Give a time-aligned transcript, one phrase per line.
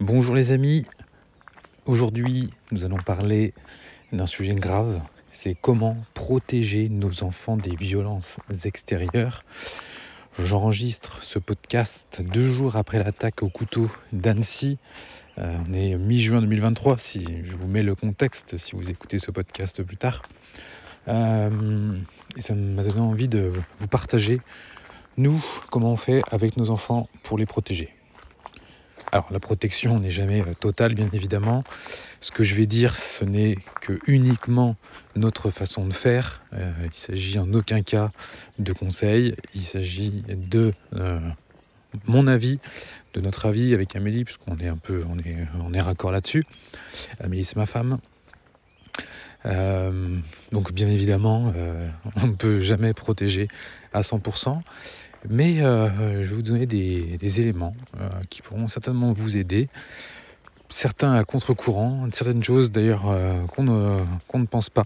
[0.00, 0.86] Bonjour les amis,
[1.84, 3.52] aujourd'hui nous allons parler
[4.14, 4.98] d'un sujet grave,
[5.30, 9.44] c'est comment protéger nos enfants des violences extérieures.
[10.38, 14.78] J'enregistre ce podcast deux jours après l'attaque au couteau d'Annecy.
[15.36, 19.30] Euh, on est mi-juin 2023, si je vous mets le contexte, si vous écoutez ce
[19.30, 20.22] podcast plus tard.
[21.08, 21.94] Euh,
[22.38, 24.40] et ça m'a donné envie de vous partager,
[25.18, 27.99] nous, comment on fait avec nos enfants pour les protéger.
[29.12, 31.64] Alors la protection n'est jamais euh, totale bien évidemment.
[32.20, 34.76] Ce que je vais dire ce n'est que uniquement
[35.16, 36.42] notre façon de faire.
[36.52, 38.12] Euh, il s'agit en aucun cas
[38.58, 39.34] de conseils.
[39.54, 41.18] Il s'agit de euh,
[42.06, 42.60] mon avis,
[43.14, 45.04] de notre avis avec Amélie, puisqu'on est un peu
[45.58, 46.44] on est, raccord là-dessus.
[47.18, 47.98] Amélie c'est ma femme.
[50.52, 51.52] donc bien évidemment,
[52.22, 53.48] on ne peut jamais protéger
[53.92, 54.60] à 100%.
[55.28, 59.68] Mais euh, je vais vous donner des, éléments euh, qui pourront certainement vous aider.
[60.68, 64.84] Certains à contre-courant, certaines choses d'ailleurs euh, qu'on ne, pense pas,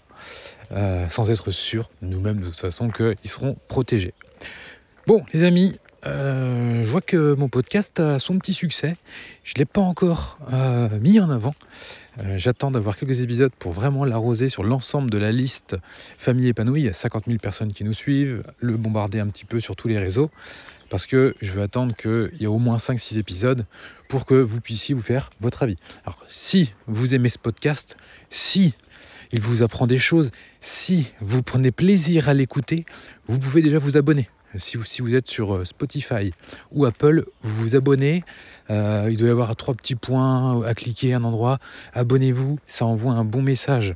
[1.11, 4.15] sans être sûr nous-mêmes de toute façon qu'ils seront protégés.
[5.07, 8.97] Bon, les amis, je vois que mon podcast a son petit succès.
[9.45, 10.39] Je ne l'ai pas encore
[11.03, 11.55] mis en avant.
[12.21, 15.77] Euh, j'attends d'avoir quelques épisodes pour vraiment l'arroser sur l'ensemble de la liste
[16.19, 16.83] Famille épanouie.
[16.83, 19.75] Il y a 50 000 personnes qui nous suivent, le bombarder un petit peu sur
[19.75, 20.31] tous les réseaux,
[20.91, 23.67] parce que je veux attendre qu'il y ait au moins 5-6 épisodes
[24.09, 25.77] pour que vous puissiez vous faire votre avis.
[26.05, 27.97] Alors, si vous aimez ce podcast,
[28.31, 28.75] si
[29.33, 32.85] il vous apprend des choses, si vous prenez plaisir à l'écouter,
[33.27, 34.29] vous pouvez déjà vous abonner.
[34.57, 36.33] Si vous, êtes sur euh, Spotify
[36.73, 38.25] ou Apple, vous vous abonnez.
[38.71, 41.59] Euh, il doit y avoir trois petits points à cliquer à un endroit.
[41.93, 43.95] Abonnez-vous, ça envoie un bon message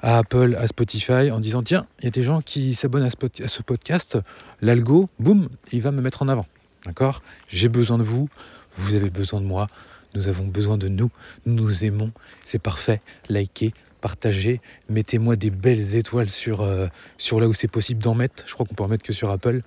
[0.00, 3.48] à Apple, à Spotify, en disant tiens, il y a des gens qui s'abonnent à,
[3.48, 4.18] ce podcast.
[4.60, 6.46] L'algo, boum, il va me mettre en avant.
[6.84, 7.22] D'accord?
[7.48, 8.28] J'ai besoin de vous,
[8.76, 9.68] vous avez besoin de moi,
[10.14, 11.10] nous avons besoin de nous
[11.46, 12.12] nous aimons,
[12.42, 13.00] c'est parfait.
[13.28, 13.72] Likez,
[14.04, 14.60] partagez,
[14.90, 18.44] mettez-moi des belles étoiles sur, euh, sur là où c'est possible d'en mettre.
[18.46, 19.62] Je crois qu'on peut en mettre que sur Apple.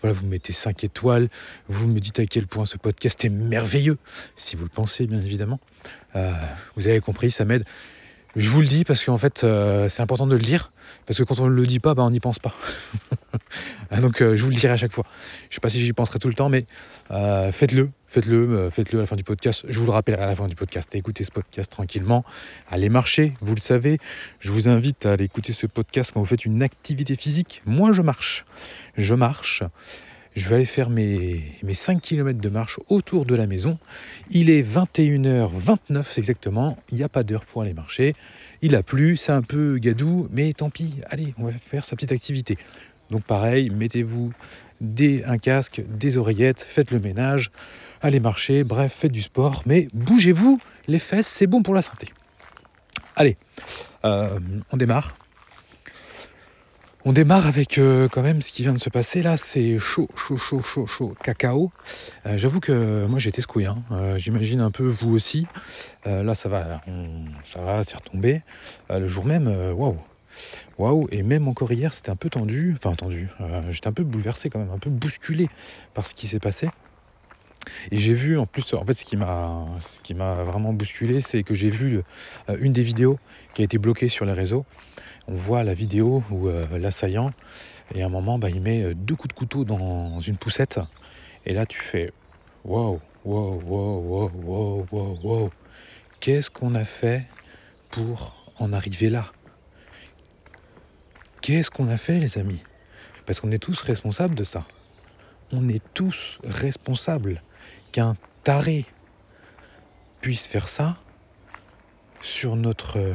[0.00, 1.28] Voilà, vous mettez 5 étoiles,
[1.66, 3.98] vous me dites à quel point ce podcast est merveilleux,
[4.36, 5.58] si vous le pensez bien évidemment.
[6.14, 6.30] Euh,
[6.76, 7.64] vous avez compris, ça m'aide.
[8.36, 10.72] Je vous le dis parce qu'en fait, euh, c'est important de le dire,
[11.06, 12.54] parce que quand on ne le dit pas, bah, on n'y pense pas.
[14.00, 15.04] Donc euh, je vous le dirai à chaque fois.
[15.42, 16.66] Je ne sais pas si j'y penserai tout le temps, mais
[17.52, 19.64] faites-le, faites-le, faites-le à la fin du podcast.
[19.68, 20.94] Je vous le rappellerai à la fin du podcast.
[20.94, 22.24] Écoutez ce podcast tranquillement.
[22.70, 23.98] Allez marcher, vous le savez.
[24.38, 27.62] Je vous invite à aller écouter ce podcast quand vous faites une activité physique.
[27.66, 28.44] Moi, je marche.
[28.96, 29.64] Je marche.
[30.36, 33.78] Je vais aller faire mes, mes 5 km de marche autour de la maison.
[34.30, 36.78] Il est 21h29 exactement.
[36.90, 38.14] Il n'y a pas d'heure pour aller marcher.
[38.62, 40.94] Il a plu, c'est un peu gadou, mais tant pis.
[41.06, 42.58] Allez, on va faire sa petite activité.
[43.10, 44.32] Donc pareil, mettez-vous
[45.26, 47.50] un casque, des oreillettes, faites le ménage,
[48.02, 52.08] allez marcher, bref, faites du sport, mais bougez-vous les fesses, c'est bon pour la santé.
[53.16, 53.36] Allez,
[54.04, 54.38] euh,
[54.72, 55.14] on démarre.
[57.06, 60.06] On démarre avec euh, quand même ce qui vient de se passer là, c'est chaud,
[60.16, 61.72] chaud, chaud, chaud, chaud, cacao.
[62.26, 63.78] Euh, j'avoue que moi j'ai été secoué, hein.
[63.90, 65.46] euh, j'imagine un peu vous aussi.
[66.04, 66.82] là ça va,
[67.44, 68.42] ça va, c'est retombé.
[68.90, 69.96] le jour même, waouh,
[70.76, 73.30] waouh, et même encore hier c'était un peu tendu, enfin tendu,
[73.70, 75.48] j'étais un peu bouleversé quand même, un peu bousculé
[75.94, 76.68] par ce qui s'est passé.
[77.90, 81.22] Et j'ai vu en plus, en fait ce qui m'a, ce qui m'a vraiment bousculé,
[81.22, 82.02] c'est que j'ai vu
[82.60, 83.18] une des vidéos
[83.54, 84.66] qui a été bloquée sur les réseaux
[85.30, 87.30] on voit la vidéo où euh, l'assaillant,
[87.94, 90.80] et à un moment, bah, il met euh, deux coups de couteau dans une poussette.
[91.46, 92.12] Et là, tu fais
[92.64, 95.50] wow, wow, wow, wow, wow, wow, wow.
[96.18, 97.26] Qu'est-ce qu'on a fait
[97.90, 99.26] pour en arriver là?
[101.40, 102.62] Qu'est-ce qu'on a fait, les amis?
[103.24, 104.66] Parce qu'on est tous responsables de ça.
[105.52, 107.42] On est tous responsables
[107.92, 108.84] qu'un taré
[110.20, 110.96] puisse faire ça
[112.20, 113.14] sur notre euh,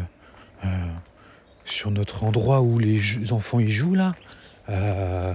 [1.65, 4.13] sur notre endroit où les enfants y jouent là.
[4.69, 5.33] Euh,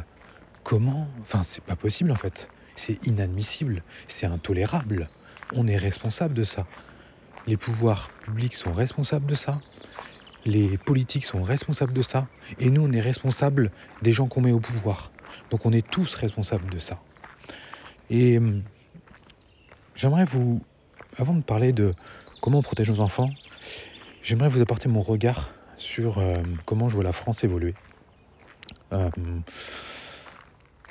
[0.63, 2.49] comment Enfin, c'est pas possible en fait.
[2.77, 3.83] C'est inadmissible.
[4.09, 5.09] C'est intolérable.
[5.53, 6.67] On est responsable de ça.
[7.47, 9.61] Les pouvoirs publics sont responsables de ça.
[10.47, 12.27] Les politiques sont responsables de ça.
[12.59, 15.11] Et nous, on est responsables des gens qu'on met au pouvoir.
[15.51, 17.01] Donc on est tous responsables de ça.
[18.09, 18.63] Et hum,
[19.95, 20.63] j'aimerais vous,
[21.19, 21.93] avant de parler de
[22.41, 23.31] comment on protège nos enfants,
[24.23, 25.51] j'aimerais vous apporter mon regard
[25.81, 27.75] sur euh, comment je vois la France évoluer.
[28.93, 29.09] Euh,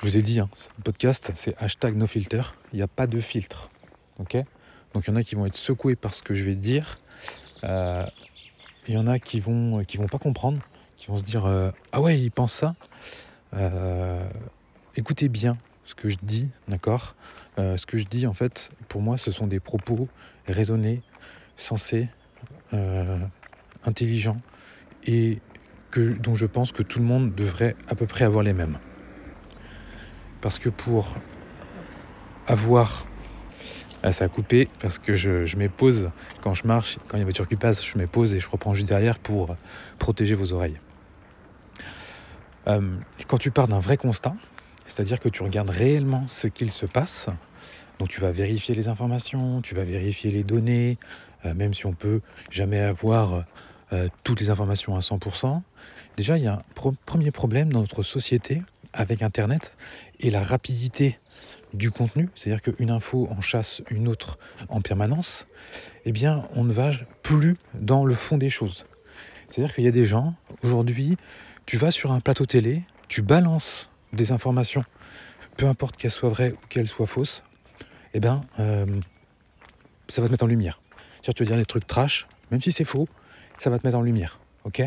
[0.00, 2.42] je vous ai dit, hein, ce podcast, c'est hashtag no filter.
[2.72, 3.70] Il n'y a pas de filtre.
[4.18, 6.98] Donc il y en a qui vont être secoués par ce que je vais dire.
[7.64, 8.04] Euh,
[8.88, 10.58] il y en a qui vont, qui vont pas comprendre,
[10.96, 11.46] qui vont se dire
[11.92, 12.74] Ah ouais, il pense ça.
[14.96, 17.14] écoutez bien ce que je dis, d'accord?
[17.56, 20.08] Ce que je dis, en fait, pour moi, ce sont des propos
[20.46, 21.02] raisonnés,
[21.56, 22.08] sensés,
[23.84, 24.40] intelligents,
[25.06, 25.38] et
[25.96, 28.78] dont je pense que tout le monde devrait à peu près avoir les mêmes.
[30.40, 31.16] Parce que pour
[32.46, 33.06] avoir
[34.02, 36.10] ah, ça a coupé parce que je, je pause
[36.40, 38.48] quand je marche, quand il y a une voiture qui passe, je pause et je
[38.48, 39.56] reprends juste derrière pour
[39.98, 40.80] protéger vos oreilles.
[42.66, 42.80] Euh,
[43.26, 44.34] quand tu pars d'un vrai constat,
[44.86, 47.28] c'est-à-dire que tu regardes réellement ce qu'il se passe,
[47.98, 50.98] donc tu vas vérifier les informations, tu vas vérifier les données,
[51.44, 53.44] euh, même si on peut jamais avoir
[53.92, 55.62] euh, toutes les informations à 100%.
[56.16, 59.72] Déjà, il y a un premier problème dans notre société avec Internet
[60.20, 61.16] et la rapidité
[61.74, 64.38] du contenu, c'est-à-dire qu'une info en chasse une autre
[64.68, 65.46] en permanence,
[66.04, 66.90] eh bien, on ne va
[67.22, 68.86] plus dans le fond des choses.
[69.48, 71.16] C'est-à-dire qu'il y a des gens, aujourd'hui,
[71.66, 74.84] tu vas sur un plateau télé, tu balances des informations,
[75.56, 77.44] peu importe qu'elles soient vraies ou qu'elles soient fausses,
[78.14, 79.00] eh bien, euh,
[80.08, 80.80] ça va te mettre en lumière.
[81.22, 83.08] C'est-à-dire, tu vas dire des trucs trash, même si c'est faux,
[83.60, 84.40] ça va te mettre en lumière.
[84.64, 84.82] ok?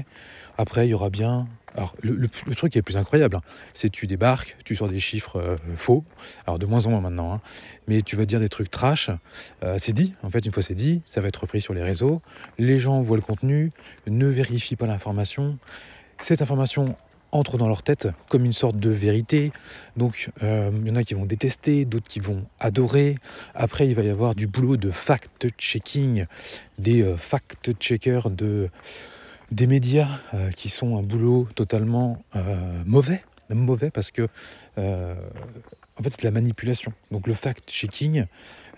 [0.58, 3.42] Après, il y aura bien alors, le, truc qui est le plus incroyable, hein,
[3.74, 6.04] c'est tu débarques, tu sors des chiffres euh, faux,
[6.46, 7.42] alors de moins en moins maintenant, hein,
[7.88, 9.10] mais tu vas dire des trucs trash,
[9.64, 11.82] euh, c'est dit, en fait, une fois c'est dit, ça va être repris sur les
[11.82, 12.22] réseaux,
[12.60, 13.72] les gens voient le contenu,
[14.06, 15.58] ne vérifient pas l'information,
[16.20, 16.96] cette information
[17.34, 19.52] entre dans leur tête comme une sorte de vérité.
[19.98, 23.16] Donc euh, il y en a qui vont détester, d'autres qui vont adorer.
[23.54, 26.26] Après, il va y avoir du boulot de fact-checking,
[26.78, 28.70] des fact-checkers de
[29.54, 34.28] des médias euh, qui sont un boulot totalement euh, mauvais, mauvais parce que
[34.78, 35.16] euh,
[35.98, 36.92] en fait c'est de la manipulation.
[37.12, 38.26] Donc le fact-checking,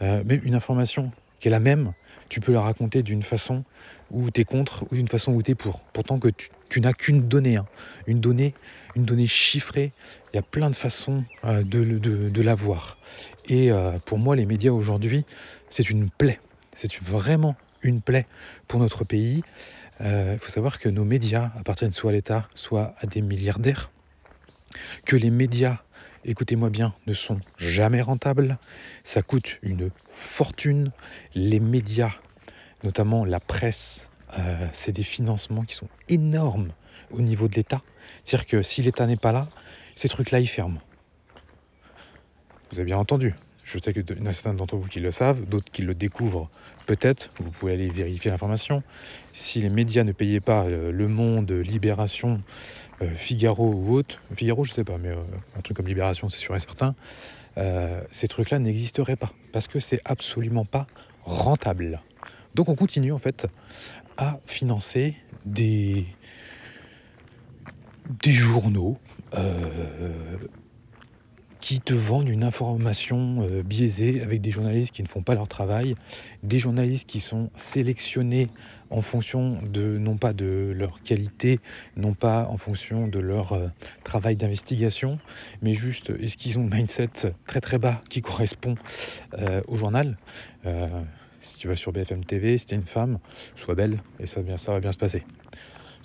[0.02, 1.94] même une information qui est la même,
[2.30, 3.64] tu peux la raconter d'une façon
[4.12, 5.82] où tu es contre ou d'une façon où tu es pour.
[5.94, 6.30] Pourtant que
[6.70, 7.66] tu, n'as qu'une donnée, hein.
[8.08, 8.54] une donnée,
[8.96, 9.94] une donnée chiffrée.
[10.34, 12.98] Il y a plein de façons de, de, de la voir.
[13.48, 13.72] Et
[14.06, 15.24] pour moi, les médias aujourd'hui,
[15.70, 16.40] c'est une plaie.
[16.74, 18.28] C'est vraiment une plaie
[18.68, 19.44] pour notre pays.
[20.00, 23.92] Il euh, faut savoir que nos médias appartiennent soit à l'État, soit à des milliardaires.
[25.06, 25.78] Que les médias,
[26.26, 28.58] écoutez-moi bien, ne sont jamais rentables.
[29.04, 30.92] Ça coûte une fortune.
[31.36, 32.14] Les médias,
[32.84, 36.72] notamment la presse, euh, c'est des financements qui sont énormes
[37.12, 37.82] au niveau de l'État.
[38.24, 39.48] C'est-à-dire que si l'État n'est pas là,
[39.96, 40.80] ces trucs-là, ils ferment.
[42.72, 43.34] Vous avez bien entendu.
[43.64, 46.50] Je sais qu'il y a certains d'entre vous qui le savent, d'autres qui le découvrent
[46.86, 47.32] peut-être.
[47.40, 48.84] Vous pouvez aller vérifier l'information.
[49.34, 52.44] Si les médias ne payaient pas euh, Le Monde, Libération,
[53.02, 55.12] euh, Figaro ou autre, Figaro je ne sais pas, mais
[55.58, 56.94] un truc comme Libération c'est sûr et certain,
[58.12, 60.88] ces trucs-là n'existeraient pas parce que c'est absolument pas
[61.24, 62.02] rentable.
[62.54, 63.48] Donc on continue en fait
[64.18, 65.16] à financer
[65.46, 66.06] des,
[68.26, 68.98] journaux
[71.66, 75.48] qui te vendent une information euh, biaisée avec des journalistes qui ne font pas leur
[75.48, 75.96] travail,
[76.44, 78.50] des journalistes qui sont sélectionnés
[78.96, 81.60] en fonction de non pas de leur qualité,
[81.98, 83.68] non pas en fonction de leur euh,
[84.04, 85.20] travail d'investigation,
[85.62, 88.76] mais juste est-ce qu'ils ont un mindset très très bas qui correspond
[89.38, 90.18] euh, au journal?
[91.42, 93.20] si tu vas sur BFM TV, si tu es une femme,
[93.56, 95.24] sois belle et ça, ça va bien se passer.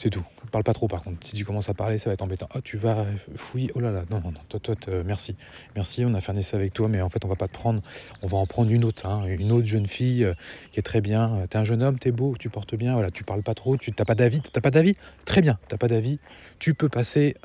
[0.02, 0.24] C'est tout.
[0.50, 1.26] Parle pas trop par contre.
[1.26, 2.48] Si tu commences à parler, ça va être embêtant.
[2.54, 3.04] Oh, tu vas
[3.36, 3.70] fouiller.
[3.74, 4.04] Oh là là.
[4.08, 4.40] Non, non, non.
[4.48, 4.74] Toi, toi,
[5.04, 5.36] merci.
[5.76, 7.52] Merci, on a fait un essai avec toi, mais en fait, on va pas te
[7.52, 7.82] prendre.
[8.22, 9.04] On va en prendre une autre.
[9.04, 9.26] Hein.
[9.26, 10.32] Une autre jeune fille euh,
[10.72, 11.46] qui est très bien.
[11.50, 12.94] T'es un jeune homme, t'es beau, tu portes bien.
[12.94, 13.76] Voilà, tu parles pas trop.
[13.76, 14.40] Tu t'as pas d'avis.
[14.40, 14.96] T'as pas d'avis?
[15.26, 15.58] Très bien.
[15.68, 16.18] T'as pas d'avis.
[16.58, 17.36] Tu peux passer.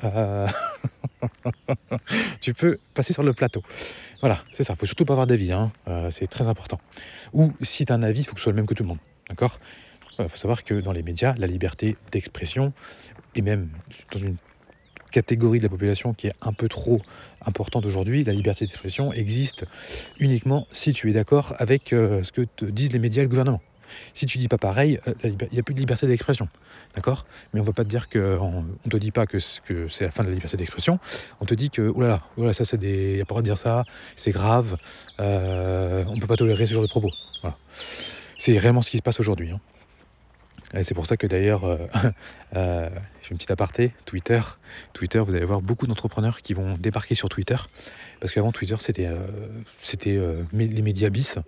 [2.40, 3.62] tu peux passer sur le plateau.
[4.20, 4.74] Voilà, c'est ça.
[4.76, 5.52] Faut surtout pas avoir d'avis.
[5.52, 5.72] Hein.
[5.88, 6.80] Euh, c'est très important.
[7.34, 8.82] Ou si tu as un avis, il faut que ce soit le même que tout
[8.82, 9.00] le monde.
[9.28, 9.60] D'accord?
[10.18, 12.72] Il faut savoir que dans les médias, la liberté d'expression,
[13.34, 13.68] et même
[14.12, 14.36] dans une
[15.10, 17.00] catégorie de la population qui est un peu trop
[17.44, 19.64] importante aujourd'hui, la liberté d'expression existe
[20.18, 23.62] uniquement si tu es d'accord avec euh, ce que disent les médias et le gouvernement.
[24.14, 26.48] Si tu dis pas pareil, euh, il n'y a plus de liberté d'expression.
[26.94, 27.24] D'accord?
[27.52, 28.36] Mais on ne va pas te dire que.
[28.40, 30.98] On te dit pas que, c'est la fin de la liberté d'expression.
[31.40, 33.12] On te dit que, oh là là, oh ça c'est des.
[33.12, 33.84] Il n'y a pas le droit de dire ça,
[34.16, 34.76] c'est grave,
[35.20, 37.10] euh, on ne peut pas tolérer ce genre de propos.
[38.38, 39.50] C'est réellement ce qui se passe aujourd'hui.
[39.50, 39.60] Hein
[40.82, 41.76] c'est pour ça que d'ailleurs, euh,
[42.56, 42.88] euh,
[43.22, 44.40] j'ai une petite aparté, Twitter.
[44.92, 47.56] Twitter, vous allez voir beaucoup d'entrepreneurs qui vont débarquer sur Twitter.
[48.20, 49.26] Parce qu'avant, Twitter, c'était euh,
[49.82, 50.18] c'était
[50.52, 51.38] les médias bis.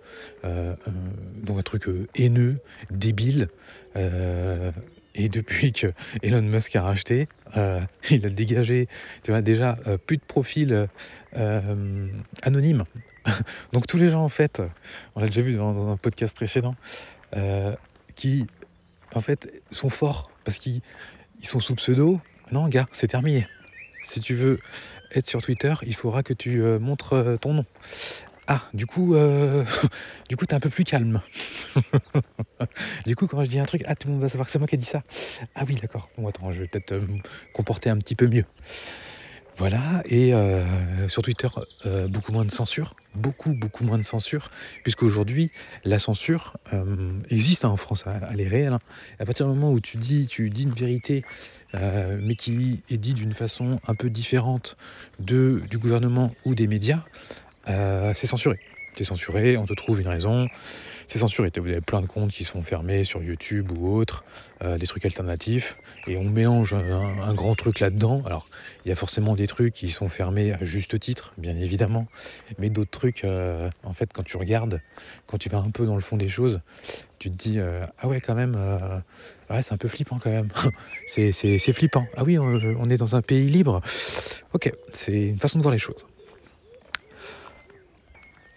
[0.44, 2.58] donc un truc haineux,
[2.90, 3.48] débile.
[3.96, 7.28] et depuis que Elon Musk a racheté,
[8.10, 8.86] il a dégagé
[9.22, 10.88] tu vois, déjà plus de profils
[12.42, 12.84] anonymes.
[13.72, 14.62] donc tous les gens, en fait,
[15.14, 16.76] on l'a déjà vu dans un podcast précédent,
[18.14, 18.46] qui
[19.14, 20.82] en fait, sont forts parce qu'ils
[21.42, 22.20] sont sous pseudo.
[22.52, 23.46] Non, gars, c'est terminé.
[24.02, 24.58] Si tu veux
[25.14, 27.66] être sur Twitter, il faudra que tu montres ton nom.
[28.46, 29.14] Ah, du coup,
[30.28, 31.20] du coup, t'es un peu plus calme.
[33.06, 34.58] du coup, quand je dis un truc, ah, tout le monde va savoir que c'est
[34.58, 35.02] moi qui ai dit ça.
[35.54, 36.08] Ah oui, d'accord.
[36.16, 37.18] Bon, attends, je vais peut-être me
[37.52, 38.44] comporter un petit peu mieux.
[39.58, 41.48] Voilà, et euh, sur Twitter,
[41.84, 44.52] euh, beaucoup moins de censure, beaucoup, beaucoup moins de censure,
[44.84, 45.50] puisqu'aujourd'hui,
[45.84, 48.74] la censure euh, existe hein, en France, elle est réelle.
[48.74, 48.80] Hein.
[49.18, 51.24] À partir du moment où tu dis, tu dis une vérité,
[51.74, 54.76] mais qui est dit d'une façon un peu différente
[55.18, 57.02] de, du gouvernement ou des médias,
[57.66, 58.60] c'est censuré.
[58.96, 60.48] C'est censuré, on te trouve une raison,
[61.08, 61.50] c'est censuré.
[61.56, 64.24] Vous avez plein de comptes qui sont fermés sur YouTube ou autres,
[64.62, 68.22] euh, des trucs alternatifs, et on mélange un, grand truc là-dedans.
[68.26, 68.46] Alors,
[68.84, 72.06] il y a forcément des trucs qui sont fermés à juste titre, bien évidemment,
[72.58, 74.80] mais d'autres trucs, euh, en fait, quand tu regardes,
[75.26, 76.60] quand tu vas un peu dans le fond des choses,
[77.18, 78.56] tu te dis euh, ah ouais, quand même,
[79.60, 80.50] c'est un peu flippant quand même.
[81.06, 82.06] c'est flippant.
[82.16, 83.80] Ah oui, on est dans un pays libre.
[84.52, 86.06] Ok, c'est une façon de voir les choses.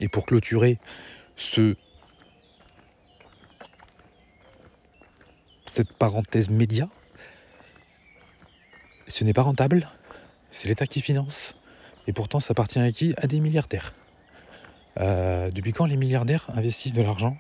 [0.01, 0.79] Et pour clôturer
[1.35, 1.75] ce
[5.71, 6.89] cette parenthèse média,
[9.07, 9.89] ce n'est pas rentable,
[10.49, 11.55] c'est l'État qui finance,
[12.07, 13.13] et pourtant ça appartient à qui?
[13.15, 13.93] À des milliardaires.
[14.99, 17.37] Euh, depuis quand les milliardaires investissent de l'argent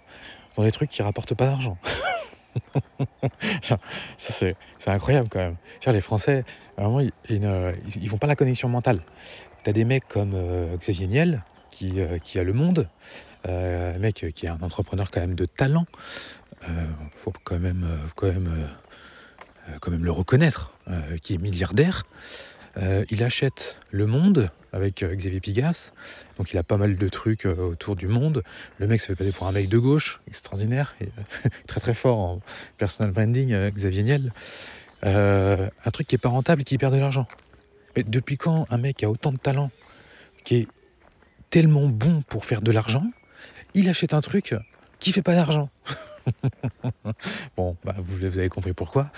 [0.55, 1.77] dans des trucs qui rapportent pas d'argent?
[3.61, 3.77] Ça
[4.17, 4.55] c'est
[4.87, 5.57] incroyable quand même.
[5.87, 6.45] les Français,
[6.77, 9.01] vraiment, ils, ils, font pas la connexion mentale.
[9.63, 12.87] T'as des mecs comme euh, Xavier Niel, qui, euh, qui, a le monde,
[13.45, 15.85] un mec qui est un entrepreneur quand même de talent,
[16.69, 20.73] euh, faut quand même, euh, quand même, euh, quand même le reconnaître,
[21.21, 22.03] qui est milliardaire.
[23.09, 25.91] il achète Le Monde avec Xavier Pigas,
[26.37, 28.43] donc il a pas mal de trucs autour du monde.
[28.79, 30.95] Le mec se fait passer pour un mec de gauche, extraordinaire,
[31.67, 32.41] très très fort en
[32.77, 34.33] personal branding, Xavier Niel.
[35.03, 37.27] un truc qui est pas rentable et qui perd de l'argent.
[37.95, 39.71] Mais depuis quand un mec a autant de talent,
[40.43, 40.67] qui est
[41.49, 43.05] tellement bon pour faire de l'argent,
[43.73, 44.55] il achète un truc
[45.01, 45.69] qui fait pas d'argent
[47.57, 49.09] bon, bah, vous, avez compris pourquoi.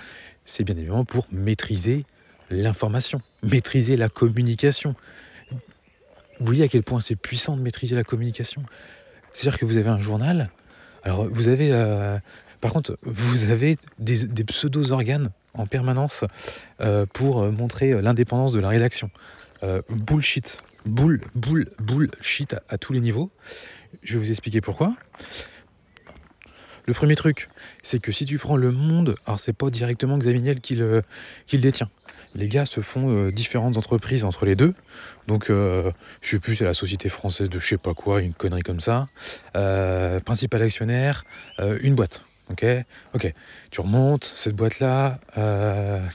[0.44, 2.06] C'est bien évidemment pour maîtriser
[2.50, 4.94] l'information, maîtriser la communication.
[6.40, 8.62] Vous voyez à quel point c'est puissant de maîtriser la communication.
[9.32, 10.48] C'est-à-dire que vous avez un journal,
[11.02, 12.18] alors vous avez, euh,
[12.60, 16.24] par contre, vous avez des, pseudo-organes en permanence
[16.80, 19.10] euh, pour montrer l'indépendance de la rédaction.
[19.62, 23.30] Euh, bullshit, bull, bull, bullshit à tous les niveaux.
[24.02, 24.94] Je vais vous expliquer pourquoi.
[26.86, 27.48] Le premier truc,
[27.82, 31.02] c'est que si tu prends le monde, alors c'est pas directement Xavier Niel qui le,
[31.54, 31.88] détient.
[32.34, 34.74] Les gars se font euh, différentes entreprises entre les deux.
[35.26, 38.34] Donc, euh, je sais plus, c'est la société française de je sais pas quoi, une
[38.34, 39.08] connerie comme ça.
[39.56, 41.24] Euh, principal actionnaire,
[41.58, 42.24] une boîte.
[42.50, 42.66] Ok,
[43.14, 43.32] ok.
[43.70, 45.18] Tu remontes cette boîte-là,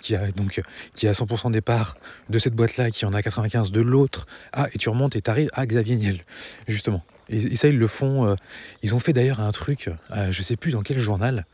[0.01, 0.61] qui a donc
[0.93, 1.97] qui a 100% des parts
[2.29, 4.27] de cette boîte-là, qui en a 95 de l'autre.
[4.53, 6.23] Ah, et tu remontes et tu arrives à Xavier Niel,
[6.67, 7.03] justement.
[7.29, 8.25] Et, ça, ils le font.
[8.25, 8.35] Euh,
[8.81, 11.45] ils ont fait d'ailleurs un truc, euh, je sais plus dans quel journal.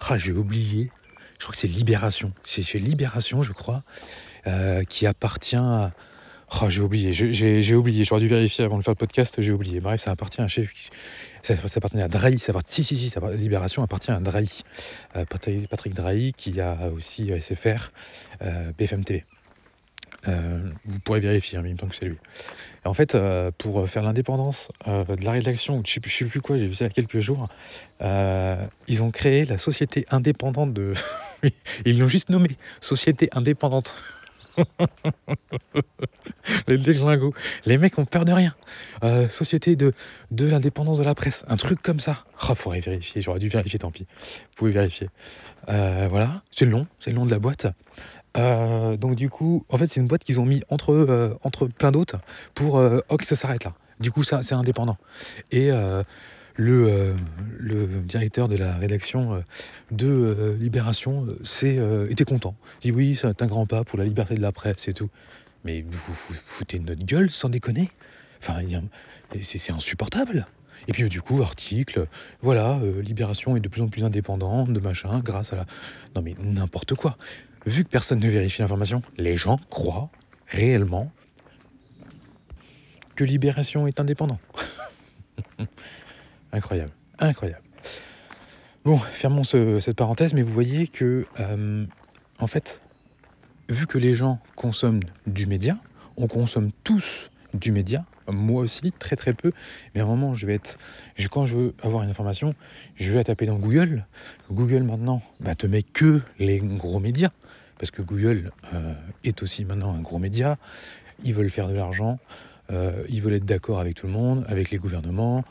[0.00, 0.90] Ah, j'ai oublié.
[1.38, 2.32] Je crois que c'est Libération.
[2.44, 3.82] C'est chez Libération, je crois,
[4.46, 5.92] euh, qui appartient à.
[6.60, 9.80] Oh, j'ai oublié, j'ai oublié, j'aurais dû vérifier avant de faire le podcast, j'ai oublié.
[9.80, 10.70] Bref, ça appartient à chef,
[11.42, 14.60] ça, ça à Drahi, ça appartient, si, si, si, Libération appartient à Drahi.
[15.14, 17.90] Patrick, Patrick Drahi, qui a aussi SFR,
[18.76, 19.24] BFM TV.
[20.28, 22.18] Euh, vous pourrez vérifier, hein, mais il me semble que c'est lui.
[22.84, 26.56] en fait, euh, pour faire l'indépendance euh, de la rédaction, je ne sais, plus quoi,
[26.56, 27.48] j'ai vu ça il y a quelques jours,
[28.88, 30.92] ils ont créé la société indépendante de...
[31.84, 32.50] ils l'ont juste nommé
[32.80, 33.96] Société indépendante.
[36.68, 37.32] les déglingos.
[37.64, 38.54] Les mecs ont peur de rien.
[39.30, 39.94] société de,
[40.30, 41.44] de l'indépendance de la presse.
[41.48, 42.24] Un truc comme ça.
[42.48, 43.22] Oh, faudrait vérifier.
[43.22, 44.06] J'aurais dû vérifier, tant pis.
[44.20, 45.08] Vous pouvez vérifier.
[45.66, 46.42] voilà.
[46.50, 46.86] C'est le nom.
[46.98, 47.66] C'est le nom de la boîte.
[48.36, 51.66] Euh, donc du coup, en fait, c'est une boîte qu'ils ont mis entre, euh, entre
[51.66, 52.20] plein d'autres
[52.54, 53.74] pour euh, ok ça s'arrête là.
[54.00, 54.96] Du coup, ça c'est indépendant.
[55.50, 55.70] Et
[56.56, 57.14] le,
[57.58, 59.44] le directeur de la rédaction
[59.92, 61.28] de Libération
[62.10, 62.56] était content.
[62.82, 65.08] Il dit oui, c'est un grand pas pour la liberté de la presse et tout.
[65.64, 67.90] Mais vous foutez notre gueule sans déconner.
[68.40, 68.56] Enfin,
[69.40, 70.48] c'est insupportable.
[70.88, 72.08] Et puis du coup, article,
[72.40, 75.66] voilà, Libération est de plus en plus indépendante, de machin, grâce à la...
[76.16, 77.16] Non mais n'importe quoi
[77.66, 80.10] vu que personne ne vérifie l'information, les gens croient
[80.46, 81.10] réellement
[83.14, 84.38] que Libération est indépendant.
[86.52, 87.62] incroyable, incroyable.
[88.84, 91.86] Bon, fermons cette parenthèse, mais vous voyez que, euh,
[92.38, 92.80] en fait,
[93.68, 95.76] vu que les gens consomment du média,
[96.16, 99.52] on consomme tous du média, moi aussi, très très peu,
[99.94, 100.78] mais à un moment, je vais être,
[101.30, 102.54] quand je veux avoir une information,
[102.96, 104.06] je vais la taper dans Google.
[104.50, 107.30] Google maintenant, bah, te met que les gros médias
[107.82, 110.56] parce que Google euh, est aussi maintenant un gros média.
[111.24, 112.20] ils veulent faire de l'argent,
[113.08, 115.44] ils veulent être d'accord avec tout le monde, avec les gouvernements,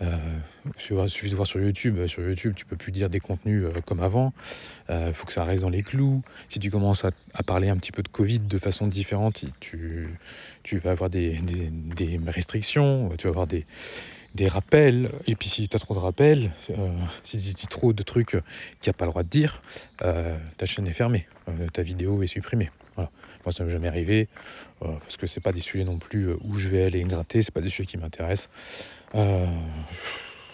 [0.00, 2.04] il suffit de voir sur YouTube.
[2.08, 4.34] Sur YouTube, tu peux plus dire des contenus comme avant.
[4.90, 6.22] Il faut que ça reste dans les clous.
[6.48, 10.18] Si tu commences à, parler un petit peu de Covid de façon différente, tu,
[10.64, 13.64] tu vas avoir des, des, restrictions, tu vas avoir des,
[14.36, 15.10] des rappels.
[15.26, 16.52] Et puis si tu as trop de rappels,
[17.24, 18.40] si tu dis trop de trucs qu'il
[18.86, 19.60] n'y a pas le droit de dire,
[19.98, 21.26] ta chaîne est fermée,
[21.72, 22.70] ta vidéo est supprimée.
[22.94, 23.10] Voilà.
[23.44, 24.28] Moi, ça ne m'est jamais arrivé,
[24.80, 27.60] parce que c'est pas des sujets non plus où je vais aller gratter, c'est pas
[27.60, 28.50] des sujets qui m'intéressent.
[29.14, 29.46] Euh,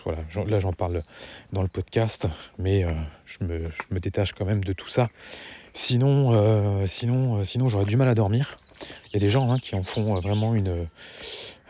[0.05, 1.03] voilà, là j'en parle
[1.53, 2.27] dans le podcast,
[2.59, 2.93] mais euh,
[3.25, 5.09] je, me, détache quand même de tout ça.
[5.75, 8.59] Sinon, euh, sinon, sinon j'aurais du mal à dormir.
[9.09, 10.89] Il y a des gens hein, qui en font vraiment une,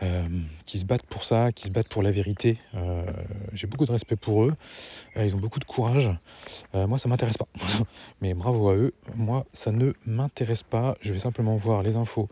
[0.03, 0.23] euh,
[0.65, 2.57] qui se battent pour ça, qui se battent pour la vérité.
[2.75, 3.05] Euh,
[3.53, 4.53] j'ai beaucoup de respect pour eux.
[5.15, 6.09] Euh, ils ont beaucoup de courage.
[6.73, 7.47] moi, ça m'intéresse pas.
[8.21, 8.93] Mais bravo à eux.
[9.15, 10.97] Moi, ça ne m'intéresse pas.
[11.01, 12.27] Je vais simplement voir les infos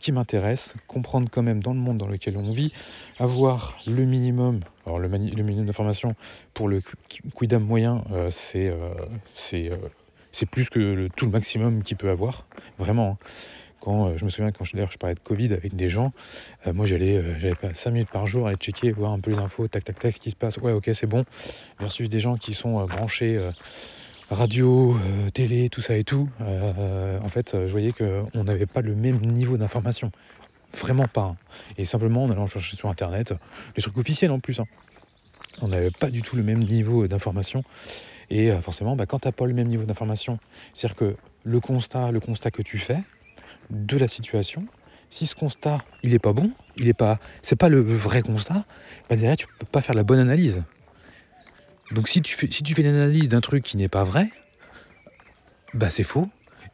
[0.00, 2.72] qui m'intéressent, comprendre quand même dans le monde dans lequel on vit,
[3.18, 4.60] avoir le minimum.
[4.84, 6.14] Alors le, minimum d'informations
[6.52, 6.82] pour le
[7.34, 8.70] quidam moyen, c'est
[10.34, 12.46] c'est plus que tout le maximum qu'il peut avoir.
[12.78, 13.18] Vraiment.
[13.22, 13.26] Hein.
[13.88, 16.12] Euh, je me souviens quand je, parlais de Covid avec des gens,
[16.66, 19.30] euh, moi j'allais, euh, j'avais pas 5 minutes par jour aller checker, voir un peu
[19.30, 21.24] les infos, tac tac tac, ce qui se passe, ouais ok c'est bon,
[21.80, 23.40] versus des gens qui sont branchés
[24.30, 24.96] radio,
[25.32, 26.28] télé, tout ça et tout.
[26.40, 30.10] en fait, je voyais qu'on n'avait pas le même niveau d'information.
[30.76, 31.22] Vraiment pas.
[31.22, 31.36] Hein.
[31.78, 33.32] Et simplement en allant chercher sur internet,
[33.76, 34.58] les trucs officiels en plus.
[34.58, 34.66] Hein.
[35.60, 37.62] On n'avait pas du tout le même niveau d'information.
[38.30, 40.38] Et forcément, bah, quand tu n'as pas le même niveau d'information,
[40.72, 43.04] c'est-à-dire que le constat, le constat que tu fais,
[43.70, 44.66] de la situation.
[45.10, 48.64] Si ce constat, il n'est pas bon, il est pas, c'est pas le vrai constat,
[49.08, 50.64] bah derrière tu peux pas faire la bonne analyse.
[51.92, 54.30] Donc si tu fais, si tu fais une analyse d'un truc qui n'est pas vrai,
[55.72, 56.28] bah c'est faux.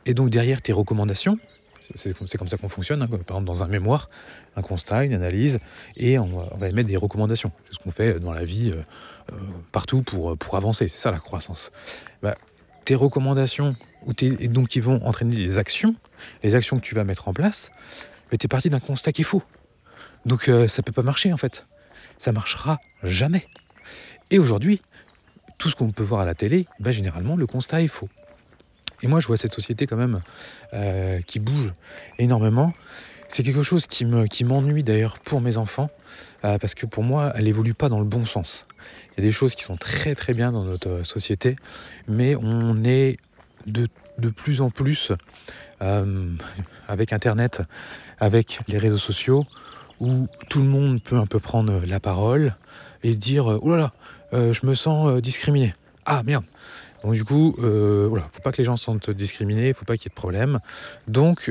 [0.07, 1.39] Et donc derrière tes recommandations,
[1.81, 4.11] c'est comme ça qu'on fonctionne, hein, par exemple dans un mémoire,
[4.57, 5.59] un constat, une analyse,
[5.97, 7.53] et on va, émettre des recommandations.
[7.67, 8.83] C'est ce qu'on fait dans la vie euh,
[9.33, 9.37] euh,
[9.73, 11.73] partout pour, pour avancer, c'est ça la croissance.
[12.23, 12.37] Bah,
[12.91, 15.95] tes recommandations, ou et donc qui vont entraîner des actions,
[16.43, 17.71] les actions que tu vas mettre en place,
[18.33, 19.45] mais tu es parti d'un constat qui est faux.
[20.27, 21.67] Donc euh, ça peut pas marcher en fait.
[22.19, 23.47] Ça marchera jamais.
[24.33, 24.83] Et aujourd'hui,
[25.57, 28.09] tout ce qu'on peut voir à la télé, bah, généralement le constat est faux.
[29.03, 30.21] Et moi je vois cette société quand même
[30.75, 31.73] euh, qui bouge
[32.19, 32.75] énormément.
[33.29, 35.91] C'est quelque chose qui me qui m'ennuie d'ailleurs pour mes enfants,
[36.45, 38.67] euh, parce que pour moi, elle évolue pas dans le bon sens.
[39.13, 41.57] Il y a des choses qui sont très très bien dans notre société,
[42.09, 43.19] mais on est
[43.67, 45.13] de, de plus en plus
[45.83, 46.33] euh,
[46.89, 47.63] avec Internet,
[48.19, 49.45] avec les réseaux sociaux,
[50.01, 52.55] où tout le monde peut un peu prendre la parole
[53.03, 53.93] et dire Oh là là,
[54.33, 55.75] euh, je me sens euh, discriminé.
[56.07, 56.45] Ah merde
[57.03, 59.97] donc du coup, euh, voilà, faut pas que les gens se sentent discriminés, faut pas
[59.97, 60.61] qu'il y ait de problème.
[61.07, 61.51] Donc,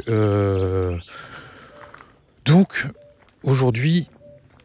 [2.46, 2.88] donc
[3.42, 4.08] aujourd'hui,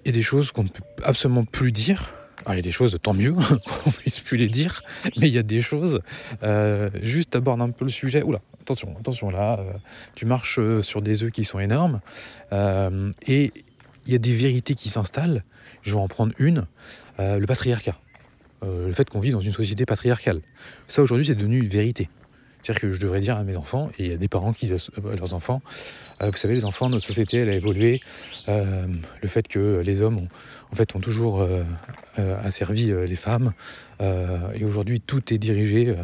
[0.04, 2.14] il y a des choses qu'on ne peut absolument plus dire
[2.52, 3.32] il y a des choses, tant mieux
[3.84, 4.82] qu'on puisse plus les dire,
[5.16, 6.00] mais il y a des choses,
[6.42, 8.22] euh, juste aborde un peu le sujet.
[8.22, 9.72] Oula, attention, attention là, euh,
[10.14, 12.00] tu marches euh, sur des œufs qui sont énormes,
[13.26, 13.52] et
[14.06, 15.42] il y a des vérités qui s'installent.
[15.82, 16.66] Je vais en prendre une,
[17.18, 17.96] le patriarcat.
[18.62, 20.40] le fait qu'on vit dans une société patriarcale.
[20.88, 22.08] Ça aujourd'hui c'est devenu une vérité.
[22.64, 24.66] C'est-à-dire que je devrais dire à mes enfants, et il y a des parents qui
[24.66, 25.61] disent à leurs enfants,
[26.22, 28.00] euh, vous savez, les enfants, notre société, elle a évolué.
[28.48, 28.87] Euh,
[29.20, 30.29] le fait que les hommes, ont,
[30.72, 31.62] en fait, ont toujours euh,
[32.42, 33.53] asservi les femmes.
[34.00, 35.94] et aujourd'hui, tout est dirigé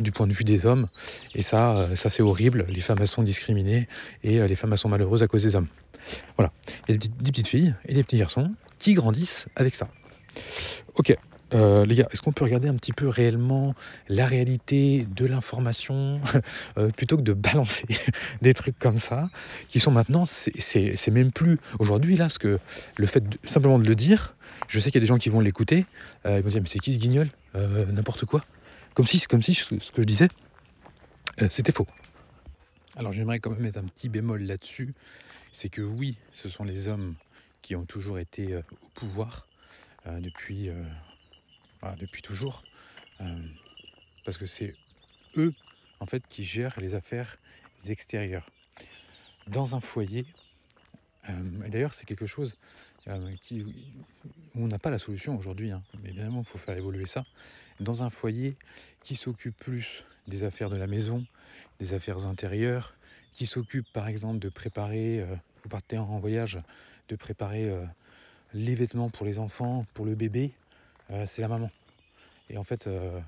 [0.00, 0.86] du point de vue des hommes.
[1.34, 2.64] Et ça, ça c'est horrible.
[2.68, 3.88] Les femmes, sont discriminées
[4.22, 5.68] et les femmes, sont malheureuses à cause des hommes.
[6.38, 6.50] Voilà.
[6.88, 9.88] Il y a des petites filles et des petits garçons qui grandissent avec ça.
[10.94, 11.16] Ok,
[11.54, 13.74] euh, les gars, est-ce qu'on peut regarder un petit peu réellement
[14.08, 16.20] la réalité de l'information
[16.78, 17.86] euh, plutôt que de balancer
[18.42, 19.30] des trucs comme ça
[19.68, 22.58] qui sont maintenant, c'est même plus aujourd'hui là, ce que
[22.96, 24.34] le fait simplement de le dire,
[24.68, 25.86] je sais qu'il y a des gens qui vont l'écouter,
[26.26, 28.42] euh, ils vont dire mais c'est qui ce guignol N'importe quoi?
[28.94, 30.28] Comme si, comme si ce que je disais,
[31.50, 31.86] c'était faux.
[32.96, 34.94] Alors j'aimerais quand même mettre un petit bémol là-dessus,
[35.52, 37.14] c'est que oui, ce sont les hommes
[37.60, 39.46] qui ont toujours été au pouvoir
[40.06, 40.70] depuis
[41.98, 42.62] depuis toujours.
[43.20, 43.40] Euh,
[44.24, 44.74] parce que c'est
[45.36, 45.52] eux,
[46.00, 47.38] en fait, qui gèrent les affaires
[47.88, 48.46] extérieures.
[49.48, 50.24] Dans un foyer,
[51.28, 52.56] euh, et d'ailleurs, c'est quelque chose
[53.08, 53.62] euh, qui,
[54.54, 57.24] où on n'a pas la solution aujourd'hui, hein, mais évidemment, il faut faire évoluer ça.
[57.80, 58.56] Dans un foyer
[59.02, 61.24] qui s'occupe plus des affaires de la maison,
[61.80, 62.94] des affaires intérieures,
[63.34, 65.24] qui s'occupe par exemple de préparer,
[65.62, 66.60] vous partez en voyage,
[67.08, 67.72] de préparer
[68.52, 70.52] les vêtements pour les enfants, pour le bébé,
[71.26, 71.70] c'est la maman.
[72.50, 73.20] Et en fait, euh,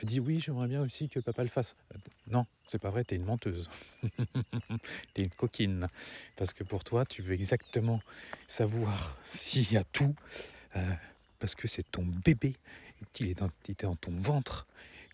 [0.00, 1.76] Elle dit oui, j'aimerais bien aussi que papa le fasse.
[1.94, 1.98] Euh,
[2.30, 3.70] non, c'est pas vrai, t'es une menteuse.
[5.14, 5.88] t'es une coquine.
[6.36, 8.00] Parce que pour toi, tu veux exactement
[8.46, 10.14] savoir s'il y a tout.
[10.76, 10.92] Euh,
[11.38, 12.54] parce que c'est ton bébé,
[13.12, 14.66] qu'il est était dans ton ventre.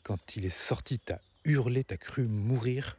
[0.03, 2.97] Quand il est sorti, t'as hurlé, t'as cru mourir.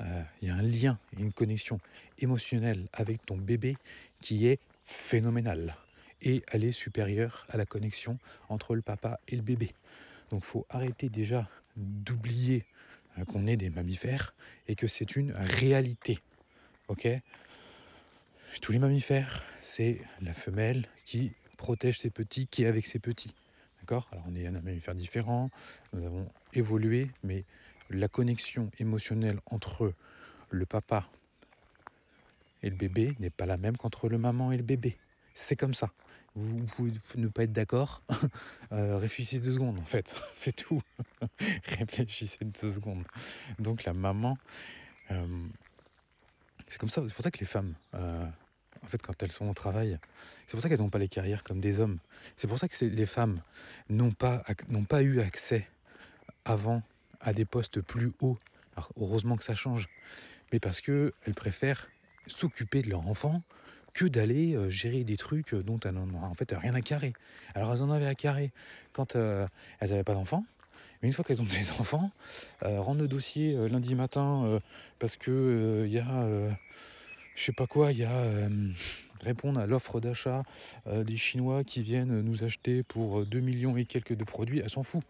[0.00, 1.80] Euh, il y a un lien, une connexion
[2.18, 3.76] émotionnelle avec ton bébé
[4.20, 5.76] qui est phénoménale.
[6.24, 9.70] Et elle est supérieure à la connexion entre le papa et le bébé.
[10.30, 12.64] Donc il faut arrêter déjà d'oublier
[13.18, 14.34] euh, qu'on est des mammifères
[14.66, 16.18] et que c'est une réalité.
[16.88, 17.06] Ok?
[18.60, 23.34] Tous les mammifères, c'est la femelle qui protège ses petits, qui est avec ses petits.
[23.80, 24.08] D'accord?
[24.12, 25.50] Alors on est un mammifère différent,
[25.92, 27.44] nous avons évolué, mais
[27.90, 29.92] la connexion émotionnelle entre
[30.50, 31.10] le papa
[32.62, 34.96] et le bébé n'est pas la même qu'entre le maman et le bébé.
[35.34, 35.92] C'est comme ça.
[36.36, 38.02] Vous, pouvez ne pas être d'accord.
[38.72, 40.20] Euh, réfléchissez deux secondes, en fait.
[40.34, 40.82] C'est tout.
[41.78, 43.04] réfléchissez deux secondes.
[43.60, 44.36] Donc la maman,
[45.12, 45.46] euh,
[46.66, 47.02] c'est comme ça.
[47.06, 48.26] C'est pour ça que les femmes, euh,
[48.82, 49.96] en fait, quand elles sont au travail,
[50.46, 51.98] c'est pour ça qu'elles n'ont pas les carrières comme des hommes.
[52.36, 53.42] C'est pour ça que les femmes
[53.88, 55.68] n'ont pas, n'ont pas eu accès
[56.44, 56.82] avant
[57.20, 58.38] à des postes plus hauts.
[58.74, 59.88] Alors, heureusement que ça change.
[60.52, 61.88] Mais parce qu'elles préfèrent
[62.26, 63.42] s'occuper de leur enfant
[63.94, 67.14] que d'aller euh, gérer des trucs dont elles n'ont en fait rien à carrer.
[67.54, 68.52] Alors elles en avaient à carrer
[68.92, 69.46] quand euh,
[69.80, 70.44] elles n'avaient pas d'enfants.
[71.00, 72.10] Mais une fois qu'elles ont des enfants,
[72.64, 74.60] euh, rendre le dossier lundi matin
[74.98, 76.26] parce que il y a
[77.34, 78.24] je sais pas quoi, il y a
[79.22, 80.42] répondre à l'offre d'achat
[80.86, 84.82] des Chinois qui viennent nous acheter pour 2 millions et quelques de produits, elles s'en
[84.82, 85.02] fout.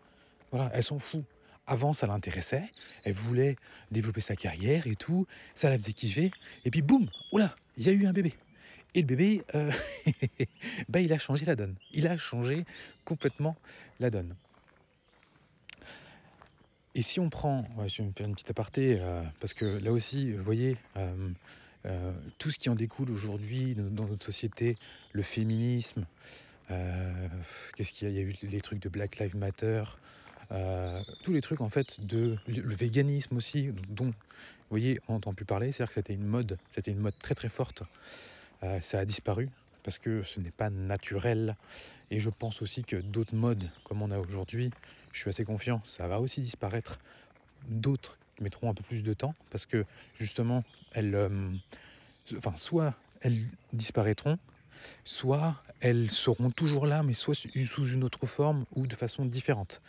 [0.52, 1.24] Voilà, elles s'en fout.
[1.66, 2.68] Avant, ça l'intéressait,
[3.04, 3.56] elle voulait
[3.90, 6.30] développer sa carrière et tout, ça la faisait kiffer,
[6.64, 8.34] et puis boum, oula, il y a eu un bébé.
[8.94, 9.72] Et le bébé, euh,
[10.88, 11.74] bah, il a changé la donne.
[11.92, 12.64] Il a changé
[13.04, 13.56] complètement
[13.98, 14.34] la donne.
[16.94, 19.90] Et si on prend, je vais me faire une petite aparté, euh, parce que là
[19.90, 24.76] aussi, vous voyez, euh, tout ce qui en découle aujourd'hui dans notre société,
[25.12, 26.06] le féminisme,
[26.68, 28.14] qu'est-ce qu'il y a?
[28.14, 29.82] Il y a eu les trucs de Black Lives Matter,
[31.24, 35.44] tous les trucs en fait de le véganisme aussi, dont vous voyez, on entend plus
[35.44, 37.82] parler, c'est-à-dire que c'était une mode, c'était une mode très très forte.
[38.64, 39.50] Euh, ça a disparu
[39.82, 41.56] parce que ce n'est pas naturel.
[42.10, 44.70] Et je pense aussi que d'autres modes, comme on a aujourd'hui,
[45.12, 46.98] je suis assez confiant, ça va aussi disparaître.
[47.68, 49.84] D'autres mettront un peu plus de temps parce que
[50.18, 51.50] justement, elles, euh,
[52.36, 54.38] enfin, soit elles disparaîtront,
[55.04, 59.82] soit elles seront toujours là, mais soit sous une autre forme ou de façon différente.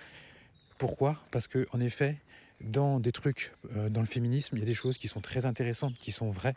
[0.78, 1.18] Pourquoi?
[1.32, 2.18] Parce que en effet,
[2.62, 5.46] dans des trucs, euh, dans le féminisme, il y a des choses qui sont très
[5.46, 6.56] intéressantes, qui sont vraies,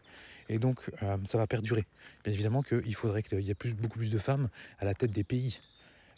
[0.49, 1.87] et donc euh, ça va perdurer.
[2.25, 5.11] Bien évidemment qu'il faudrait qu'il y ait plus, beaucoup plus de femmes à la tête
[5.11, 5.61] des pays.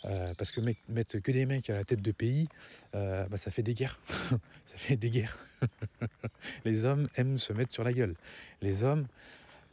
[0.07, 2.49] Euh, parce que mettre que des mecs à la tête de pays,
[2.93, 4.01] bah, ça fait des guerres.
[4.65, 5.39] ça fait des guerres.
[6.65, 8.15] les hommes aiment se mettre sur la gueule.
[8.63, 9.07] Les hommes,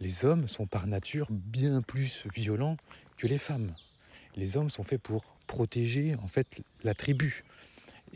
[0.02, 2.76] les hommes sont par nature bien plus violents
[3.18, 3.74] que les femmes.
[4.36, 7.46] Les hommes sont faits pour protéger en fait la tribu.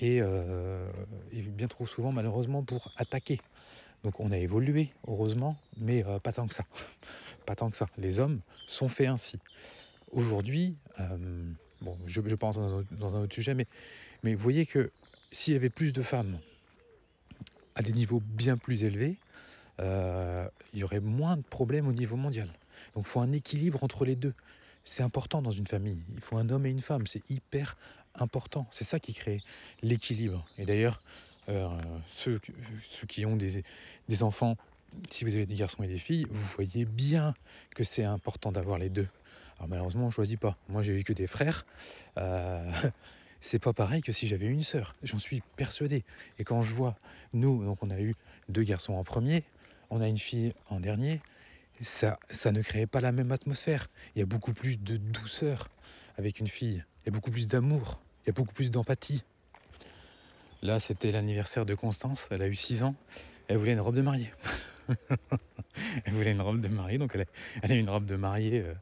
[0.03, 0.89] Euh,
[1.31, 3.39] et, bien trop souvent malheureusement pour attaquer.
[4.03, 6.63] Donc on a évolué, heureusement, mais euh, pas tant que ça.
[7.45, 7.87] pas tant que ça.
[7.97, 9.39] Les hommes sont faits ainsi.
[10.11, 11.17] Aujourd'hui, euh,
[11.81, 13.65] bon, je, je pense dans un, dans un, autre sujet, mais,
[14.23, 14.91] vous voyez que
[15.31, 16.39] s'il y avait plus de femmes
[17.75, 19.17] à des niveaux bien plus élevés,
[19.79, 22.47] il y aurait moins de problèmes au niveau mondial.
[22.93, 24.33] Donc il faut un équilibre entre les deux.
[24.83, 26.03] C'est important dans une famille.
[26.13, 27.07] Il faut un homme et une femme.
[27.07, 27.77] C'est hyper
[28.15, 28.67] important.
[28.71, 29.41] C'est ça qui crée
[29.81, 30.45] l'équilibre.
[30.57, 31.30] Et d'ailleurs, euh,
[32.13, 32.39] ceux,
[32.89, 33.63] ceux, qui ont des,
[34.23, 34.57] enfants,
[35.09, 37.33] si vous avez des garçons et des filles, vous voyez bien
[37.75, 39.07] que c'est important d'avoir les deux.
[39.57, 40.57] Alors malheureusement, on ne choisit pas.
[40.69, 41.63] Moi, j'ai eu que des frères.
[42.17, 42.69] Euh,
[43.41, 44.95] c'est pas pareil que si j'avais une sœur.
[45.03, 46.03] J'en suis persuadé.
[46.39, 46.95] Et quand je vois,
[47.33, 48.15] nous, on a eu
[48.49, 49.43] deux garçons en premier,
[49.89, 51.21] on a une fille en dernier,
[51.81, 52.17] ça,
[52.51, 53.87] ne créait pas la même atmosphère.
[54.15, 55.69] Il y a beaucoup plus de douceur
[56.17, 56.83] avec une fille.
[57.03, 57.99] Il y a beaucoup plus d'amour.
[58.23, 59.23] Il y a beaucoup plus d'empathie.
[60.63, 62.27] Là, c'était l'anniversaire de Constance.
[62.29, 62.95] Elle a eu 6 ans.
[63.47, 64.31] Elle voulait une robe de mariée.
[66.05, 66.99] elle voulait une robe de mariée.
[66.99, 67.25] Donc, elle a,
[67.63, 68.73] elle une robe de mariée euh,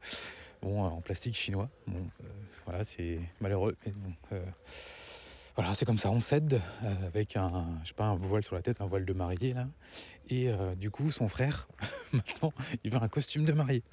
[0.61, 1.69] bon, en plastique chinois.
[1.87, 2.27] Bon, euh,
[2.65, 3.77] voilà, c'est malheureux.
[4.33, 4.43] Euh,
[5.60, 8.56] voilà, c'est comme ça, on cède euh, avec un, je sais pas, un voile sur
[8.56, 9.67] la tête, un voile de mariée là.
[10.30, 11.67] Et euh, du coup, son frère,
[12.13, 12.54] maintenant,
[12.86, 13.84] il veut un costume de mariée.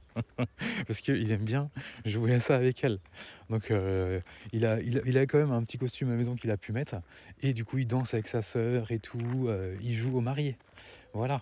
[0.86, 1.70] Parce qu'il aime bien
[2.04, 2.98] jouer à ça avec elle.
[3.48, 4.20] Donc, euh,
[4.52, 6.72] il, a, il, a, quand même un petit costume à la maison qu'il a pu
[6.72, 6.96] mettre.
[7.40, 9.48] Et du coup, il danse avec sa sœur et tout.
[9.80, 10.58] il joue au marié.
[11.14, 11.40] Voilà.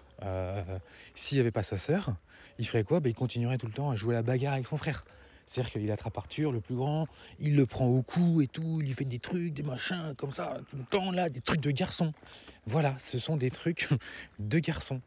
[1.17, 2.15] S'il n'y avait pas sa sœur,
[2.61, 3.01] il ferait quoi?
[3.01, 5.05] Ben, Il continuerait tout le temps à jouer à la bagarre avec son frère.
[5.47, 7.07] C'est-à-dire qu'il attrape Arthur, le plus grand,
[7.39, 10.33] il le prend au cou et tout, il lui fait des trucs, des machins, comme
[10.33, 12.13] ça, tout le temps, là, des trucs de garçon.
[12.67, 13.89] Voilà, ce sont des trucs
[14.41, 15.01] de garçon.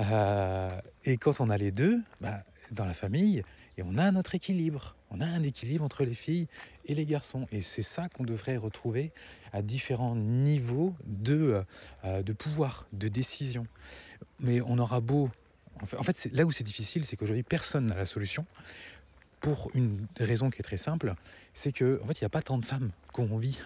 [0.00, 2.42] Euh, et quand on a les deux, bah,
[2.72, 3.42] dans la famille,
[3.76, 4.94] et on a notre équilibre.
[5.10, 6.48] On a un équilibre entre les filles
[6.86, 7.46] et les garçons.
[7.50, 9.12] Et c'est ça qu'on devrait retrouver
[9.52, 11.64] à différents niveaux de,
[12.04, 13.66] euh, de pouvoir, de décision.
[14.38, 15.30] Mais on aura beau...
[15.98, 18.44] En fait, là où c'est difficile, c'est qu'aujourd'hui, personne n'a la solution.
[19.40, 21.14] Pour une raison qui est très simple,
[21.54, 23.58] c'est que en fait, il n'y a pas tant de femmes qui ont envie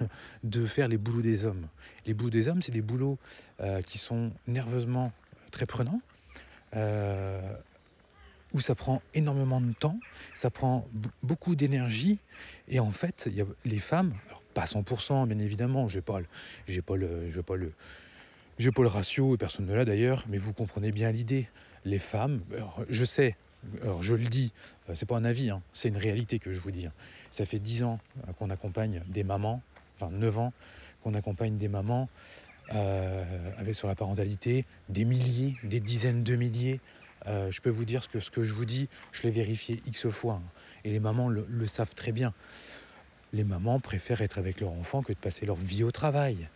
[0.45, 1.67] de faire les boulots des hommes.
[2.07, 3.19] Les boulots des hommes, c'est des boulots
[3.61, 5.13] euh, qui sont nerveusement
[5.51, 6.01] très prenants,
[6.77, 7.41] euh,
[8.53, 9.99] où ça prend énormément de temps,
[10.35, 10.87] ça prend
[11.23, 12.19] beaucoup d'énergie,
[12.69, 13.29] et en fait,
[13.65, 14.15] les femmes,
[14.55, 16.21] pas 100%, bien évidemment, j'ai pas,
[16.87, 17.73] pas le, pas le,
[18.73, 21.49] pas le ratio, et personne ne l'a d'ailleurs, mais vous comprenez bien l'idée.
[21.85, 22.41] Les femmes,
[22.89, 23.37] je sais,
[23.83, 24.53] alors je le dis,
[24.89, 26.87] euh, c'est pas un avis, hein, c'est une réalité que je vous dis.
[26.87, 26.93] Hein.
[27.31, 27.99] Ça fait 10 ans
[28.29, 29.63] euh, qu'on accompagne des mamans,
[29.97, 30.53] enfin 9 ans
[31.03, 32.09] qu'on accompagne des mamans
[32.71, 36.81] avec sur la parentalité, des milliers, des dizaines de milliers
[37.27, 40.09] euh, je peux vous dire que ce que je vous dis, je l'ai vérifié X
[40.09, 40.35] fois.
[40.35, 40.51] Hein.
[40.85, 42.35] et les mamans le, savent très bien.
[43.33, 46.49] Les mamans préfèrent être avec leur enfant que de passer leur vie au travail.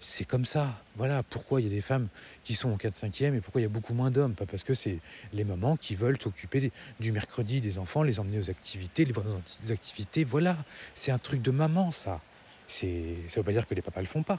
[0.00, 0.80] C'est comme ça.
[0.96, 2.08] Voilà pourquoi il y a des femmes
[2.44, 4.34] qui sont en 4-5e et pourquoi il y a beaucoup moins d'hommes.
[4.34, 4.98] Pas parce que c'est
[5.32, 9.26] les mamans qui veulent s'occuper du mercredi des enfants, les emmener aux activités, les voir
[9.26, 10.22] dans des activités.
[10.22, 10.56] Voilà,
[10.94, 12.20] c'est un truc de maman, ça.
[12.68, 14.38] Ça ne veut pas dire que les papas le font pas.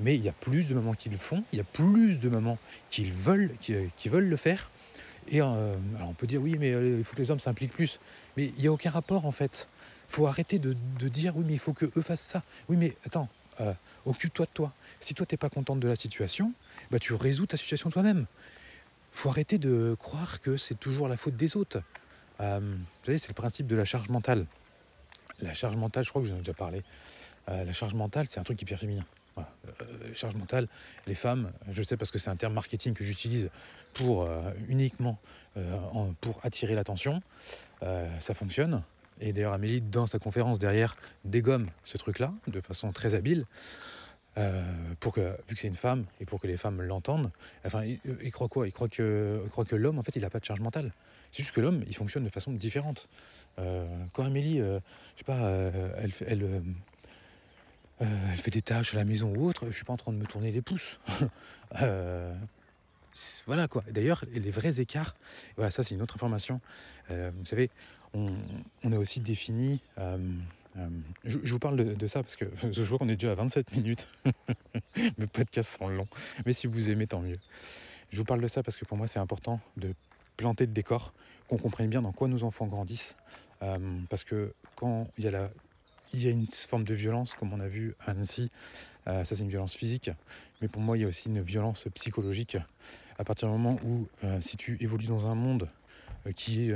[0.00, 2.28] Mais il y a plus de mamans qui le font, il y a plus de
[2.28, 2.58] mamans
[2.90, 4.70] qui veulent, qui, veulent le faire.
[5.28, 7.72] Et euh, alors on peut dire oui, mais euh, il faut que les hommes s'impliquent
[7.72, 7.98] plus.
[8.36, 9.68] Mais il n'y a aucun rapport en fait.
[10.10, 10.74] Il faut arrêter de,
[11.08, 12.42] dire oui, mais il faut que eux fassent ça.
[12.68, 13.28] Oui, mais attends,
[13.60, 13.72] euh,
[14.08, 14.72] occupe-toi de toi.
[15.00, 16.52] Si toi t'es pas contente de la situation,
[16.90, 18.26] bah tu résous ta situation toi-même.
[19.12, 21.82] Faut arrêter de croire que c'est toujours la faute des autres.
[22.38, 22.44] vous
[23.02, 24.46] savez, c'est le principe de la charge mentale.
[25.40, 26.82] La charge mentale, je crois que j'en ai déjà parlé.
[27.46, 29.04] la charge mentale, c'est un truc hyper féminin.
[29.38, 30.68] Euh, charge mentale,
[31.06, 33.50] les femmes, je sais parce que c'est un terme marketing que j'utilise
[33.92, 35.18] pour euh, uniquement
[35.56, 35.76] euh,
[36.20, 37.22] pour attirer l'attention,
[37.80, 38.82] ça fonctionne.
[39.20, 43.46] Et d'ailleurs, Amélie, dans sa conférence derrière, dégomme ce truc-là de façon très habile.
[45.00, 47.30] pour que, vu que c'est une femme et pour que les femmes l'entendent,
[47.64, 48.68] enfin, il, croit quoi?
[48.68, 50.92] Il croit que, croit que l'homme, en fait, il n'a pas de charge mentale.
[51.32, 53.08] C'est juste que l'homme, il fonctionne de façon différente.
[53.56, 54.80] quand Amélie, je
[55.16, 55.50] sais pas,
[55.98, 56.62] elle, elle,
[58.00, 60.12] euh, elle fait des tâches à la maison ou autre, je suis pas en train
[60.12, 60.98] de me tourner les pouces.
[61.82, 62.34] Euh,
[63.46, 63.84] voilà quoi.
[63.90, 65.12] D'ailleurs, les vrais écarts,
[65.56, 66.62] voilà, ça c'est une autre information.
[67.10, 67.68] Euh, vous savez,
[68.14, 69.80] on, a aussi défini.
[71.24, 74.08] Je, vous parle de, ça parce que je vois qu'on est déjà à 27 minutes.
[75.18, 76.08] Mes podcasts sont longs.
[76.46, 77.38] Mais si vous aimez, tant mieux.
[78.10, 79.94] Je vous parle de ça parce que pour moi, c'est important de
[80.36, 81.12] planter le décor,
[81.48, 83.16] qu'on comprenne bien dans quoi nos enfants grandissent.
[84.08, 85.24] parce que quand il
[86.22, 88.50] y a une forme de violence, comme on a vu à Annecy.
[89.06, 90.10] Euh, ça, c'est une violence physique.
[90.60, 92.56] Mais pour moi, il y a aussi une violence psychologique.
[93.18, 95.68] À partir du moment où, euh, si tu évolues dans un monde
[96.26, 96.74] euh, qui est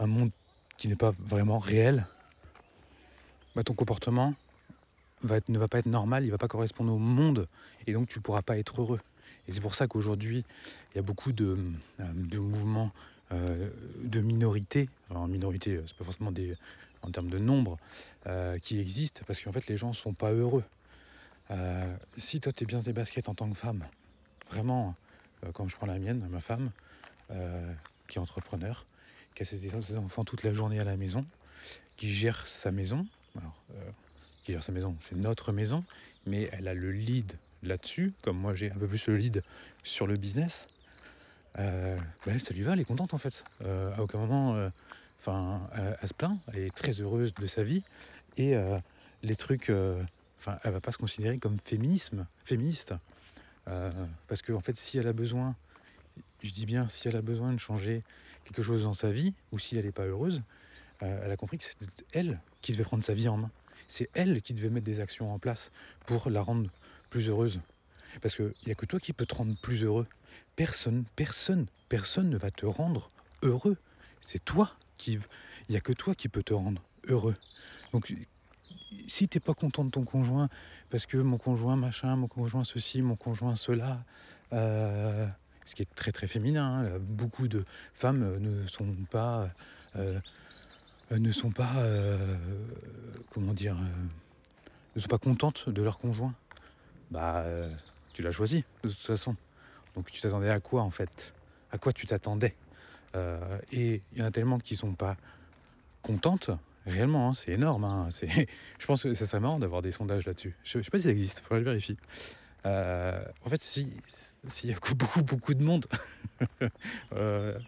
[0.00, 0.30] un monde
[0.76, 2.06] qui n'est pas vraiment réel,
[3.54, 4.34] bah, ton comportement
[5.22, 7.46] ne va pas être normal, il ne va pas correspondre au monde.
[7.86, 9.00] Et donc, tu ne pourras pas être heureux.
[9.46, 10.44] Et c'est pour ça qu'aujourd'hui,
[10.92, 11.58] il y a beaucoup de,
[11.98, 12.90] de mouvements
[13.32, 13.70] euh,
[14.02, 16.56] de minorités, alors minorité, euh, c'est pas forcément des,
[17.02, 17.78] en termes de nombre,
[18.26, 20.64] euh, qui existent, parce qu'en fait les gens sont pas heureux.
[22.16, 23.84] si toi tu es bien tes baskets en tant que femme,
[24.50, 24.96] vraiment,
[25.52, 26.70] comme je prends la mienne, ma femme,
[28.08, 28.84] qui est entrepreneur,
[29.34, 31.24] qui a ses, enfants toute la journée à la maison,
[31.96, 33.56] qui gère sa maison, alors,
[34.44, 35.84] qui gère sa maison, c'est notre maison,
[36.26, 39.42] mais elle a le lead là-dessus, comme moi j'ai un peu plus le lead
[39.84, 40.68] sur le business,
[41.58, 43.44] euh, bah, ça lui va, elle est contente en fait.
[43.62, 44.68] Euh, à aucun moment, euh,
[45.18, 45.60] enfin,
[46.00, 47.82] elle, se plaint, elle est très heureuse de sa vie
[48.36, 48.54] et
[49.22, 49.70] les trucs,
[50.38, 52.94] enfin, elle va pas se considérer comme féminisme, féministe,
[53.64, 55.56] parce que en fait, si elle a besoin,
[56.42, 58.02] je dis bien, si elle a besoin de changer
[58.44, 60.42] quelque chose dans sa vie ou si elle n'est pas heureuse,
[61.00, 63.50] elle a compris que c'était elle qui devait prendre sa vie en main.
[63.88, 65.72] C'est elle qui devait mettre des actions en place
[66.06, 66.70] pour la rendre
[67.08, 67.60] plus heureuse.
[68.22, 70.06] Parce qu'il n'y a que toi qui peux te rendre plus heureux.
[70.56, 73.10] Personne, personne, personne ne va te rendre
[73.42, 73.76] heureux.
[74.20, 75.18] C'est toi qui...
[75.68, 77.36] Il n'y a que toi qui peux te rendre heureux.
[77.92, 78.12] Donc
[79.06, 80.48] si t'es pas content de ton conjoint,
[80.90, 84.04] parce que mon conjoint machin, mon conjoint ceci, mon conjoint cela,
[84.52, 85.26] euh,
[85.70, 89.48] ce qui est très très féminin, hein, beaucoup de femmes ne sont pas...
[89.96, 90.18] Euh,
[91.10, 91.76] ne sont pas...
[91.76, 92.36] Euh,
[93.30, 93.76] comment dire
[94.96, 96.34] ne sont pas contentes de leur conjoint.
[97.12, 97.44] Bah
[98.12, 99.36] tu l'as choisi de toute façon.
[99.94, 101.32] Donc tu t'attendais à quoi en fait?
[101.70, 102.54] À quoi tu t'attendais?
[103.14, 105.16] Euh, Et il y en a tellement qui sont pas
[106.02, 106.50] contentes,
[106.86, 107.84] réellement, hein, c'est énorme.
[107.84, 108.08] Hein,
[108.78, 110.54] je pense que ça serait marrant d'avoir des sondages là-dessus.
[110.64, 111.96] Je ne sais pas si ça existe, il faudrait le vérifier.
[112.66, 115.86] Euh, en fait, s'il y a beaucoup, beaucoup de monde,
[117.12, 117.58] euh,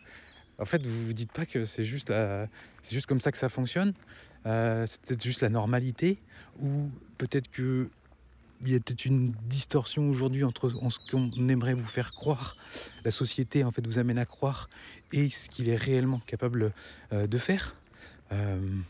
[0.58, 2.12] en fait, vous vous dites pas que c'est juste,
[2.90, 3.94] juste comme ça que ça fonctionne.
[4.46, 6.18] Euh, c'est peut-être juste la normalité,
[6.60, 7.88] ou peut-être que
[8.64, 12.56] il y a peut-être une distorsion aujourd'hui entre ce qu'on aimerait vous faire croire,
[13.04, 14.68] la société en fait vous amène à croire,
[15.12, 16.72] et ce qu'il est réellement capable
[17.10, 17.74] de faire.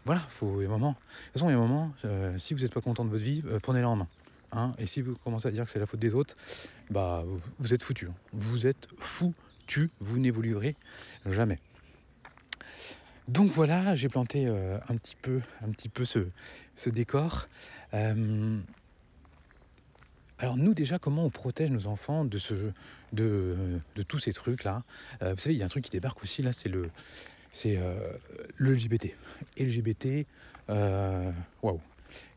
[0.04, 0.90] voilà, il y a un moment.
[0.90, 1.94] De toute façon, il y a un moment,
[2.36, 4.08] si vous n'êtes pas content de votre vie, prenez-la en main.
[4.52, 6.36] Hein, et si vous commencez à dire que c'est la faute des autres,
[6.90, 7.24] bah
[7.58, 8.06] vous êtes foutu.
[8.06, 8.14] Hein.
[8.32, 10.76] Vous êtes foutu, vous n'évoluerez
[11.26, 11.58] jamais.
[13.28, 17.48] Donc voilà, j'ai planté euh, un petit peu, un petit peu ce, décor.
[17.94, 18.58] Euh,
[20.38, 22.54] alors nous déjà, comment on protège nos enfants de, ce,
[23.12, 23.56] de,
[23.94, 24.82] de tous ces trucs-là?
[25.22, 26.90] Euh, Vous savez, il y a un truc qui débarque aussi là, c'est le,
[27.52, 27.78] c'est
[28.56, 29.14] le LGBT.
[29.58, 30.26] LGBT,
[30.68, 31.80] waouh,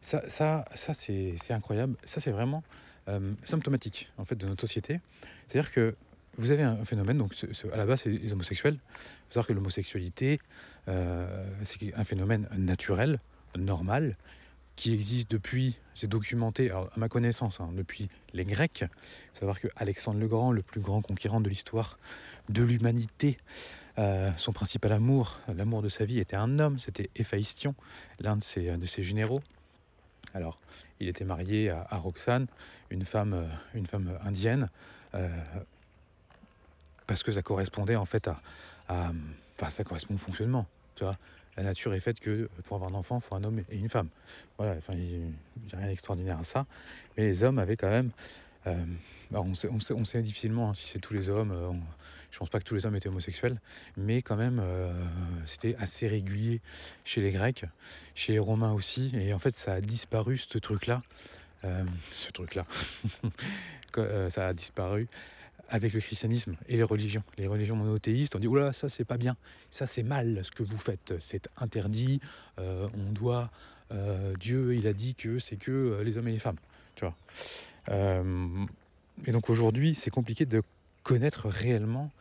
[0.02, 1.96] ça, ça, ça c'est incroyable.
[2.06, 2.64] Ça, c'est vraiment
[3.08, 5.00] euh, symptomatique en fait de notre société.
[5.48, 5.96] C'est-à-dire que
[6.38, 7.34] vous avez un phénomène, donc
[7.72, 8.76] à la base, c'est les homosexuels.
[8.76, 10.40] Il faut savoir que l'homosexualité,
[10.88, 13.20] euh, c'est un phénomène naturel,
[13.58, 14.18] normal,
[14.76, 18.82] qui existe depuis, c'est documenté, à ma connaissance, hein, depuis les Grecs.
[18.82, 18.88] Il
[19.34, 21.98] faut savoir que Alexandre le Grand, le plus grand conquérant de l'histoire
[22.50, 23.38] de l'humanité,
[23.98, 27.76] euh, son principal amour, l'amour de sa vie, était un homme, c'était Héphaïstion,
[28.20, 29.42] l'un de ses, de ses généraux.
[30.36, 30.60] Alors,
[31.00, 32.48] il était marié à, Roxane,
[32.92, 34.70] une femme, euh, une femme indienne,
[35.16, 35.30] euh,
[37.08, 38.38] parce que ça correspondait en fait à,
[38.90, 40.68] enfin, ça correspond au fonctionnement.
[40.96, 41.18] Tu vois,
[41.58, 43.90] la nature est faite que pour avoir un enfant, il faut un homme et une
[43.90, 44.10] femme.
[44.58, 46.66] Voilà, enfin, il n'y a rien d'extraordinaire à ça.
[47.16, 48.12] Mais les hommes avaient quand même
[48.68, 48.74] euh,
[49.32, 51.52] bah, on, sait, difficilement hein, si c'est tous les hommes.
[51.52, 51.72] Euh,
[52.32, 53.60] je pense pas que tous les hommes étaient homosexuels,
[53.98, 54.92] mais quand même, euh,
[55.46, 56.62] c'était assez régulier
[57.04, 57.66] chez les Grecs,
[58.14, 59.12] chez les Romains aussi.
[59.16, 61.02] Et en fait, ça a disparu ce truc-là.
[62.12, 62.66] ce truc-là.
[64.30, 65.08] ça a disparu
[65.70, 67.24] avec le christianisme et les religions.
[67.38, 69.36] Les religions monothéistes, on dit oula, ça c'est pas bien,
[69.72, 72.20] ça c'est mal ce que vous faites, c'est interdit,
[72.58, 73.50] on doit.
[74.40, 76.58] Dieu, il a dit que c'est que les hommes et les femmes.
[76.96, 77.16] Tu vois.
[77.90, 78.66] Euh,
[79.26, 80.62] et donc aujourd'hui, c'est compliqué de
[81.06, 82.12] connaître réellement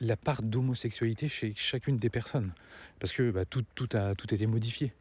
[0.00, 2.52] la part d'homosexualité chez chacune des personnes.
[2.98, 4.92] Parce que bah, tout, tout, a, tout été modifié.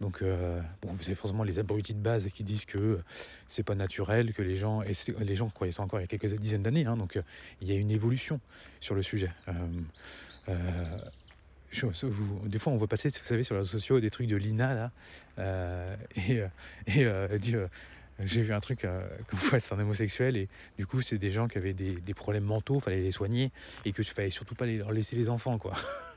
[0.00, 2.98] Donc, euh, bon, vous avez forcément les abrutis de base qui disent que
[3.46, 6.08] c'est pas naturel, que les gens, et les gens croyaient ça encore il y a
[6.08, 7.22] quelques dizaines d'années, hein, donc euh,
[7.60, 8.40] il y a une évolution
[8.80, 9.30] sur le sujet.
[12.44, 14.74] des fois, on voit passer, vous savez, sur les réseaux sociaux, des trucs de Lina,
[14.74, 16.42] là, et,
[16.88, 17.38] et
[18.20, 20.48] j'ai vu un truc euh, comme quoi c'est un homosexuel et
[20.78, 23.50] du coup c'est des gens qui avaient des, problèmes mentaux, fallait les soigner
[23.84, 25.74] et que fallait surtout pas leur laisser les enfants quoi.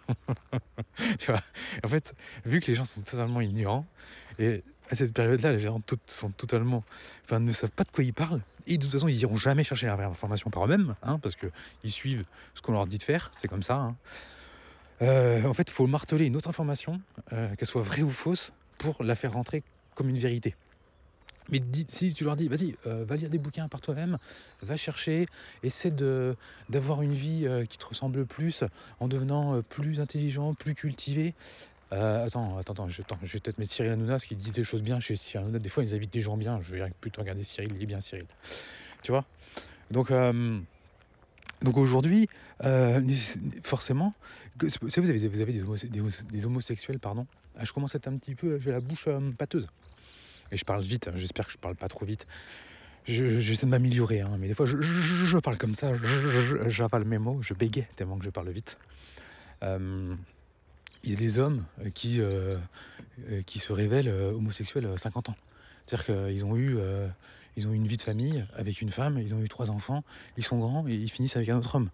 [1.19, 1.41] tu vois
[1.83, 3.85] En fait, vu que les gens sont totalement ignorants
[4.39, 6.83] et à cette période-là, les gens sont totalement,
[7.25, 9.63] enfin ne savent pas de quoi ils parlent et de toute façon ils iront jamais
[9.63, 11.47] chercher la vraie information par eux-mêmes, hein, parce que
[11.83, 13.75] ils suivent ce qu'on leur dit de faire, c'est comme ça.
[13.75, 13.95] Hein.
[15.01, 17.01] Euh, en fait, il faut marteler une autre information,
[17.33, 19.63] euh, qu'elle soit vraie ou fausse, pour la faire rentrer
[19.95, 20.55] comme une vérité.
[21.51, 24.17] Mais si tu leur dis, vas-y, euh, va lire des bouquins par toi-même,
[24.61, 25.25] va chercher,
[25.63, 25.91] essaie
[26.69, 28.63] d'avoir une vie euh, qui te ressemble plus
[28.99, 31.33] en devenant euh, plus intelligent, plus cultivé.
[31.91, 34.99] attends, attends, attends, je, vais peut-être mettre Cyril Hanouna, ce qui dit des choses bien
[34.99, 35.59] chez Cyril Hanouna.
[35.59, 36.61] Des fois, ils invitent des gens bien.
[36.61, 38.25] Je vais plutôt regarder Cyril, il est bien Cyril.
[39.01, 39.25] Tu vois?
[39.89, 40.11] Donc,
[41.63, 42.27] donc aujourd'hui,
[43.63, 44.13] forcément,
[44.59, 47.25] vous avez, vous avez des, homosexuels, pardon.
[47.57, 49.69] Ah, je commence à être un petit peu, j'ai la bouche pâteuse.
[50.51, 52.27] Et je parle vite, hein, j'espère que je parle pas trop vite.
[53.05, 55.91] J'essaie de m'améliorer, hein, mais des fois je, parle comme ça,
[56.67, 58.77] j'avale mes mots, je bégaye tellement que je parle vite.
[59.63, 60.15] Euh,
[61.03, 62.57] il y a des hommes qui, euh,
[63.45, 65.35] qui se révèlent homosexuels à 50 ans.
[65.85, 69.41] C'est-à-dire qu'ils ont, eu, ont eu une vie de famille avec une femme, ils ont
[69.41, 70.03] eu trois enfants,
[70.37, 71.89] ils sont grands et ils finissent avec un autre homme.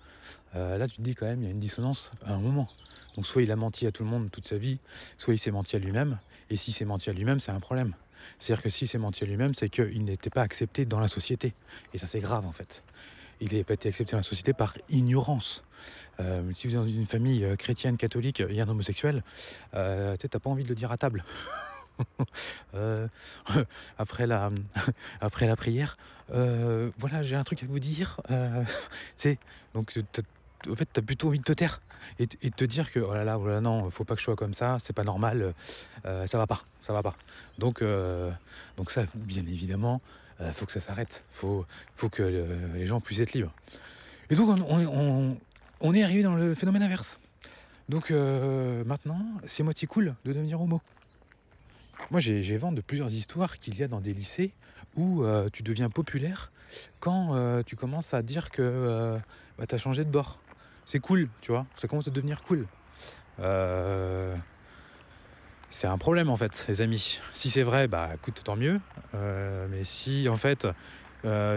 [0.56, 2.68] Euh, là, tu te dis quand même, il y a une dissonance à un moment.
[3.16, 4.80] Donc soit il a menti à tout le monde toute sa vie,
[5.18, 6.18] soit il s'est menti à lui-même.
[6.50, 7.94] Et si s'est menti à lui-même, c'est un problème.
[8.40, 11.54] C'est-à-dire que s'il s'est menti à lui-même, c'est qu'il n'était pas accepté dans la société.
[11.94, 12.84] Et ça, c'est grave en fait.
[13.42, 15.64] Il n'a pas été accepté dans la société par ignorance.
[16.20, 19.24] Euh, si vous êtes dans une famille euh, chrétienne, catholique, il y a un homosexuel,
[19.74, 21.26] euh, tu n'as pas envie de le dire à table.
[23.98, 24.52] après, la,
[25.22, 25.98] après la prière,
[26.30, 28.22] voilà, j'ai un truc à vous dire.
[29.74, 29.94] donc
[30.70, 31.82] en fait, tu as plutôt envie de te taire
[32.20, 34.36] et, de te dire que oh là là, voilà, non, faut pas que je sois
[34.36, 35.54] comme ça, c'est pas normal,
[36.06, 37.16] euh, ça va pas, ça va pas.
[37.58, 38.32] Donc, euh,
[38.88, 40.02] ça, bien évidemment,
[40.42, 42.24] euh, faut que ça s'arrête, faut, faut que
[42.74, 43.54] les gens puissent être libres.
[44.30, 44.50] Et donc,
[45.82, 47.20] on, est arrivé dans le phénomène inverse.
[47.90, 50.82] Donc euh, maintenant, c'est moitié cool de devenir homo.
[52.12, 54.52] Moi, j'ai vent de plusieurs histoires qu'il y a dans des lycées
[54.96, 56.52] où euh, tu deviens populaire
[57.00, 59.18] quand euh, tu commences à dire que
[59.58, 60.40] bah, tu as changé de bord.
[60.86, 62.68] C'est cool, tu vois, ça commence à devenir cool.
[65.70, 67.20] c'est un problème en fait, les amis.
[67.34, 68.80] Si c'est vrai, bah écoute, tant mieux.
[69.14, 70.68] mais si en fait,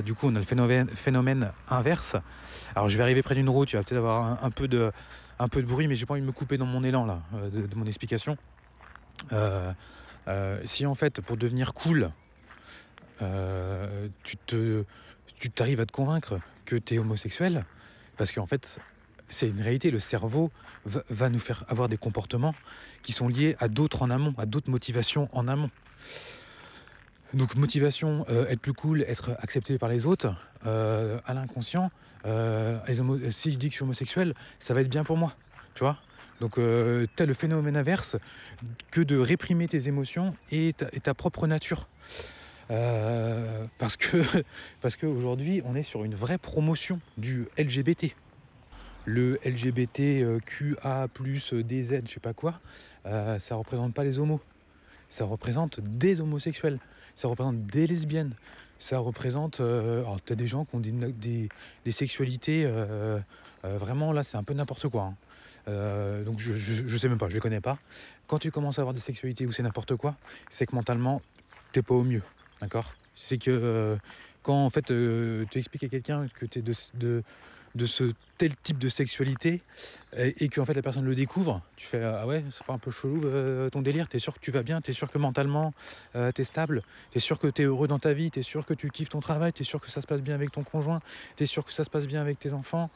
[0.04, 2.16] du coup, on a le phénomène, inverse.
[2.74, 4.92] Alors, je vais arriver près d'une route, tu vas peut-être avoir un, peu de,
[5.62, 7.86] bruit, mais j'ai pas envie de me couper dans mon élan là, euh, de, mon
[7.86, 8.36] explication.
[9.32, 9.72] Euh,
[10.28, 12.10] euh, si en fait, pour devenir cool,
[14.22, 14.84] tu te,
[15.38, 17.64] tu t'arrives à te convaincre que tu es homosexuel,
[18.16, 18.78] parce qu'en fait,
[19.28, 19.90] c'est une réalité.
[19.90, 20.50] Le cerveau
[20.84, 22.54] va, nous faire avoir des comportements
[23.02, 25.70] qui sont liés à d'autres en amont, à d'autres motivations en amont.
[27.34, 31.90] Donc motivation, être plus cool, être accepté par les autres, à l'inconscient,
[32.26, 32.78] euh,
[33.30, 35.34] si je dis que je suis homosexuel, ça va être bien pour moi,
[35.74, 35.84] tu
[36.40, 38.16] donc euh, tu as le phénomène inverse
[38.92, 41.88] que de réprimer tes émotions et ta, propre nature.
[42.70, 44.22] Euh, parce que
[44.80, 48.14] parce qu'aujourd'hui on est sur une vraie promotion du LGBT.
[49.08, 52.60] Le LGBTQA DZ, je sais pas quoi,
[53.06, 54.40] euh, ça représente pas les homos.
[55.08, 56.78] Ça représente des homosexuels,
[57.14, 58.34] ça représente des lesbiennes,
[58.78, 59.60] ça représente.
[59.60, 61.48] Euh, alors, tu as des gens qui ont des,
[61.90, 62.64] sexualités.
[62.66, 63.18] Euh,
[63.64, 65.14] euh, vraiment, là, c'est un peu n'importe quoi.
[65.66, 66.22] Hein.
[66.26, 67.78] donc, je, je, sais même pas, je les connais pas.
[68.26, 70.16] Quand tu commences à avoir des sexualités où c'est n'importe quoi,
[70.50, 71.22] c'est que mentalement,
[71.72, 72.22] t'es pas au mieux.
[72.60, 72.92] D'accord?
[73.16, 73.96] C'est que
[74.42, 77.22] quand en fait tu expliques à quelqu'un que tu es de, de,
[77.74, 79.60] de ce tel type de sexualité
[80.16, 82.78] et, que en fait la personne le découvre, tu fais ah ouais c'est pas un
[82.78, 85.74] peu chelou euh, ton délire, t'es sûr que tu vas bien, t'es sûr que mentalement
[86.16, 88.90] euh, t'es stable, t'es sûr que t'es heureux dans ta vie, t'es sûr que tu
[88.90, 91.00] kiffes ton travail, t'es sûr que ça se passe bien avec ton conjoint,
[91.36, 92.90] t'es sûr que ça se passe bien avec tes enfants,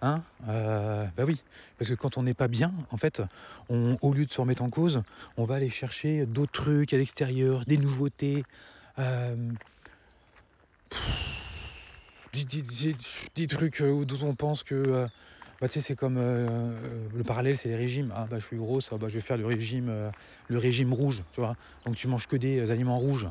[0.00, 1.42] hein euh, Bah oui,
[1.78, 3.22] parce que quand on n'est pas bien, en fait,
[3.68, 5.02] au lieu de se remettre en cause,
[5.36, 8.44] on va aller chercher d'autres trucs à l'extérieur, des nouveautés.
[8.98, 9.36] Euh,
[13.34, 15.06] des, trucs euh, dont on pense que euh,
[15.60, 16.76] bah, c'est comme euh,
[17.14, 18.12] le parallèle, c'est les régimes.
[18.14, 20.10] Ah, bah, je suis grosse, bah, je vais faire le régime,
[20.48, 21.56] le régime rouge, tu vois.
[21.86, 23.28] Donc, tu manges que des aliments rouges.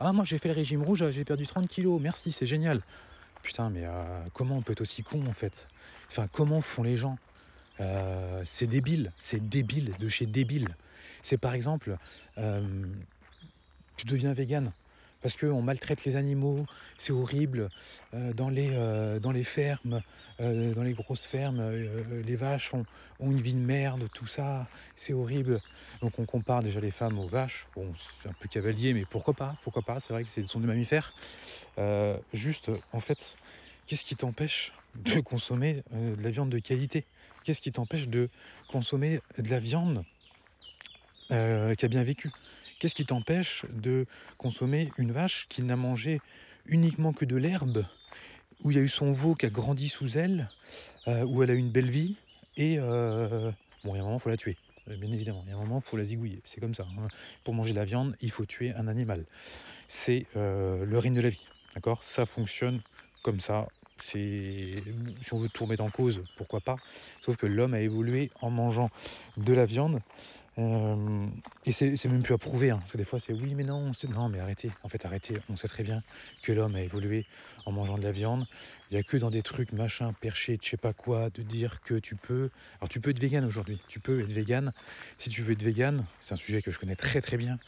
[0.00, 2.80] Ah, moi, j'ai fait le régime rouge, j'ai perdu 30 kilos, merci, c'est génial.
[3.42, 3.84] Putain, mais
[4.32, 5.68] comment on peut être aussi con, en fait?
[6.10, 7.18] Enfin, comment font les gens?
[8.44, 10.68] C'est débile, c'est débile, de chez débile.
[11.22, 11.96] C'est par exemple,
[12.36, 14.72] tu deviens vegan
[15.24, 16.66] parce qu'on maltraite les animaux,
[16.98, 17.70] c'est horrible.
[18.12, 20.02] Euh, dans, les, euh, dans les fermes,
[20.38, 21.62] euh, dans les grosses fermes,
[22.10, 22.84] les vaches ont,
[23.20, 25.62] une vie de merde, tout ça, c'est horrible.
[26.02, 27.66] Donc on compare déjà les femmes aux vaches.
[27.74, 27.90] Bon,
[28.22, 30.66] c'est un peu cavalier, mais pourquoi pas Pourquoi pas C'est vrai que ce sont des
[30.66, 31.14] mammifères.
[32.34, 33.38] juste, en fait,
[33.86, 37.06] qu'est-ce qui t'empêche de consommer de la viande de qualité?
[37.44, 38.28] Qu'est-ce qui t'empêche de
[38.68, 40.04] consommer de la viande
[41.30, 42.30] qui a bien vécu?
[42.78, 44.06] Qu'est-ce qui t'empêche de
[44.38, 46.20] consommer une vache qui n'a mangé
[46.66, 47.86] uniquement que de l'herbe,
[48.62, 50.48] où il y a eu son veau qui a grandi sous elle,
[51.08, 52.16] euh, où elle a eu une belle vie,
[52.56, 53.50] et euh,
[53.84, 54.56] bon, il y a un moment, il faut la tuer.
[54.88, 56.40] Euh, bien évidemment, il y a un moment, il faut la zigouiller.
[56.44, 56.86] C'est comme ça.
[56.98, 57.08] Hein.
[57.42, 59.24] Pour manger de la viande, il faut tuer un animal.
[59.88, 61.42] C'est le règne de la vie.
[61.74, 62.02] D'accord?
[62.02, 62.80] Ça fonctionne
[63.22, 63.68] comme ça.
[63.98, 64.82] Si
[65.32, 66.76] on veut tout remettre en cause, pourquoi pas?
[67.20, 68.90] Sauf que l'homme a évolué en mangeant
[69.36, 70.00] de la viande
[70.58, 71.26] euh,
[71.66, 73.90] et c'est même plus à prouver, hein, parce que des fois c'est oui, mais non,
[74.08, 76.02] non, mais arrêtez, en fait arrêtez, on sait très bien
[76.42, 77.26] que l'homme a évolué
[77.66, 78.46] en mangeant de la viande.
[78.90, 81.80] Il n'y a que dans des trucs machin, perché, je sais pas quoi, de dire
[81.82, 82.50] que tu peux.
[82.80, 84.72] Alors tu peux être vegan aujourd'hui, tu peux être vegan.
[85.18, 87.58] Si tu veux être vegan, c'est un sujet que je connais très très bien,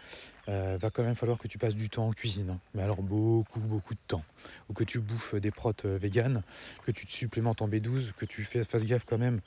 [0.48, 2.60] euh, va quand même falloir que tu passes du temps en cuisine, hein.
[2.74, 4.24] mais alors beaucoup beaucoup de temps.
[4.68, 6.42] Ou que tu bouffes des protes euh, vegan,
[6.84, 9.40] que tu te supplémentes en B12, que tu fasses gaffe quand même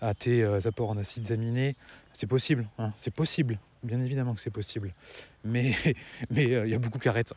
[0.00, 1.76] à tes apports en acides aminés.
[2.12, 3.58] C'est possible, hein, c'est possible.
[3.82, 4.94] Bien évidemment que c'est possible.
[5.44, 5.74] Mais
[6.38, 7.34] euh, il y a beaucoup qui arrêtent.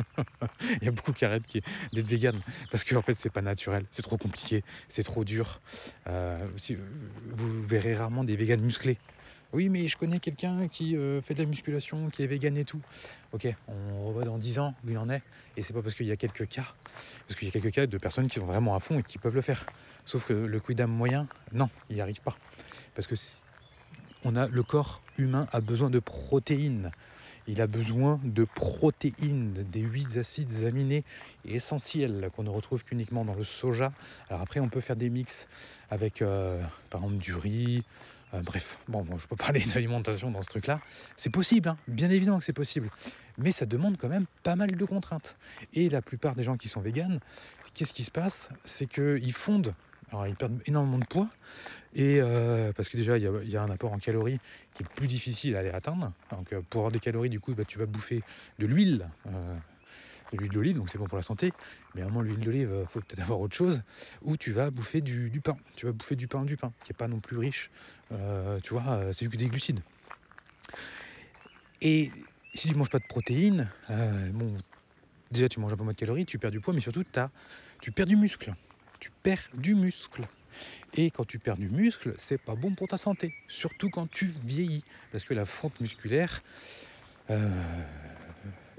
[0.80, 1.44] Il y a beaucoup qui arrêtent
[1.92, 2.38] d'être vegan.
[2.70, 3.86] Parce qu'en en fait, c'est pas naturel.
[3.90, 4.64] C'est trop compliqué.
[4.86, 5.60] C'est trop dur.
[6.08, 6.46] Euh,
[7.30, 8.98] vous verrez rarement des véganes musclés.
[9.54, 12.66] Oui, mais je connais quelqu'un qui euh, fait de la musculation, qui est vegan et
[12.66, 12.82] tout.
[13.32, 15.22] Ok, on revoit dans 10 ans où il en est.
[15.56, 16.66] Et c'est pas parce qu'il y a quelques cas.
[17.26, 19.16] Parce qu'il y a quelques cas de personnes qui sont vraiment à fond et qui
[19.16, 19.64] peuvent le faire.
[20.04, 22.36] Sauf que le quidam moyen, non, il n'y arrive pas.
[22.94, 23.14] Parce que
[24.24, 26.90] on a, le corps humain a besoin de protéines.
[27.46, 31.02] Il a besoin de protéines, des huit acides aminés
[31.46, 33.92] essentiels qu'on ne retrouve qu'uniquement dans le soja.
[34.28, 35.48] Alors après, on peut faire des mix
[35.90, 37.84] avec, euh, par exemple, du riz.
[38.34, 40.80] Euh, bref, bon, bon, je peux parler d'alimentation dans ce truc-là.
[41.16, 41.78] C'est possible, hein.
[41.88, 42.90] bien évidemment que c'est possible.
[43.38, 45.38] Mais ça demande quand même pas mal de contraintes.
[45.72, 47.20] Et la plupart des gens qui sont véganes,
[47.72, 48.50] qu'est-ce qui se passe?
[48.66, 49.74] C'est qu'ils fondent
[50.10, 51.28] Alors ils perdent énormément de poids,
[51.94, 54.38] et euh, parce que déjà il y, a un apport en calories
[54.74, 56.12] qui est plus difficile à aller atteindre.
[56.30, 58.22] Donc pour avoir des calories, du coup, bah, tu vas bouffer
[58.58, 59.08] de l'huile.
[60.32, 61.52] de l'huile d'olive, donc c'est bon pour la santé,
[61.94, 63.82] mais à un moment l'huile d'olive, il faut peut-être avoir autre chose,
[64.22, 66.96] ou tu vas bouffer du, pain, tu vas bouffer du pain, du pain, qui n'est
[66.96, 67.70] pas non plus riche,
[68.62, 69.80] tu vois, c'est que des glucides.
[71.80, 72.10] Et
[72.54, 73.68] si tu manges pas de protéines,
[74.32, 74.56] bon,
[75.30, 77.04] déjà tu manges un peu moins de calories, tu perds du poids, mais surtout
[77.80, 78.54] tu perds du muscle.
[78.98, 80.26] Tu perds du muscle.
[80.94, 84.32] Et quand tu perds du muscle, c'est pas bon pour ta santé, surtout quand tu
[84.44, 86.42] vieillis, parce que la fonte musculaire
[87.30, 87.48] euh,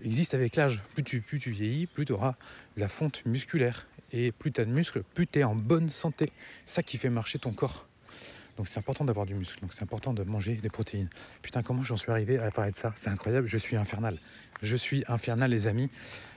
[0.03, 0.81] existe avec l'âge.
[0.93, 2.35] Plus tu, vieillis, plus tu auras
[2.77, 3.87] la fonte musculaire.
[4.11, 6.31] Et plus tu as de muscles, plus tu es en bonne santé.
[6.65, 7.85] Ça qui fait marcher ton corps.
[8.59, 11.07] Donc c'est important d'avoir du muscle, donc c'est important de manger des protéines.
[11.41, 12.91] Putain, comment j'en suis arrivé à parler de ça?
[12.93, 14.17] C'est incroyable, je suis infernal.
[14.61, 15.89] Je suis infernal, les amis.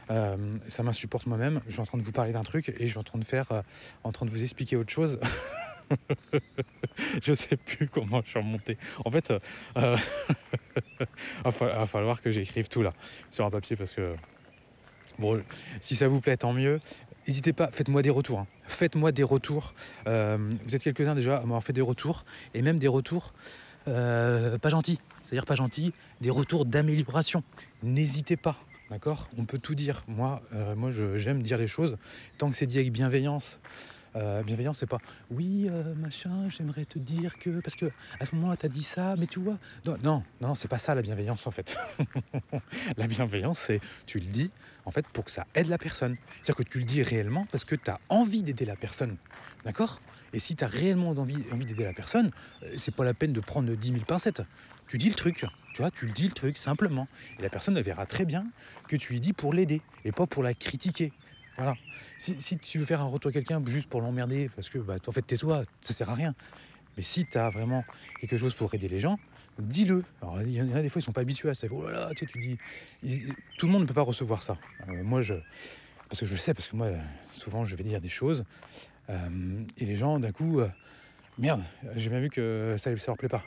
[0.08, 0.36] Euh,
[0.68, 1.60] ça m'insupporte moi-même.
[1.66, 3.24] Je suis en train de vous parler d'un truc et je suis en train de
[3.24, 3.62] faire, euh,
[4.04, 5.18] en train de vous expliquer autre chose.
[7.24, 8.78] je sais plus comment je suis remonté.
[9.04, 9.32] En fait,
[9.76, 9.96] euh,
[11.44, 12.92] il va falloir que j'écrive tout là
[13.30, 14.14] sur un papier parce que
[15.18, 15.42] bon,
[15.80, 16.80] si ça vous plaît, tant mieux.
[17.28, 18.40] N'hésitez pas, faites-moi des retours.
[18.40, 18.46] Hein.
[18.66, 19.74] Faites-moi des retours.
[20.08, 23.32] Euh, vous êtes quelques-uns déjà à m'avoir fait des retours, et même des retours
[23.88, 24.98] euh, pas gentils.
[25.24, 27.44] C'est-à-dire pas gentils, des retours d'amélioration.
[27.82, 28.56] N'hésitez pas,
[28.90, 29.28] d'accord?
[29.38, 30.02] On peut tout dire.
[30.08, 31.96] Moi, euh, moi j'aime dire les choses
[32.38, 33.60] tant que c'est dit avec bienveillance.
[34.14, 34.98] Euh, bienveillance, c'est pas
[35.30, 37.60] oui, euh, machin, j'aimerais te dire que.
[37.60, 37.86] Parce que
[38.20, 39.56] à ce moment-là, t'as dit ça, mais tu vois.
[39.86, 41.76] Non, non, non c'est pas ça la bienveillance en fait.
[42.96, 44.50] la bienveillance, c'est tu le dis
[44.84, 46.16] en fait pour que ça aide la personne.
[46.42, 49.16] C'est-à-dire que tu le dis réellement parce que tu as envie d'aider la personne.
[49.64, 50.00] D'accord?
[50.32, 52.30] Et si tu as réellement envie, d'aider la personne,
[52.62, 54.42] euh, c'est pas la peine de prendre 10 000 pincettes.
[54.88, 57.08] Tu dis le truc, tu vois, tu le dis le truc simplement.
[57.38, 58.46] Et la personne, verra très bien
[58.88, 61.12] que tu lui dis pour l'aider et pas pour la critiquer.
[61.56, 61.74] Voilà.
[62.18, 65.12] Si, tu veux faire un retour à quelqu'un juste pour l'emmerder, parce que bah, en
[65.12, 66.34] fait tais-toi, ça sert à rien.
[66.96, 67.84] Mais si tu as vraiment
[68.20, 69.18] quelque chose pour aider les gens,
[69.58, 70.04] dis-le.
[70.20, 71.66] Alors il y en a des fois ils sont pas habitués à ça.
[71.70, 71.84] Oh
[72.16, 72.26] tu,
[73.02, 73.28] dis,
[73.58, 74.56] tout le monde ne peut pas recevoir ça.
[74.88, 75.34] Euh, moi je,
[76.08, 76.88] parce que je le sais, parce que moi
[77.30, 78.44] souvent je vais dire des choses
[79.10, 80.68] euh, et les gens d'un coup, euh,
[81.38, 81.62] merde,
[81.96, 83.44] j'ai bien vu que ça, ça leur plaît pas.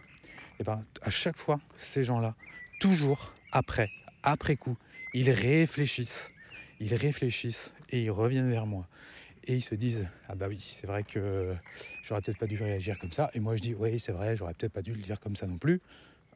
[0.59, 2.35] Et ben à chaque fois ces gens-là,
[2.79, 3.89] toujours après,
[4.23, 4.77] après coup,
[5.13, 6.31] ils réfléchissent
[6.79, 8.85] ils réfléchissent et ils reviennent vers moi.
[9.47, 11.55] Et ils se disent Ah bah oui, c'est vrai que
[12.03, 13.29] j'aurais peut-être pas dû réagir comme ça.
[13.33, 15.47] Et moi je dis Oui, c'est vrai, j'aurais peut-être pas dû le dire comme ça
[15.47, 15.79] non plus.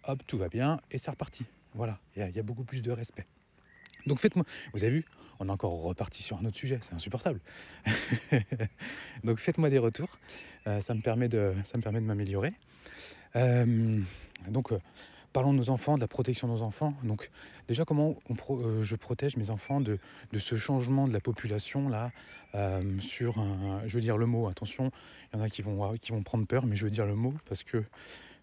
[0.05, 1.45] Hop, tout va bien et c'est reparti.
[1.75, 3.25] Voilà, il y, a beaucoup plus de respect.
[4.07, 4.43] Donc faites-moi,
[4.73, 5.05] vous avez vu,
[5.39, 7.39] on est encore reparti sur un autre sujet, c'est insupportable.
[9.23, 10.17] Donc faites-moi des retours,
[10.67, 12.53] euh, ça me permet de, ça me permet de m'améliorer.
[13.35, 14.01] Euh,
[14.47, 14.79] donc euh,
[15.31, 16.93] Parlons de nos enfants, de la protection de nos enfants.
[17.03, 17.29] Donc
[17.67, 18.15] déjà, comment
[18.49, 19.99] euh, je protège mes enfants de,
[20.37, 22.11] ce changement de la population là
[22.55, 24.47] euh, sur un, je veux dire le mot.
[24.47, 24.91] Attention,
[25.31, 27.15] il y en a qui vont qui vont prendre peur, mais je veux dire le
[27.15, 27.83] mot parce que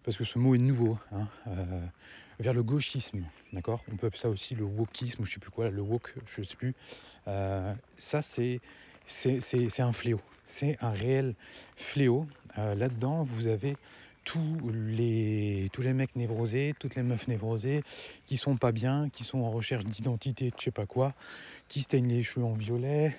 [0.03, 0.97] parce que ce mot est nouveau.
[1.11, 1.81] Hein, euh,
[2.39, 3.83] vers le gauchisme, d'accord?
[3.91, 6.55] On peut appeler ça aussi le wokisme, je sais plus quoi, le woke, je sais
[6.55, 6.75] plus.
[7.97, 8.61] ça c'est
[9.07, 10.21] c'est un fléau.
[10.45, 11.35] C'est un réel
[11.75, 12.27] fléau.
[12.55, 13.75] Là-dedans, vous avez
[14.27, 17.81] tous les, tous les mecs névrosés, toutes les meufs névrosées,
[18.25, 21.13] qui sont pas bien, qui sont en recherche d'identité, de je sais pas quoi,
[21.69, 23.15] qui se les cheveux en violet,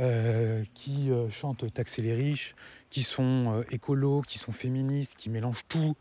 [0.00, 2.54] euh, qui euh, chantent taxer les riches,
[2.88, 5.94] qui sont euh, écolos, qui sont féministes, qui mélangent tout.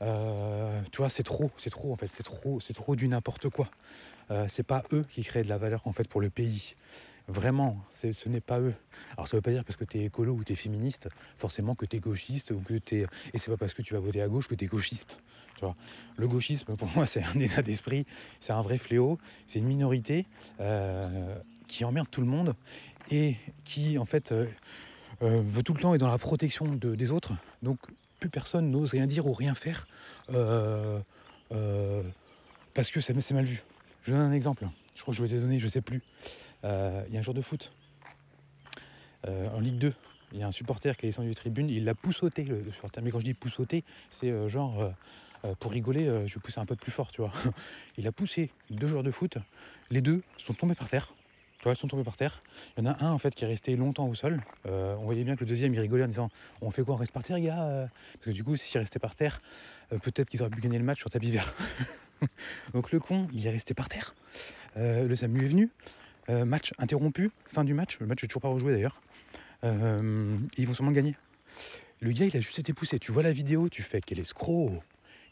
[0.00, 3.68] tu vois, c'est trop, c'est trop en fait, c'est trop, c'est trop du n'importe quoi.
[4.48, 6.74] c'est pas eux qui créent de la valeur en fait pour le pays.
[7.26, 8.74] Vraiment, ce n'est pas eux.
[9.12, 11.74] Alors ça veut pas dire parce que tu es écolo ou tu es féministe, forcément
[11.74, 13.06] que tu es gauchiste ou que tu es...
[13.34, 15.20] Et c'est pas parce que tu vas voter à gauche que tu es gauchiste.
[15.56, 15.76] Tu vois.
[16.16, 18.06] Le gauchisme, pour moi, c'est un état d'esprit,
[18.40, 20.26] c'est un vrai fléau, c'est une minorité
[21.68, 22.54] qui emmerde tout le monde
[23.10, 24.46] et qui, en fait, euh,
[25.22, 27.32] euh, veut tout le temps être dans la protection de, des autres.
[27.62, 27.78] Donc
[28.20, 29.86] plus personne n'ose rien dire ou rien faire
[32.78, 33.62] parce que c'est mal vu.
[34.02, 34.64] Je donne un exemple.
[34.94, 36.00] Je crois que je vais te donner, je ne sais plus.
[36.64, 37.72] Euh, il y a un jour de foot
[39.26, 39.92] euh, en Ligue 2.
[40.32, 43.02] Il y a un supporter qui est descendu des tribunes, il l'a poussauté le, supporter.
[43.02, 44.92] Mais quand je dis poussauté, c'est euh, genre
[45.60, 47.32] pour rigoler, je vais pousser un peu plus fort, tu vois.
[47.96, 49.38] Il a poussé deux joueurs de foot,
[49.90, 51.14] les deux sont tombés par terre.
[51.66, 52.40] Ils sont tombés par terre.
[52.76, 54.40] Il y en a un en fait qui est resté longtemps au sol.
[54.64, 56.30] on voyait bien que le deuxième il rigolait en disant
[56.62, 57.88] On fait quoi On reste par terre, gars?
[58.14, 59.40] Parce que du coup, s'il restait par terre,
[59.90, 61.54] peut-être qu'ils auraient pu gagner le match sur tapis vert.
[62.72, 64.14] Donc le con, il est resté par terre.
[64.76, 65.70] le Samu est venu.
[66.30, 67.98] Euh, match interrompu, fin du match.
[68.00, 69.00] Le match n'est toujours pas rejoué d'ailleurs.
[69.64, 71.16] Euh, ils vont sûrement gagner.
[72.00, 72.98] Le gars, il a juste été poussé.
[72.98, 74.82] Tu vois la vidéo, tu fais quel escroc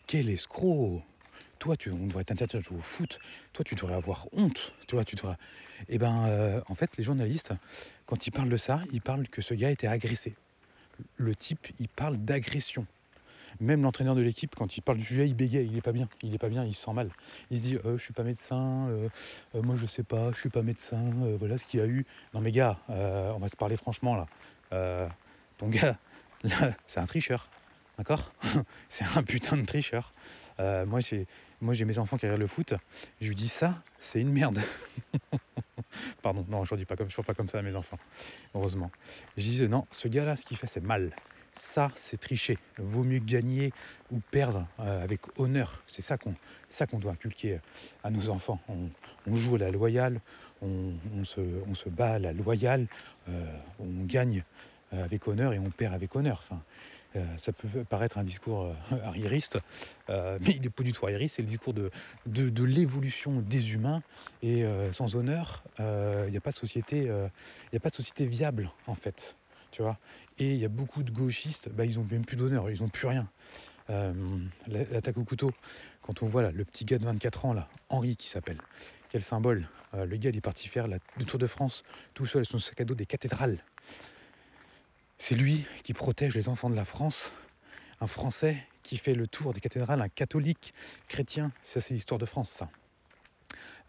[0.07, 1.03] Quel escroc
[1.59, 3.19] Toi, tu, on devrait t'interdire de jouer au foot.
[3.53, 4.75] Toi, tu devrais avoir honte.
[4.87, 5.37] Tu vois, tu devrais.
[5.89, 7.53] Eh ben, euh, en fait, les journalistes,
[8.07, 10.35] quand ils parlent de ça, ils parlent que ce gars était agressé.
[11.17, 12.87] le type, il parle d'agression.
[13.61, 16.09] Même l'entraîneur de l'équipe, quand il parle du sujet, il bégaye, il est pas bien,
[16.23, 17.11] il est pas bien, il se sent mal.
[17.51, 19.09] Il se dit, euh, je suis pas médecin, euh,
[19.55, 21.01] euh, moi je sais pas, je suis pas médecin,
[21.39, 22.05] voilà ce qu'il y a eu.
[22.35, 24.15] Non mais gars, on va se parler franchement
[24.71, 25.09] là.
[25.59, 25.97] ton gars,
[26.45, 27.49] là, c'est un tricheur,
[27.99, 28.33] d'accord?
[28.89, 30.13] C'est un putain de tricheur.
[30.59, 31.27] Moi, j'ai,
[31.61, 32.75] moi j'ai mes enfants qui regardent le foot,
[33.21, 34.61] je lui dis ça, c'est une merde.
[36.23, 37.99] Pardon, non, je ne dis pas comme je pas comme ça à mes enfants,
[38.55, 38.91] heureusement.
[39.37, 41.13] Je disais non, ce gars-là, ce qu'il fait, c'est mal.
[41.57, 42.59] Ça, c'est tricher.
[42.77, 43.73] Vaut mieux gagner
[44.13, 45.83] ou perdre euh, avec honneur.
[45.87, 47.61] C'est ça qu'on doit inculquer
[48.05, 48.61] à nos enfants.
[48.69, 50.21] On, joue à la loyale,
[50.61, 50.93] on,
[51.25, 52.87] se, on, se, bat à la loyale,
[53.29, 54.45] euh, on gagne
[54.93, 56.45] euh, avec honneur et on perd avec honneur.
[57.37, 59.59] Ça peut paraître un discours arriériste,
[60.09, 61.91] mais il n'est pas du tout arriériste, c'est le discours de,
[62.27, 64.03] de, l'évolution des humains.
[64.43, 68.95] Et sans honneur, il n'y a pas de société, a pas de société viable en
[68.95, 69.37] fait.
[69.71, 69.99] Tu vois?
[70.39, 72.89] Et il y a beaucoup de gauchistes, bah, ils n'ont même plus d'honneur, ils n'ont
[72.89, 73.29] plus rien.
[73.91, 74.12] Euh,
[74.69, 75.53] l'attaque au couteau,
[76.03, 78.59] quand on voit là, le petit gars de 24 ans, là, Henri qui s'appelle,
[79.11, 79.69] quel symbole.
[79.95, 82.81] Euh, le gars, il est parti faire le Tour de France tout seul, son sac
[82.81, 83.59] à dos des cathédrales.
[85.29, 87.33] C'est lui qui protège les enfants de la France,
[88.01, 90.72] un Français qui fait le tour des cathédrales, un catholique
[91.09, 91.51] chrétien.
[91.62, 92.70] Ça, c'est l'histoire de France, ça.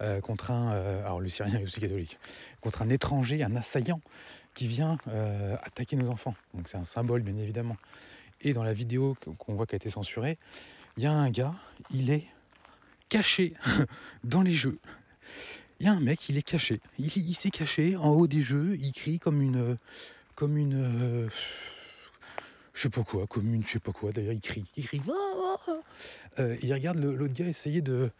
[0.01, 2.17] Euh, contre un, alors le Syrien est aussi catholique,
[2.59, 4.01] contre un étranger, un assaillant
[4.55, 6.33] qui vient euh, attaquer nos enfants.
[6.55, 7.77] Donc c'est un symbole bien évidemment.
[8.41, 10.39] Et dans la vidéo qu'on voit qui a été censurée,
[10.97, 11.53] il y a un gars,
[11.91, 12.25] il est
[13.09, 13.53] caché
[14.23, 14.79] dans les jeux.
[15.79, 16.81] Il y a un mec, il est caché.
[16.97, 19.77] Il, s'est caché en haut des jeux, il crie comme une.
[20.37, 20.75] Comme une.
[20.75, 21.29] Euh,
[22.73, 24.65] je sais pas quoi, comme une je sais pas quoi, d'ailleurs il crie.
[24.77, 25.01] Il crie.
[26.39, 28.11] Euh, il regarde l'autre gars essayer de,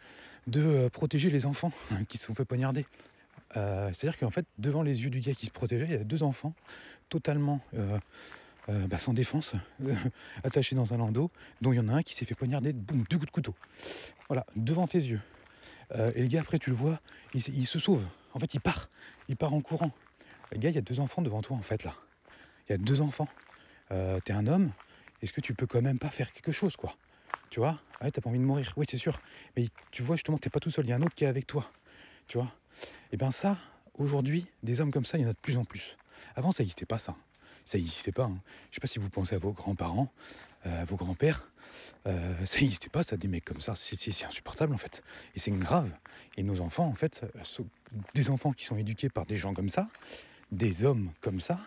[0.48, 1.72] de protéger les enfants
[2.08, 2.84] qui se sont fait poignarder.
[3.56, 6.04] Euh, c'est-à-dire qu'en fait, devant les yeux du gars qui se protégeait, il y a
[6.04, 6.54] deux enfants
[7.08, 7.98] totalement euh,
[8.68, 9.54] euh, bah, sans défense,
[10.44, 11.30] attachés dans un landau,
[11.62, 13.54] dont il y en a un qui s'est fait poignarder, boum, deux coups de couteau.
[14.28, 15.20] Voilà, devant tes yeux.
[16.14, 17.00] et le gars, après, tu le vois,
[17.32, 18.02] il, se sauve.
[18.34, 18.90] En fait, il part.
[19.28, 19.92] Il part en courant.
[20.52, 21.94] Le gars, il y a deux enfants devant toi, en fait, là.
[22.68, 23.28] Il y a deux enfants.
[23.88, 24.70] T'es un homme,
[25.22, 26.94] est-ce que tu peux quand même pas faire quelque chose, quoi?
[27.50, 27.78] Tu vois?
[28.00, 28.72] Ouais, t'as pas envie de mourir.
[28.76, 29.18] Oui, c'est sûr.
[29.56, 30.84] Mais tu vois, justement, t'es pas tout seul.
[30.84, 31.70] Il y a un autre qui est avec toi.
[32.28, 32.52] Tu vois?
[32.84, 33.56] Et eh bien ça,
[33.94, 35.96] aujourd'hui, des hommes comme ça, il y en a de plus en plus.
[36.36, 37.16] Avant, ça n'existait pas ça.
[37.64, 38.24] Ça n'existait pas.
[38.24, 38.38] Hein.
[38.70, 40.12] Je sais pas si vous pensez à vos grands-parents,
[40.66, 41.44] euh, à vos grands-pères.
[42.06, 43.74] Euh, ça n'existait pas, ça, des mecs comme ça.
[43.76, 45.02] C'est insupportable, en fait.
[45.34, 45.90] Et c'est grave.
[46.36, 47.64] Et nos enfants, en fait, euh,
[48.14, 49.88] des enfants qui sont éduqués par des gens comme ça,
[50.52, 51.58] des hommes comme ça,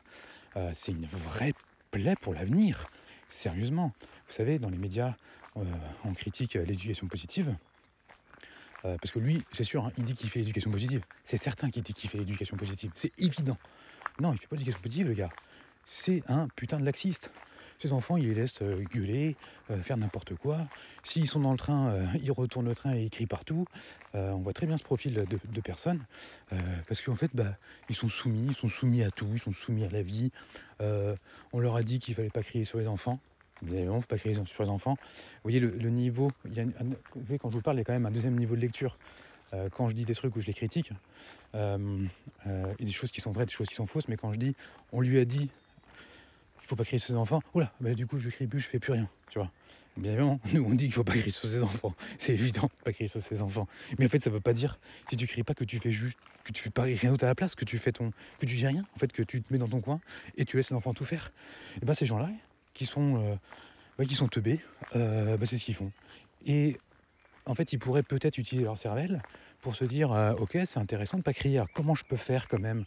[0.73, 1.53] c'est une vraie
[1.91, 2.89] plaie pour l'avenir.
[3.27, 3.93] Sérieusement.
[4.27, 5.15] Vous savez, dans les médias,
[5.55, 7.55] on critique l'éducation positive.
[8.85, 11.03] Euh, parce que lui, c'est sûr, hein, il dit qu'il fait l'éducation positive.
[11.23, 12.91] C'est certain qu'il dit qu'il fait l'éducation positive.
[12.95, 13.57] C'est évident.
[14.19, 15.29] Non, il fait pas l'éducation positive, le gars.
[15.85, 17.31] C'est un putain de laxiste.
[17.81, 19.35] Ses enfants, il les laisse euh, gueuler,
[19.71, 20.59] euh, faire n'importe quoi.
[21.01, 23.65] S'ils sont dans le train, ils retournent le train et ils crient partout.
[24.13, 26.05] on voit très bien ce profil de, personnes.
[26.87, 27.57] parce qu'en fait, bah,
[27.89, 30.31] ils sont soumis, ils sont soumis à tout, ils sont soumis à la vie.
[30.79, 33.19] on leur a dit qu'il fallait pas crier sur les enfants.
[33.63, 34.97] Bien ne faut pas crier sur les enfants.
[35.01, 36.71] Vous voyez, le, niveau, il
[37.39, 38.95] quand je vous parle, il y a quand même un deuxième niveau de lecture.
[39.53, 40.91] Euh, quand je dis des trucs où je les critique,
[41.55, 41.77] euh,
[42.47, 44.15] euh, il y a des choses qui sont vraies, des choses qui sont fausses, mais
[44.15, 44.55] quand je dis,
[44.93, 45.49] on lui a dit,
[46.63, 48.67] il faut pas crier sur ses enfants, oula, bah, du coup je crie plus, je
[48.67, 49.51] fais plus rien, tu vois.
[49.97, 52.93] Bien évidemment, nous on dit qu'il faut pas crier sur ses enfants, c'est évident, pas
[52.93, 53.67] crier sur ses enfants.
[53.99, 56.17] Mais en fait, ça veut pas dire, si tu cries pas, que tu fais juste,
[56.43, 58.55] que tu fais pas rien d'autre à la place, que tu fais ton, que tu
[58.55, 59.99] dis rien, en fait, que tu te mets dans ton coin
[60.37, 61.31] et tu laisses les enfants tout faire.
[61.81, 62.29] Et ben ces gens-là,
[62.73, 63.37] qui sont,
[63.99, 64.59] euh, qui sont teubés,
[64.95, 65.91] euh, bah, c'est ce qu'ils font.
[66.45, 66.77] Et
[67.45, 69.21] en fait, ils pourraient peut-être utiliser leur cervelle
[69.61, 71.63] pour se dire euh, Ok, c'est intéressant de pas crier.
[71.73, 72.85] comment je peux faire quand même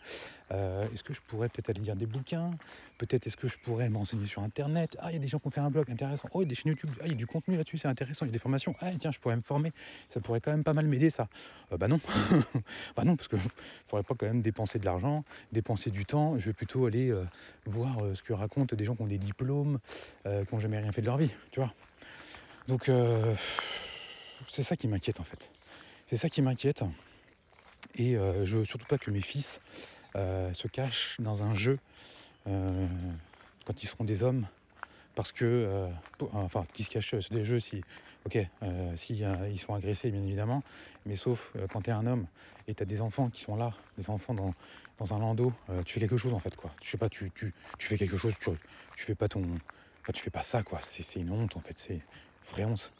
[0.50, 2.50] euh, Est-ce que je pourrais peut-être aller lire des bouquins?
[2.98, 4.96] Peut-être est-ce que je pourrais m'enseigner sur Internet?
[5.00, 6.28] Ah, il y a des gens qui ont fait un blog intéressant.
[6.32, 6.90] Oh, il y a des chaînes YouTube.
[7.00, 8.26] Ah, il y a du contenu là-dessus, c'est intéressant.
[8.26, 8.74] Il y a des formations.
[8.80, 9.72] Ah, tiens, je pourrais me former.
[10.08, 11.28] Ça pourrait quand même pas mal m'aider, ça.
[11.72, 12.00] Euh, bah non.
[12.96, 13.44] bah non, parce qu'il ne
[13.86, 16.38] faudrait pas quand même dépenser de l'argent, dépenser du temps.
[16.38, 17.14] Je vais plutôt aller
[17.66, 19.78] voir ce que racontent des gens qui ont des diplômes,
[20.24, 21.72] qui n'ont jamais rien fait de leur vie, tu vois.
[22.66, 22.90] Donc,
[24.48, 25.50] c'est ça qui m'inquiète en fait.
[26.06, 26.84] C'est ça qui m'inquiète.
[27.96, 29.60] Et euh, je veux surtout pas que mes fils
[30.16, 31.78] euh, se cachent dans un jeu
[32.46, 32.86] euh,
[33.64, 34.46] quand ils seront des hommes.
[35.14, 35.88] Parce que,
[36.32, 37.82] enfin, qui se cachent sur des jeux si,
[38.26, 38.36] ok,
[38.96, 40.64] si ils sont agressés, bien évidemment,
[41.06, 42.26] mais sauf quand tu es un homme
[42.66, 45.52] et tu as des enfants qui sont là, des enfants dans, un landau,
[45.84, 46.74] tu fais quelque chose en fait, quoi.
[46.82, 48.50] Je sais pas, tu, tu, fais quelque chose, tu,
[48.96, 49.42] tu fais pas ton.
[50.00, 50.80] Enfin, tu fais pas ça, quoi.
[50.82, 52.00] C'est une honte en fait, c'est
[52.50, 52.92] vraie honte.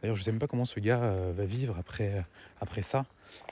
[0.00, 2.24] D'ailleurs, je ne sais même pas comment ce gars euh, va vivre après,
[2.60, 3.06] après ça.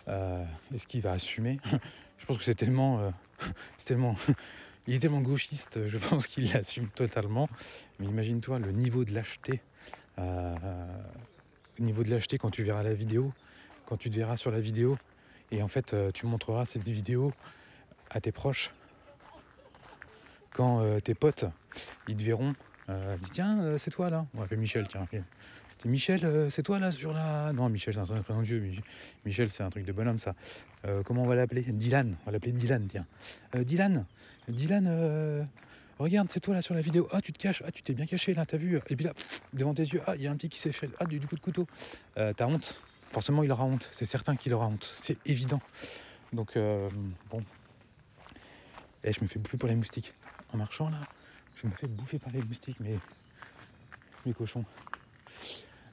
[0.08, 0.44] Euh,
[0.74, 1.58] est-ce qu'il va assumer?
[2.18, 3.10] Je pense que c'est tellement, euh,
[3.78, 4.16] c'est tellement
[4.86, 7.48] Il est tellement gauchiste, je pense qu'il l'assume totalement.
[8.00, 9.60] Mais imagine-toi le niveau de lâcheté.
[10.18, 10.56] Euh,
[11.78, 13.32] niveau de lâcheté quand tu verras la vidéo,
[13.86, 14.98] quand tu te verras sur la vidéo,
[15.50, 17.32] et en fait euh, tu montreras cette vidéo
[18.10, 18.70] à tes proches.
[20.52, 21.44] Quand euh, tes potes,
[22.08, 22.54] ils te verront,
[22.88, 24.26] euh, dis tiens, c'est toi là.
[24.34, 25.06] On va appeler Michel, tiens.
[25.84, 27.52] Michel, c'est toi là sur la.
[27.52, 28.62] Non, Michel, c'est un prénom de.
[29.24, 30.34] Michel, c'est un truc de bonhomme, ça.
[31.04, 31.62] comment on va l'appeler?
[31.62, 32.16] Dylan.
[32.22, 33.06] On va l'appeler Dylan, tiens.
[33.54, 34.04] Dylan,
[34.48, 35.48] Dylan,
[35.98, 37.08] regarde, c'est toi là sur la vidéo.
[37.12, 37.62] Ah, tu te caches.
[37.66, 39.12] Ah, tu t'es bien caché là, t'as vu Et puis là,
[39.52, 40.90] devant tes yeux, ah, il y a un petit qui s'est fait.
[41.00, 41.66] Ah, du, coup de couteau.
[42.14, 42.80] t'as honte?
[43.08, 43.88] Forcément, il aura honte.
[43.92, 44.94] C'est certain qu'il aura honte.
[44.98, 45.60] C'est évident.
[46.32, 46.56] Donc,
[47.30, 47.42] bon.
[49.04, 50.14] Et eh, je me fais bouffer par les moustiques.
[50.52, 50.98] En marchant là,
[51.56, 52.98] je me fais bouffer par les moustiques, mais.
[54.24, 54.64] Les cochons.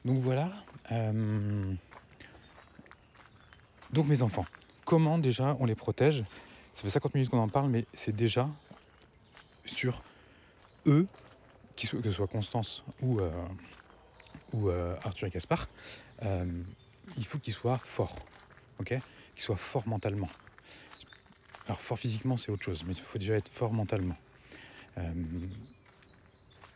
[0.06, 0.52] Donc voilà.
[0.92, 1.74] Euh,
[3.92, 4.46] donc mes enfants,
[4.86, 6.24] comment déjà on les protège?
[6.74, 8.48] Ça fait 50 minutes qu'on en parle, mais c'est déjà
[9.66, 10.02] sur
[10.88, 11.08] eux,
[11.76, 13.30] que ce soit Constance ou, euh,
[14.56, 15.68] euh, Arthur et Gaspard,
[16.22, 18.16] il faut qu'ils soient forts,
[18.80, 18.96] ok?
[19.36, 20.30] Qu'ils soient forts mentalement.
[21.68, 24.18] Alors fort physiquement c'est autre chose, mais il faut déjà être fort mentalement.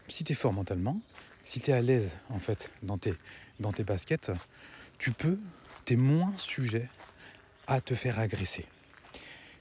[0.08, 1.00] si tu es fort mentalement,
[1.44, 4.32] si tu es à l'aise en fait dans tes, baskets,
[4.98, 5.38] tu peux,
[5.86, 6.90] tu es moins sujet
[7.68, 8.66] à te faire agresser.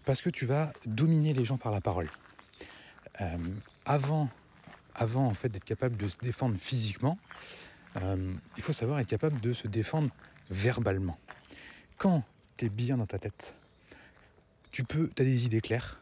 [0.05, 2.11] Parce que tu vas dominer les gens par la parole.
[3.20, 3.37] Euh,
[3.85, 4.28] avant,
[4.95, 7.18] avant en fait d'être capable de se défendre physiquement,
[7.97, 10.11] euh, il faut savoir être capable de se défendre
[10.51, 11.18] verbalement.
[11.99, 12.24] Quand
[12.57, 13.55] tu es bien dans ta tête,
[14.70, 16.01] tu peux, as des idées claires.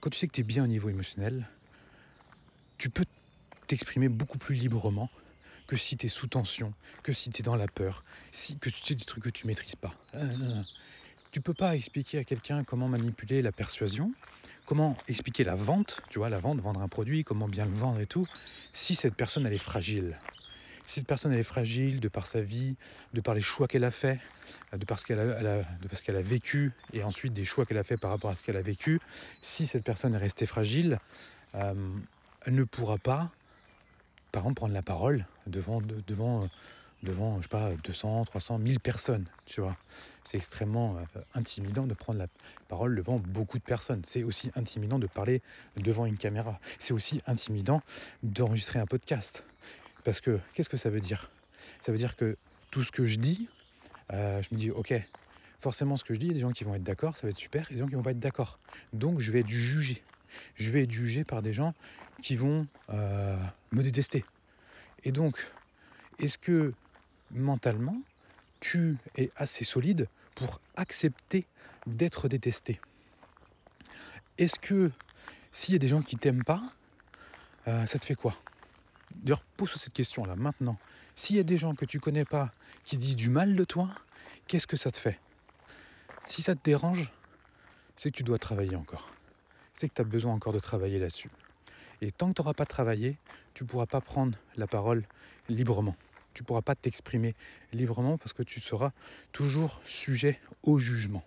[0.00, 1.46] Quand tu sais que tu es bien au niveau émotionnel,
[2.78, 3.04] tu peux
[3.66, 5.10] t'exprimer beaucoup plus librement
[5.66, 8.70] que si tu es sous tension, que si tu es dans la peur, si, que
[8.70, 9.94] tu des trucs que tu maîtrises pas.
[10.14, 10.62] Euh,
[11.32, 14.12] tu peux pas expliquer à quelqu'un comment manipuler la persuasion,
[14.64, 18.00] comment expliquer la vente, tu vois, la vente, vendre un produit, comment bien le vendre
[18.00, 18.26] et tout,
[18.72, 20.16] si cette personne elle est fragile.
[20.86, 22.76] Si cette personne elle est fragile de par sa vie,
[23.12, 24.20] de par les choix qu'elle a fait,
[24.72, 25.64] de par ce qu'elle a,
[26.04, 28.56] qu'elle a vécu et ensuite des choix qu'elle a fait par rapport à ce qu'elle
[28.56, 29.00] a vécu,
[29.42, 31.00] si cette personne est restée fragile,
[31.56, 31.74] euh,
[32.44, 33.32] elle ne pourra pas
[34.36, 36.46] par exemple, prendre la parole devant, devant,
[37.02, 39.78] devant je sais pas, 200, 300, 1000 personnes, tu vois.
[40.24, 42.26] C'est extrêmement euh, intimidant de prendre la
[42.68, 44.02] parole devant beaucoup de personnes.
[44.04, 45.40] C'est aussi intimidant de parler
[45.78, 46.60] devant une caméra.
[46.78, 47.80] C'est aussi intimidant
[48.22, 49.42] d'enregistrer un podcast.
[50.04, 51.30] Parce que, qu'est-ce que ça veut dire?
[51.80, 52.36] Ça veut dire que
[52.70, 53.48] tout ce que je dis,
[54.12, 54.92] euh, je me dis, ok,
[55.60, 57.26] forcément ce que je dis, il y a des gens qui vont être d'accord, ça
[57.26, 58.58] va être super, et des gens qui vont pas être d'accord.
[58.92, 60.04] Donc je vais être jugé
[60.56, 61.74] je vais être jugé par des gens
[62.20, 63.36] qui vont euh,
[63.72, 64.24] me détester.
[65.04, 65.44] Et donc,
[66.18, 66.72] est-ce que
[67.30, 68.00] mentalement,
[68.60, 71.46] tu es assez solide pour accepter
[71.86, 72.80] d'être détesté?
[74.38, 74.90] Est-ce que
[75.52, 76.62] s'il y a des gens qui t'aiment pas,
[77.68, 78.34] euh, ça te fait quoi?
[79.14, 80.78] D'ailleurs, pose cette question-là maintenant.
[81.14, 82.52] S'il y a des gens que tu connais pas
[82.84, 83.90] qui disent du mal de toi,
[84.46, 85.18] qu'est-ce que ça te fait?
[86.26, 87.10] Si ça te dérange,
[87.96, 89.10] c'est que tu dois travailler encore
[89.76, 91.30] c'est que tu as besoin encore de travailler là-dessus.
[92.02, 93.16] Et tant que tu n'auras pas travaillé,
[93.54, 95.04] tu ne pourras pas prendre la parole
[95.48, 95.96] librement.
[96.34, 97.34] Tu ne pourras pas t'exprimer
[97.72, 98.92] librement parce que tu seras
[99.32, 101.24] toujours sujet au jugement.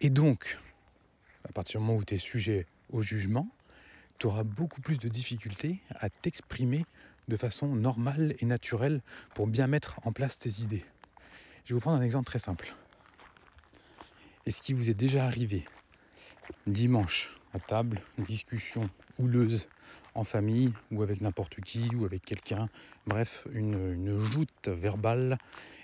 [0.00, 0.58] Et donc,
[1.48, 3.48] à partir du moment où tu es sujet au jugement,
[4.18, 6.86] tu auras beaucoup plus de difficultés à t'exprimer
[7.28, 9.02] de façon normale et naturelle
[9.34, 10.84] pour bien mettre en place tes idées.
[11.64, 12.74] Je vais vous prendre un exemple très simple.
[14.46, 15.64] Est-ce qu'il vous est déjà arrivé
[16.66, 19.68] dimanche à table, discussion houleuse
[20.14, 22.68] en famille ou avec n'importe qui ou avec quelqu'un,
[23.06, 25.38] bref, une, joute verbale.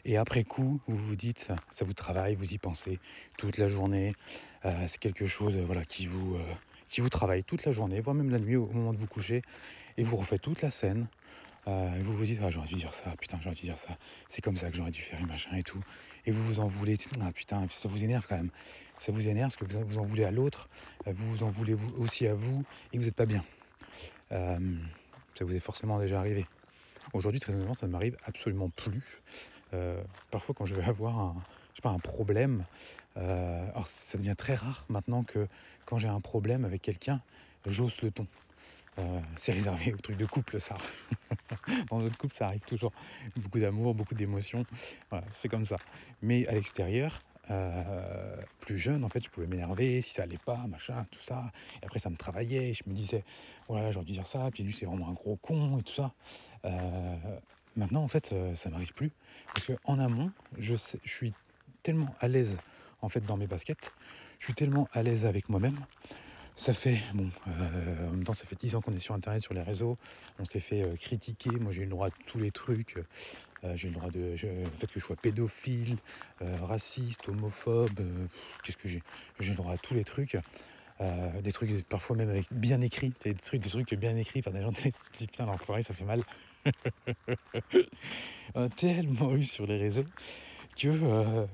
[0.05, 2.99] Et après coup, vous vous dites, ça vous travaille, vous y pensez
[3.37, 4.15] toute la journée.
[4.65, 6.55] Euh, c'est quelque chose voilà, qui, vous, euh,
[6.87, 9.43] qui vous travaille toute la journée, voire même la nuit au moment de vous coucher.
[9.97, 11.07] Et vous refaites toute la scène.
[11.69, 13.99] Euh, vous vous dites, ah, j'aurais dû dire ça, putain, j'aurais dû dire ça,
[14.29, 15.83] c'est comme ça que j'aurais dû faire et machin et tout.
[16.25, 18.51] Et vous vous en voulez, ah putain, ça vous énerve quand même.
[18.99, 20.69] Ça vous énerve parce que vous vous en voulez à l'autre,
[21.07, 23.45] euh, vous vous en voulez aussi à vous et vous n'êtes pas bien.
[24.33, 24.79] Euh,
[25.35, 26.47] ça vous est forcément déjà arrivé.
[27.13, 29.23] Aujourd'hui, très honnêtement, ça ne m'arrive absolument plus.
[30.31, 31.37] parfois, quand je vais avoir un,
[31.75, 32.65] sais pas, un problème,
[33.17, 35.49] alors ça devient très rare maintenant que
[35.85, 37.21] quand j'ai un problème avec quelqu'un,
[37.67, 38.27] j'ose le ton.
[38.99, 40.77] Euh, c'est réservé au truc de couple, ça.
[41.91, 42.93] Dans notre couple, ça arrive toujours.
[43.37, 44.65] Beaucoup d'amour, beaucoup d'émotions.
[45.33, 45.77] C'est comme ça.
[46.23, 50.67] Mais à l'extérieur, euh, plus jeune, en fait, je pouvais m'énerver si ça allait pas,
[50.67, 51.53] machin, tout ça.
[51.83, 52.73] Après, ça me travaillait.
[52.73, 53.25] Je me disais,
[53.69, 54.51] voilà, j'aurais dû dire ça.
[54.53, 56.13] Puis lui, c'est vraiment un gros con et tout ça.
[56.65, 57.17] Euh,
[57.77, 59.13] maintenant, en fait, ça m'arrive plus.
[59.55, 61.35] Parce qu'en amont, je, je suis
[61.83, 62.59] tellement à l'aise,
[63.03, 63.93] en fait, dans mes baskets,
[64.39, 65.79] je suis tellement à l'aise avec moi-même.
[66.57, 69.43] Ça fait, bon, euh, en même temps, ça fait 10 ans qu'on est sur Internet,
[69.43, 69.99] sur les réseaux.
[70.39, 71.51] On s'est fait euh, critiquer.
[71.51, 72.97] Moi, j'ai eu le droit de tous les trucs.
[73.63, 74.35] Euh, j'ai eu le droit de.
[74.43, 75.99] Le fait que je sois pédophile,
[76.41, 78.01] raciste, homophobe.
[78.65, 79.03] Qu'est-ce que j'ai
[79.39, 80.39] J'ai le droit à tous les trucs.
[81.43, 84.63] des trucs parfois même avec bien écrit, des trucs, des trucs bien écrits par des
[84.63, 84.85] gens qui
[85.19, 86.23] disent putain l'enfoiré ça fait mal.
[88.77, 90.07] tellement eu sur les réseaux
[90.77, 91.47] que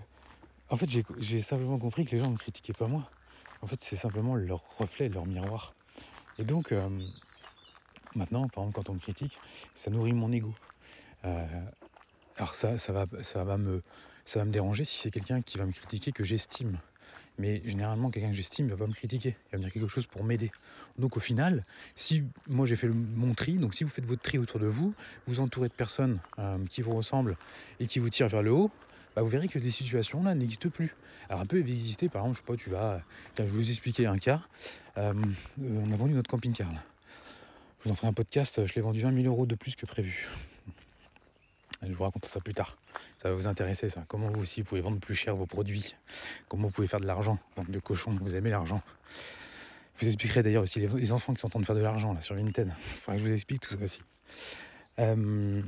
[0.71, 0.89] en fait
[1.19, 3.11] j'ai simplement compris que les gens ne critiquaient pas moi.
[3.63, 5.75] En fait, c'est simplement leur reflet, leur miroir.
[6.39, 6.89] Et donc, euh,
[8.15, 9.39] maintenant, par exemple, quand on me critique,
[9.75, 10.53] ça nourrit mon ego.
[11.25, 11.47] Euh,
[12.37, 13.83] alors ça, ça va, ça va me,
[14.25, 16.79] ça va me déranger si c'est quelqu'un qui va me critiquer que j'estime.
[17.39, 19.37] Mais généralement, quelqu'un que j'estime va pas me critiquer.
[19.47, 20.51] Il va me dire quelque chose pour m'aider.
[20.99, 24.39] Donc au final, si moi j'ai fait mon tri, donc si vous faites votre tri
[24.39, 24.93] autour de vous,
[25.27, 27.37] vous entourez de personnes euh, qui vous ressemblent
[27.81, 28.71] et qui vous tirent vers le haut,
[29.15, 30.95] bah, vous verrez que des situations là n'existent plus.
[31.29, 33.03] Alors un peu exister, par exemple, je sais pas, tu vas.
[33.39, 34.41] je vais vous expliquer un cas.
[34.99, 35.15] Euh,
[35.61, 36.83] on a vendu notre camping-car là.
[37.81, 39.87] Je vous en ferai un podcast, je l'ai vendu 20 000 euros de plus que
[39.87, 40.29] prévu.
[41.83, 42.77] Je vous raconte ça plus tard.
[43.21, 44.05] Ça va vous intéresser ça.
[44.07, 45.97] Comment vous aussi pouvez vendre plus cher vos produits.
[46.49, 47.39] Comment vous pouvez faire de l'argent.
[47.69, 48.83] De cochons, vous aimez l'argent.
[49.97, 52.13] Je vous expliquerai d'ailleurs aussi les, enfants qui sont en train de faire de l'argent
[52.13, 52.69] là sur Vinted.
[52.69, 54.01] Enfin, je vous explique tout ça aussi.
[54.99, 55.63] Euh,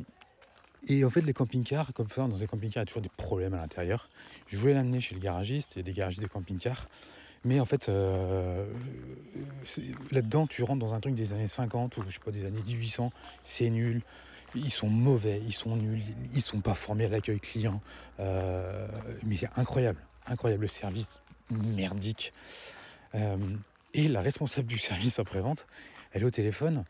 [0.86, 3.10] et en fait, les camping-cars, comme ça, dans les camping-cars, il y a toujours des
[3.16, 4.08] problèmes à l'intérieur.
[4.48, 6.88] Je voulais l'amener chez le garagiste, il y a des garagistes de camping-cars.
[7.44, 8.66] Mais en fait, euh,
[10.10, 12.62] là-dedans, tu rentres dans un truc des années 50 ou je sais pas, des années
[12.62, 13.12] 1800,
[13.42, 14.02] c'est nul.
[14.54, 17.80] Ils sont mauvais, ils sont nuls, ils sont pas formés à l'accueil client.
[18.20, 18.86] Euh,
[19.24, 21.20] mais c'est incroyable, incroyable le service
[21.50, 22.32] merdique.
[23.14, 23.36] Euh,
[23.92, 25.66] et la responsable du service après-vente,
[26.12, 26.84] elle est au téléphone.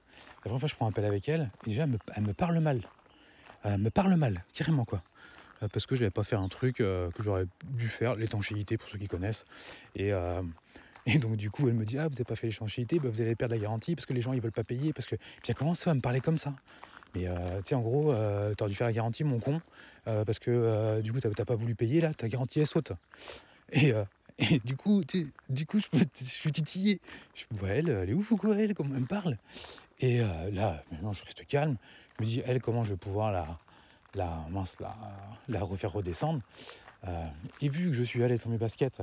[0.45, 2.81] La première fois, je prends un appel avec elle, déjà, elle me parle mal.
[3.67, 5.03] Euh, me parle mal, carrément quoi.
[5.63, 8.77] Euh, parce que je n'avais pas fait un truc euh, que j'aurais dû faire, l'étanchéité
[8.77, 9.45] pour ceux qui connaissent.
[9.95, 10.11] Et,
[11.07, 13.21] et donc du coup elle me dit ah vous n'avez pas fait l'étanchéité, bah, vous
[13.21, 15.49] allez perdre la garantie parce que les gens ils veulent pas payer parce que puis
[15.49, 16.55] elle commence à me parler comme ça.
[17.15, 17.27] Mais
[17.59, 19.61] tu sais en gros tu t'aurais dû faire la garantie mon con
[20.05, 22.93] parce que du coup t'as pas voulu payer là ta garantie elle saute.
[23.73, 23.93] Et,
[24.39, 25.03] et du coup,
[25.49, 27.01] du coup, je, suis titillé.
[27.35, 29.39] Je me elle, elle est ouf ou quoi, elle, comment elle me parle?
[30.01, 31.77] Et euh, là, maintenant, je reste calme.
[32.19, 33.59] Je me dis, elle, comment je vais pouvoir la,
[34.15, 34.97] la, mince, la,
[35.49, 36.41] la refaire redescendre
[37.07, 37.27] euh,
[37.61, 39.03] Et vu que je suis allé sur mes baskets,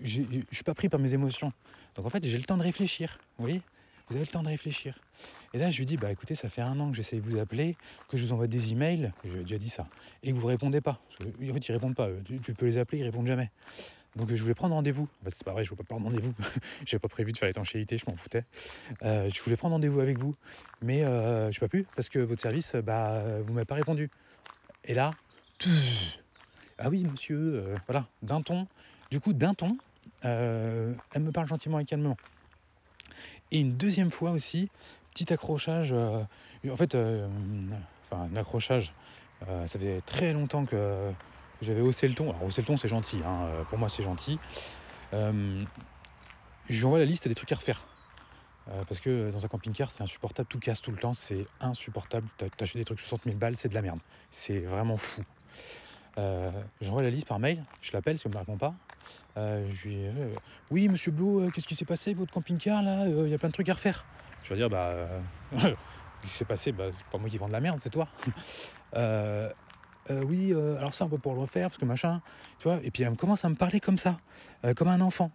[0.00, 1.52] je ne suis pas pris par mes émotions.
[1.94, 3.18] Donc en fait, j'ai le temps de réfléchir.
[3.38, 3.62] Vous voyez?
[4.08, 4.98] Vous avez le temps de réfléchir.
[5.54, 7.38] Et là, je lui dis, bah écoutez, ça fait un an que j'essaie de vous
[7.38, 7.76] appeler,
[8.08, 9.86] que je vous envoie des emails, j'ai déjà dit ça,
[10.22, 11.00] et que vous ne répondez pas.
[11.20, 12.08] en fait, ils répondent pas.
[12.24, 13.50] Tu, tu peux les appeler, ils répondent jamais.
[14.16, 15.08] Donc je voulais prendre rendez-vous.
[15.28, 16.34] c'est pas vrai, je voulais pas prendre rendez-vous.
[16.84, 18.44] J'avais pas prévu de faire l'étanchéité, je m'en foutais.
[19.02, 20.36] Euh, je voulais prendre rendez-vous avec vous,
[20.82, 24.10] mais euh, je n'ai pas pu parce que votre service, bah, vous m'avez pas répondu.
[24.84, 25.12] Et là,
[26.78, 28.66] ah oui, monsieur, euh, voilà, d'un ton.
[29.10, 29.78] Du coup, d'un ton,
[30.22, 32.16] elle me parle gentiment et calmement.
[33.50, 34.70] Et une deuxième fois aussi,
[35.14, 35.92] petit accrochage.
[35.92, 38.94] en fait, enfin, un accrochage.
[39.46, 41.12] ça faisait très longtemps que
[41.62, 42.30] j'avais haussé le ton.
[42.30, 43.20] Alors, le ton, c'est gentil.
[43.24, 43.44] Hein.
[43.44, 44.38] Euh, pour moi, c'est gentil.
[45.14, 45.64] Euh,
[46.68, 47.86] je lui envoie la liste des trucs à refaire.
[48.68, 50.48] Euh, parce que dans un camping-car, c'est insupportable.
[50.48, 51.12] Tout casse tout le temps.
[51.12, 52.28] C'est insupportable.
[52.56, 54.00] T'achètes des trucs 60 000 balles, c'est de la merde.
[54.30, 55.22] C'est vraiment fou.
[56.80, 57.64] J'envoie la liste par mail.
[57.80, 58.74] Je l'appelle si elle ne me répond pas.
[59.36, 60.06] je lui
[60.70, 63.06] Oui, monsieur Blou, qu'est-ce qui s'est passé, votre camping-car là?
[63.06, 64.04] Il y a plein de trucs à refaire.
[64.42, 65.08] Je vais dire Bah.
[66.22, 66.70] Qu'est-ce qui s'est passé?
[66.70, 68.08] Bah, C'est pas moi qui vends de la merde, c'est toi.
[70.10, 72.20] Euh, oui, euh, alors ça on peut pour le refaire parce que machin,
[72.58, 72.80] tu vois.
[72.82, 74.18] Et puis elle commence à me parler comme ça,
[74.64, 75.30] euh, comme un enfant.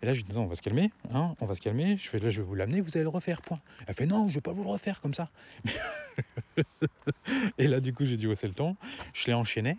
[0.00, 1.96] Et là je dis non, on va se calmer, hein, on va se calmer.
[1.96, 3.58] Je fais là je vais vous l'amener, vous allez le refaire, point.
[3.86, 5.28] Elle fait non, je vais pas vous le refaire comme ça.
[7.58, 8.76] et là du coup j'ai dit oh c'est le ton,
[9.12, 9.76] je l'ai enchaîné,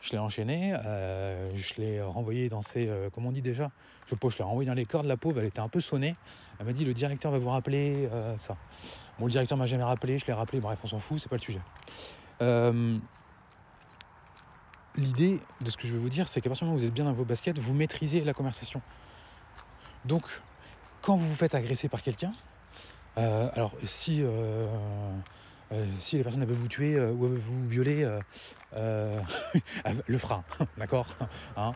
[0.00, 0.74] je l'ai enchaîné,
[1.54, 3.70] je l'ai renvoyé dans ses, comment on dit déjà,
[4.06, 6.16] je, je l'ai renvoyé dans les cordes, la pauvre, elle était un peu sonnée.
[6.60, 8.56] Elle m'a dit le directeur va vous rappeler ça.
[9.18, 11.36] Bon le directeur m'a jamais rappelé, je l'ai rappelé, bref on s'en fout, c'est pas
[11.36, 11.60] le sujet
[14.96, 16.86] l'idée de ce que je veux vous dire, c'est qu'à partir du moment où vous
[16.86, 18.82] êtes bien dans vos baskets, vous maîtrisez la conversation.
[20.04, 20.24] Donc,
[21.02, 22.32] quand vous vous faites agresser par quelqu'un,
[23.18, 24.66] euh, alors si, euh,
[25.72, 28.08] euh, si la personne veut vous tuer ou vous violer,
[28.74, 30.44] le fera,
[30.78, 31.06] d'accord
[31.56, 31.74] hein,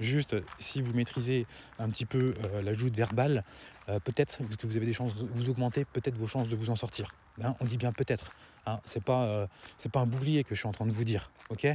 [0.00, 1.46] Juste, si vous maîtrisez
[1.78, 3.44] un petit peu la joute verbale,
[3.86, 7.14] peut-être que vous avez des chances, vous augmentez peut-être vos chances de vous en sortir.
[7.42, 8.32] Hein, on dit bien peut-être.
[8.66, 9.46] Hein, c'est pas, euh,
[9.92, 11.66] pas un bouclier que je suis en train de vous dire, ok?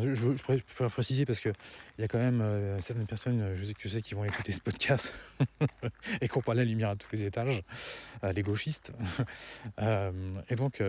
[0.00, 1.48] Je, je, préfère préciser parce que
[1.98, 4.52] il y a quand même euh, certaines personnes, je sais, je sais qui vont écouter
[4.52, 5.12] ce podcast
[6.20, 7.62] et qui n'ont pas la lumière à tous les étages,
[8.22, 8.92] euh, les gauchistes,
[9.80, 10.80] et donc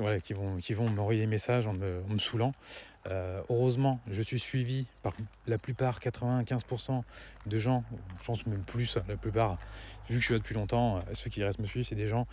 [0.00, 2.52] voilà, qui vont, qui vont m'envoyer des messages en me, saoulant.
[3.06, 5.14] Euh, heureusement, je suis suivi par
[5.46, 7.02] la plupart, 95%
[7.46, 7.84] de gens,
[8.20, 9.58] je pense même plus, la plupart,
[10.08, 12.08] vu que je suis là depuis longtemps, euh, ceux qui restent me suivre, c'est des
[12.08, 12.26] gens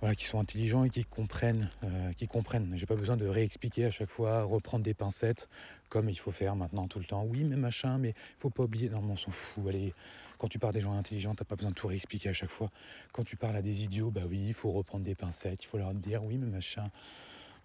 [0.00, 1.68] voilà, qui sont intelligents et qui comprennent.
[1.84, 2.72] Euh, qui comprennent.
[2.76, 5.48] J'ai pas besoin de réexpliquer à chaque fois, reprendre des pincettes
[5.88, 7.24] comme il faut faire maintenant tout le temps.
[7.24, 8.88] Oui, mais machin, mais faut pas oublier.
[8.88, 9.66] Non, mais on s'en fout.
[9.68, 9.92] Allez,
[10.38, 12.70] quand tu parles des gens intelligents, t'as pas besoin de tout réexpliquer à chaque fois.
[13.12, 15.78] Quand tu parles à des idiots, bah oui, il faut reprendre des pincettes, il faut
[15.78, 16.90] leur dire oui, mais machin.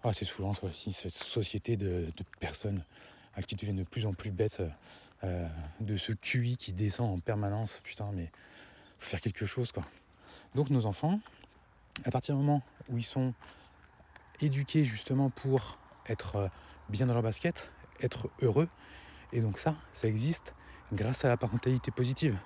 [0.02, 2.06] Ah, c'est souvent ça aussi, cette société de,
[2.38, 2.84] personnes
[3.34, 4.62] à qui deviennent de plus en plus bêtes,
[5.24, 5.48] euh,
[5.80, 7.80] de ce QI qui descend en permanence.
[7.82, 8.30] Putain, mais
[8.98, 9.84] faut faire quelque chose quoi.
[10.54, 11.20] Donc nos enfants,
[12.04, 13.34] à partir du moment où ils sont
[14.40, 15.78] éduqués justement pour
[16.08, 16.48] être euh,
[16.88, 17.70] bien dans leur basket,
[18.00, 18.68] être heureux,
[19.32, 20.54] et donc ça, ça existe
[20.92, 22.36] grâce à la parentalité positive.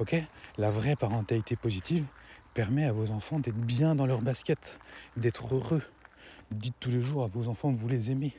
[0.00, 0.16] Ok?
[0.58, 2.04] La vraie parentalité positive
[2.52, 4.78] permet à vos enfants d'être bien dans leur basket,
[5.16, 5.82] d'être heureux.
[6.50, 8.36] Dites tous les jours à vos enfants que vous les aimez.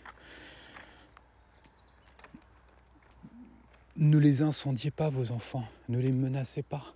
[3.97, 5.65] Ne les incendiez pas, vos enfants.
[5.89, 6.93] Ne les menacez pas.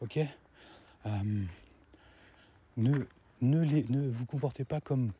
[0.00, 0.18] Ok?
[1.06, 1.44] Euh,
[2.76, 5.12] ne, vous comportez pas comme,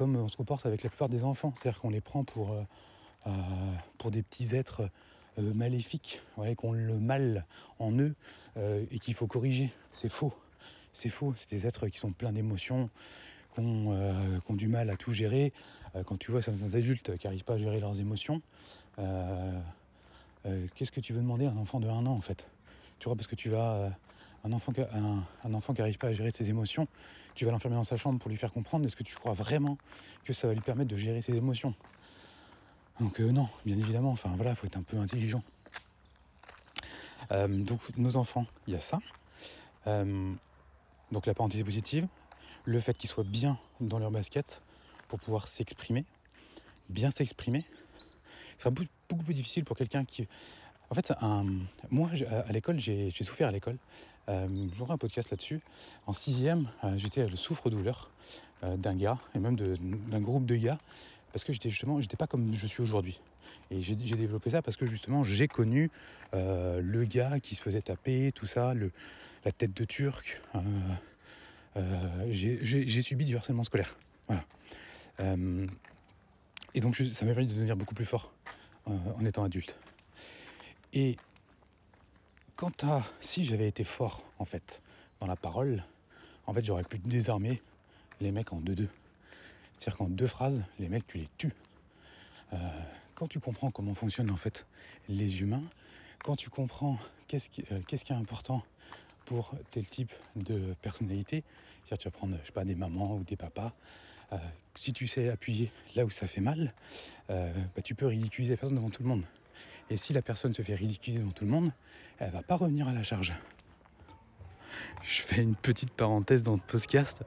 [0.00, 1.52] on se comporte avec la plupart des enfants.
[1.56, 2.62] C'est-à-dire qu'on les prend pour, euh,
[3.26, 4.88] euh, des petits êtres
[5.38, 7.44] euh, maléfiques, ouais, qui ont le mal
[7.78, 8.14] en eux
[8.90, 9.70] et qu'il faut corriger.
[9.92, 10.32] C'est faux.
[10.94, 11.34] C'est faux.
[11.36, 12.88] C'est des êtres qui sont pleins d'émotions,
[13.52, 15.52] qui ont, qui ont, du mal à tout gérer.
[16.06, 18.40] quand tu vois certains adultes qui n'arrivent pas à gérer leurs émotions,
[20.74, 22.50] qu'est-ce que tu veux demander à un enfant de 1 an en fait?
[22.98, 23.90] Tu vois, parce que tu vas
[24.46, 24.72] un enfant,
[25.44, 26.86] un, enfant qui n'arrive pas à gérer ses émotions,
[27.34, 29.76] tu vas l'enfermer dans sa chambre pour lui faire comprendre, est-ce que tu crois vraiment
[30.24, 31.74] que ça va lui permettre de gérer ses émotions
[33.00, 35.42] Donc euh, non, bien évidemment, enfin voilà, il faut être un peu intelligent.
[37.32, 39.00] Euh, donc nos enfants, il y a ça.
[39.88, 40.32] Euh,
[41.10, 42.06] donc la parentalité positive,
[42.64, 44.62] le fait qu'ils soient bien dans leur basket
[45.08, 46.04] pour pouvoir s'exprimer,
[46.88, 47.64] bien s'exprimer.
[48.56, 50.28] Ce sera beaucoup plus difficile pour quelqu'un qui
[50.88, 51.12] en fait,
[51.90, 53.76] moi, à l'école, j'ai souffert à l'école.
[54.28, 55.60] Euh, J'aurai un podcast là-dessus.
[56.06, 58.10] En sixième, euh, j'étais le souffre-douleur
[58.64, 60.78] euh, d'un gars, et même d'un groupe de gars,
[61.32, 63.18] parce que j'étais justement, j'étais pas comme je suis aujourd'hui.
[63.70, 65.90] Et j'ai développé ça parce que justement, j'ai connu
[66.32, 68.74] le gars qui se faisait taper, tout ça,
[69.44, 70.40] la tête de turc.
[72.28, 73.96] j'ai subi du harcèlement scolaire.
[74.28, 74.44] Voilà.
[76.74, 78.32] et donc, ça m'a permis de devenir beaucoup plus fort
[78.84, 79.76] en étant adulte.
[80.92, 81.16] Et
[82.56, 84.82] quant à si j'avais été fort, en fait,
[85.20, 85.84] dans la parole,
[86.46, 87.62] en fait, j'aurais pu désarmer
[88.20, 88.88] les mecs en deux-deux.
[89.78, 91.52] C'est-à-dire qu'en deux phrases, les mecs, tu les tues.
[92.52, 92.56] Euh,
[93.14, 94.66] quand tu comprends comment fonctionnent en fait
[95.08, 95.64] les humains,
[96.22, 96.98] quand tu comprends
[97.28, 98.62] qu'est-ce qui, euh, qu'est-ce qui est important
[99.26, 101.42] pour tel type de personnalité,
[101.84, 103.72] c'est-à-dire tu vas prendre, je sais pas, des mamans ou des papas,
[104.32, 104.38] euh,
[104.76, 106.72] si tu sais appuyer là où ça fait mal,
[107.28, 109.24] bah, tu peux ridiculiser la personne devant tout le monde.
[109.90, 111.72] Et si la personne se fait ridiculiser devant tout le monde,
[112.18, 113.34] elle va pas revenir à la charge.
[115.02, 117.22] Je fais une petite parenthèse dans le podcast.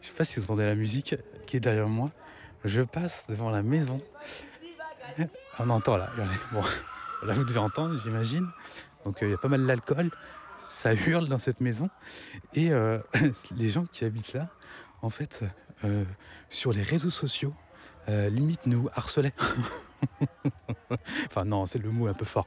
[0.00, 2.12] Je sais pas si vous entendez la musique qui est derrière moi.
[2.64, 4.00] Je passe devant la maison.
[5.58, 6.10] On entend là.
[6.52, 6.62] Bon,
[7.24, 8.48] là vous devez entendre, j'imagine.
[9.04, 10.10] Donc euh, il y a pas mal d'alcool.
[10.68, 11.88] Ça hurle dans cette maison.
[12.54, 12.98] Et euh,
[13.56, 14.48] les gens qui habitent là,
[15.02, 15.42] en fait,
[15.84, 16.04] euh,
[16.50, 17.54] sur les réseaux sociaux,
[18.08, 19.34] limite nous harcelaient.
[21.26, 22.46] enfin non, c'est le mot un peu fort.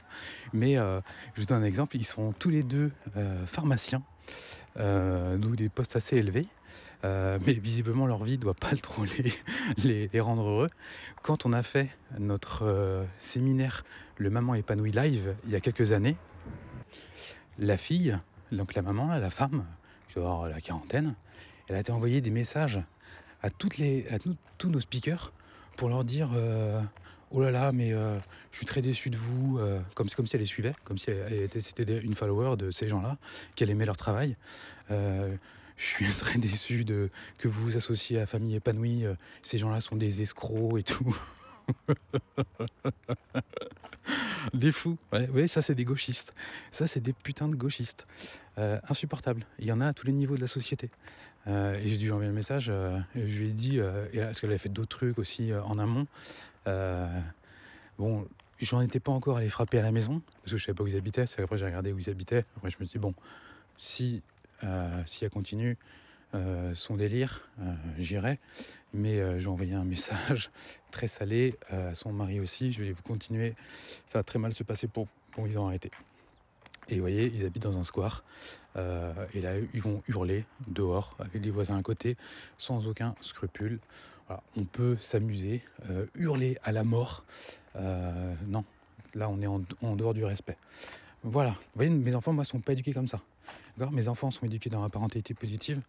[0.52, 0.98] Mais euh,
[1.34, 4.02] je vous donne un exemple, ils sont tous les deux euh, pharmaciens,
[4.78, 6.46] euh, d'où des postes assez élevés.
[7.02, 9.04] mais visiblement leur vie ne doit pas trop
[9.84, 10.70] les, les, rendre heureux.
[11.22, 11.88] Quand on a fait
[12.18, 13.84] notre séminaire
[14.16, 16.16] Le Maman épanouie live il y a quelques années,
[17.58, 18.18] la fille,
[18.52, 19.64] donc la maman, la femme,
[20.08, 21.14] qui doit avoir la quarantaine,
[21.68, 22.80] elle a été envoyée des messages
[23.42, 24.18] à, toutes les, à
[24.58, 25.32] tous nos speakers
[25.76, 26.30] pour leur dire
[27.30, 28.18] oh là là, mais euh,
[28.52, 31.10] je suis très déçu de vous, euh, comme, comme si elle les suivait, comme si
[31.60, 33.16] c'était une follower de ces gens-là,
[33.54, 34.36] qu'elle aimait leur travail.
[34.90, 35.34] Euh,
[35.76, 39.04] je suis très déçu de que vous vous associez à Famille Épanouie,
[39.42, 41.16] ces gens-là sont des escrocs et tout.
[44.54, 46.34] des fous, ouais, ça c'est des gauchistes.
[46.70, 48.06] Ça c'est des putains de gauchistes.
[48.56, 49.46] insupportables.
[49.58, 50.90] Il y en a à tous les niveaux de la société.
[51.46, 52.72] et j'ai dû envoyer un message,
[53.14, 53.78] je lui ai dit,
[54.12, 58.26] parce qu'elle avait fait d'autres trucs aussi en amont, euh, bon,
[58.60, 60.88] j'en étais pas encore allé frapper à la maison, parce que je savais pas où
[60.88, 61.24] ils habitaient.
[61.38, 62.44] Après j'ai regardé où ils habitaient.
[62.56, 63.14] Après je me suis dit, bon,
[63.76, 64.22] si,
[64.64, 65.76] euh, si elle continue
[66.34, 67.48] euh, son délire,
[67.98, 68.38] j'irai.
[68.92, 70.50] Mais j'ai envoyé un message
[70.90, 72.72] très salé à son mari aussi.
[72.72, 73.54] Je vais vous continuer.
[74.08, 75.12] Ça va très mal se passer pour vous.
[75.36, 75.92] Bon, ils ont arrêté.
[76.90, 78.24] Et vous voyez, ils habitent dans un square.
[78.76, 82.16] Euh, et là, ils vont hurler dehors avec des voisins à côté,
[82.58, 83.78] sans aucun scrupule.
[84.56, 87.24] On peut s'amuser, euh, hurler à la mort.
[87.76, 88.64] Euh, non,
[89.14, 90.56] là, on est en, dehors du respect.
[91.22, 91.50] Voilà.
[91.50, 93.20] Vous voyez, mes enfants, moi, sont pas éduqués comme ça.
[93.92, 95.80] Mes enfants sont éduqués dans la parentalité positive.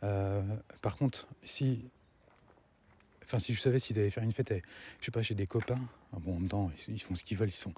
[0.00, 1.80] par contre, si
[3.28, 4.54] Enfin, si je savais s'ils allaient faire une fête,
[5.00, 5.78] je sais pas, chez des copains,
[6.14, 7.74] ah bon, en même temps, ils font ce qu'ils veulent, ils sont,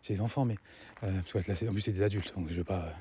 [0.00, 0.54] c'est des enfants, mais
[1.02, 2.94] euh, que en plus c'est des adultes, donc je veux pas.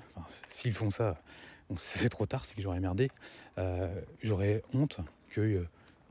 [0.48, 1.22] S'ils font ça,
[1.78, 3.12] c'est trop tard, c'est que j'aurais merdé.
[3.60, 3.88] Euh,
[4.24, 5.00] j'aurais honte
[5.32, 5.64] qu'ils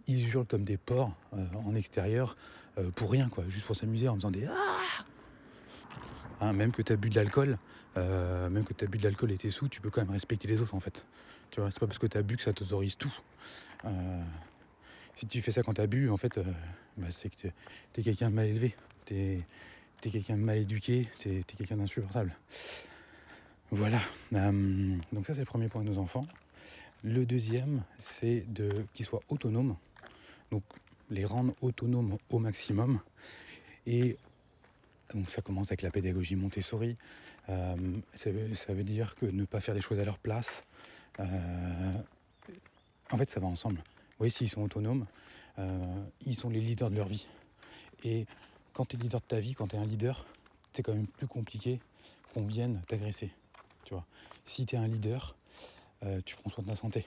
[0.08, 2.36] euh, hurlent comme des porcs en extérieur
[2.94, 4.54] pour rien, quoi, juste pour s'amuser en faisant des ah
[6.40, 7.58] hein, même que tu as bu de l'alcool,
[7.96, 10.48] même que tu as bu de l'alcool et t'es sous, tu peux quand même respecter
[10.48, 11.06] les autres en fait.
[11.50, 13.12] Tu vois, c'est pas parce que tu as bu que ça t'autorise tout
[15.20, 16.44] si tu fais ça quand tu as bu, en fait, euh,
[16.96, 17.48] bah, c'est que tu
[17.98, 18.74] es, quelqu'un de mal élevé,
[19.04, 19.44] tu es,
[20.00, 22.34] quelqu'un de mal éduqué, tu es, quelqu'un d'insupportable.
[23.70, 24.00] Voilà.
[24.32, 26.26] Euh, donc ça, c'est le premier point de nos enfants.
[27.02, 29.76] Le deuxième, c'est de qu'ils soient autonomes.
[30.50, 30.62] Donc
[31.10, 33.00] les rendre autonomes au maximum.
[33.86, 34.16] Et
[35.14, 36.96] donc ça commence avec la pédagogie Montessori.
[37.48, 37.76] Euh,
[38.14, 40.64] ça, veut, dire que ne pas faire les choses à leur place.
[41.18, 43.82] en fait, ça va ensemble.
[44.20, 45.06] Oui, s'ils sont autonomes,
[45.58, 47.26] euh, ils sont les leaders de leur vie.
[48.04, 48.26] Et
[48.72, 50.26] quand tu es leader de ta vie, quand tu es un leader,
[50.72, 51.80] c'est quand même plus compliqué
[52.32, 53.30] qu'on vienne t'agresser.
[53.84, 54.04] Tu vois.
[54.44, 55.36] Si tu es un leader,
[56.04, 57.06] euh, tu prends soin de ta santé.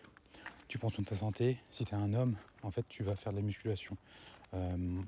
[0.67, 1.57] Tu prends soin de ta santé.
[1.69, 3.97] Si tu es un homme, en fait, tu vas faire de la musculation.
[4.53, 5.01] Euh,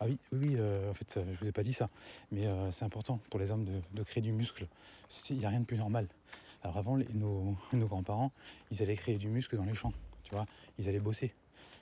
[0.00, 0.56] ah oui, oui,
[0.88, 1.88] en fait, je vous ai pas dit ça,
[2.30, 4.68] mais c'est important pour les hommes de, créer du muscle.
[5.30, 6.06] Il n'y a rien de plus normal.
[6.62, 8.30] Alors avant, nos grands-parents,
[8.70, 9.92] ils allaient créer du muscle dans les champs
[10.28, 10.46] tu vois,
[10.78, 11.32] ils allaient bosser.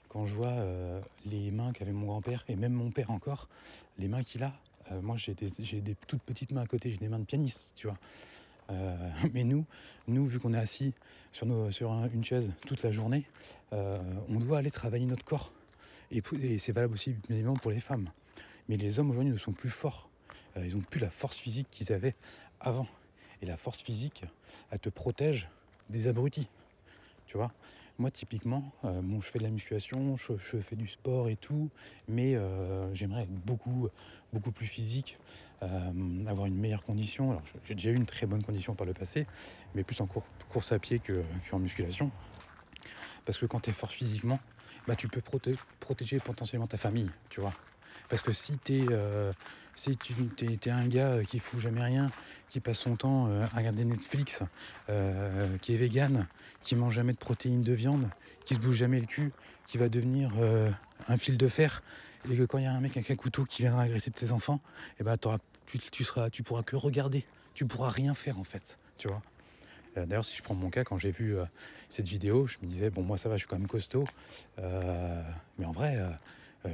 [0.08, 3.48] Quand je vois euh, les mains qu'avait mon grand-père, et même mon père encore,
[3.98, 4.52] les mains qu'il a,
[4.92, 7.88] euh, moi j'ai des, toutes petites mains à côté, j'ai des mains de pianiste, tu
[7.88, 7.98] vois.
[8.70, 8.96] Euh,
[9.34, 9.64] mais nous,
[10.08, 10.94] nous, vu qu'on est assis
[11.32, 13.26] sur, une chaise toute la journée,
[13.72, 15.52] on doit aller travailler notre corps.
[16.10, 16.22] Et,
[16.58, 18.10] c'est valable aussi évidemment pour les femmes.
[18.68, 20.08] Mais les hommes aujourd'hui ne sont plus forts.
[20.56, 22.14] ils n'ont plus la force physique qu'ils avaient
[22.60, 22.86] avant.
[23.42, 24.24] Et la force physique,
[24.70, 25.48] elle te protège
[25.90, 26.48] des abrutis.
[27.26, 27.52] Tu vois?
[27.98, 31.70] Moi, typiquement, euh, je fais de la musculation, je, fais du sport et tout,
[32.08, 33.88] mais euh, j'aimerais être beaucoup,
[34.32, 35.18] beaucoup plus physique,
[35.62, 37.30] euh, avoir une meilleure condition.
[37.30, 39.26] Alors, j'ai déjà eu une très bonne condition par le passé,
[39.74, 42.10] mais plus en course à pied qu'en musculation.
[43.24, 44.38] Parce que quand tu es fort physiquement,
[44.86, 45.22] bah, tu peux
[45.80, 47.54] protéger potentiellement ta famille, tu vois.
[48.08, 49.32] Parce que si tu euh,
[49.76, 52.10] si tu es, un gars qui fout jamais rien,
[52.48, 54.42] qui passe son temps euh, à regarder Netflix,
[54.88, 56.26] euh, qui est vegan,
[56.62, 58.08] qui mange jamais de protéines de viande,
[58.44, 59.32] qui se bouge jamais le cul,
[59.66, 60.32] qui va devenir
[61.08, 61.82] un fil de fer,
[62.30, 64.16] et que quand il y a un mec avec un couteau qui vient agresser de
[64.16, 64.60] tes enfants,
[64.98, 65.16] eh ben
[65.66, 67.24] tu, tu, seras, tu pourras que regarder,
[67.54, 69.22] tu pourras rien faire en fait, tu vois.
[69.96, 71.36] D'ailleurs, si je prends mon cas, quand j'ai vu
[71.88, 74.06] cette vidéo, je me disais, bon, moi ça va, je suis quand même costaud.
[74.58, 75.98] mais en vrai,
[76.66, 76.70] euh,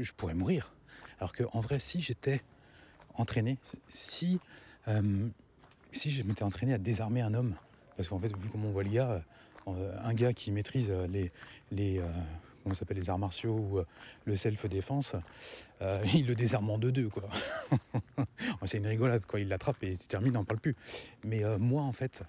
[0.00, 0.72] je, pourrais mourir.
[1.18, 2.40] Alors qu'en vrai, si j'étais
[3.14, 4.40] entraîné, si,
[4.88, 5.28] euh,
[5.92, 7.54] si je m'étais entraîné à désarmer un homme,
[7.96, 9.22] parce qu'en fait, vu comment on voit l'IA,
[9.68, 11.30] euh, un gars qui maîtrise les,
[11.70, 12.00] les,
[12.90, 13.80] les arts martiaux ou
[14.24, 15.16] le self-défense,
[16.14, 17.28] il le désarme en deux-deux, quoi.
[18.64, 19.40] c'est une rigolade, quoi.
[19.40, 20.76] Il l'attrape et c'est terminé, on n'en parle plus.
[21.24, 22.22] Mais moi, en fait,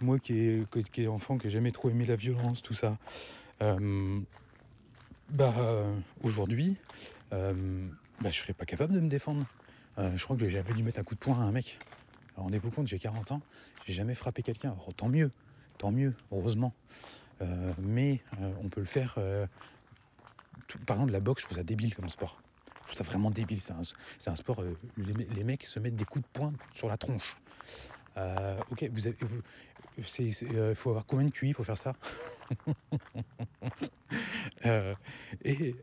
[0.00, 2.96] moi qui est, qui enfant, qui n'ai jamais trop aimé la violence, tout ça,
[5.30, 6.76] bah, euh, aujourd'hui,
[7.32, 7.86] euh,
[8.20, 9.46] bah, je serais pas capable de me défendre.
[9.98, 11.78] Euh, je crois que j'ai jamais dû mettre un coup de poing à un mec.
[12.36, 13.42] Rendez-vous compte, j'ai 40 ans,
[13.86, 14.74] j'ai jamais frappé quelqu'un.
[14.96, 15.30] tant mieux,
[15.78, 16.72] tant mieux, heureusement.
[17.78, 18.20] mais
[18.62, 19.18] on peut le faire.
[20.86, 22.40] par exemple, la boxe, je trouve ça débile comme sport.
[22.80, 23.60] Je trouve ça vraiment débile.
[23.60, 24.62] C'est un, sport.
[24.96, 27.36] Les, les, mecs se mettent des coups de poing sur la tronche.
[28.16, 29.16] ok, vous avez,
[30.18, 31.94] il faut avoir combien de QI pour faire ça?
[34.66, 34.94] Euh,
[35.42, 35.74] et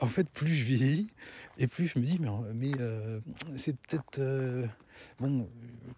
[0.00, 1.10] en fait, plus je vieillis,
[1.58, 3.20] et plus je me dis, mais, mais euh,
[3.56, 4.18] c'est peut-être.
[4.18, 4.66] Euh,
[5.18, 5.48] bon,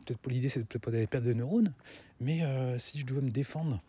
[0.04, 1.72] peut-être l'idée, c'est pas d'aller perdre des neurones,
[2.20, 2.40] mais
[2.78, 3.80] si je dois me défendre,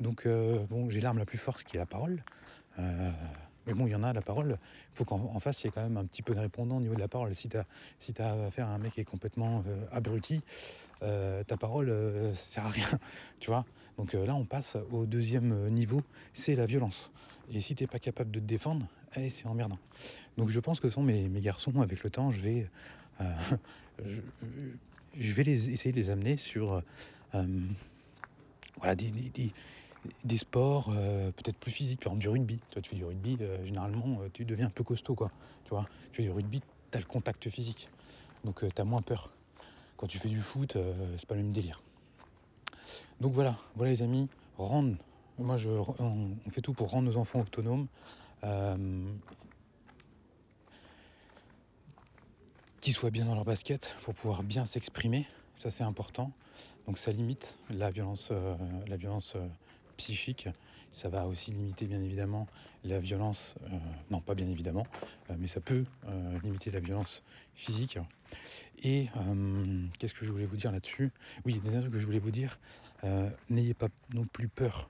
[0.00, 2.22] donc bon, j'ai l'arme la plus forte qui est la parole.
[2.78, 4.58] mais bon, il y en a la parole.
[4.92, 6.80] Il faut qu'en face, il y ait quand même un petit peu de répondant au
[6.80, 7.34] niveau de la parole.
[7.34, 9.62] Si tu as, affaire à un mec qui est complètement
[9.92, 10.42] abruti,
[11.00, 11.92] ta parole,
[12.34, 12.88] ça sert à rien.
[13.40, 13.64] Tu vois
[14.00, 16.02] donc euh, là, on passe au deuxième euh, niveau,
[16.32, 17.12] c'est la violence.
[17.52, 18.86] Et si tu n'es pas capable de te défendre,
[19.16, 19.78] eh, c'est emmerdant.
[20.36, 22.68] Donc je pense que ce sont mes, garçons, avec le temps, je vais,
[23.20, 23.34] euh,
[25.18, 26.82] je, vais les, essayer de les amener sur
[28.78, 32.60] voilà, des, sports peut-être plus physiques, par exemple du rugby.
[32.70, 35.30] Toi, tu fais du rugby, généralement, tu deviens un peu costaud, quoi.
[35.64, 36.60] Tu vois, fais du rugby,
[36.90, 37.88] tu as le contact physique.
[38.44, 39.32] Donc tu as moins peur
[39.96, 40.78] quand tu fais du foot,
[41.18, 41.82] c'est pas le même délire.
[43.20, 44.96] Donc voilà, voilà les amis, rendre.
[45.38, 47.86] Moi, je, on, fait tout pour rendre nos enfants autonomes.
[52.80, 56.32] Qu'ils soient bien dans leur basket pour pouvoir bien s'exprimer, ça c'est important.
[56.86, 58.32] Donc ça limite la violence,
[58.86, 59.36] la violence
[59.96, 60.48] psychique.
[60.92, 62.48] Ça va aussi limiter bien évidemment
[62.84, 63.78] la violence, euh,
[64.10, 64.86] non pas bien évidemment,
[65.28, 67.22] euh, mais ça peut euh, limiter la violence
[67.54, 67.98] physique.
[68.82, 69.08] Et
[69.98, 71.10] qu'est-ce que je voulais vous dire là-dessus?
[71.44, 72.58] Oui, des trucs que je voulais vous dire,
[73.50, 74.88] n'ayez pas non plus peur.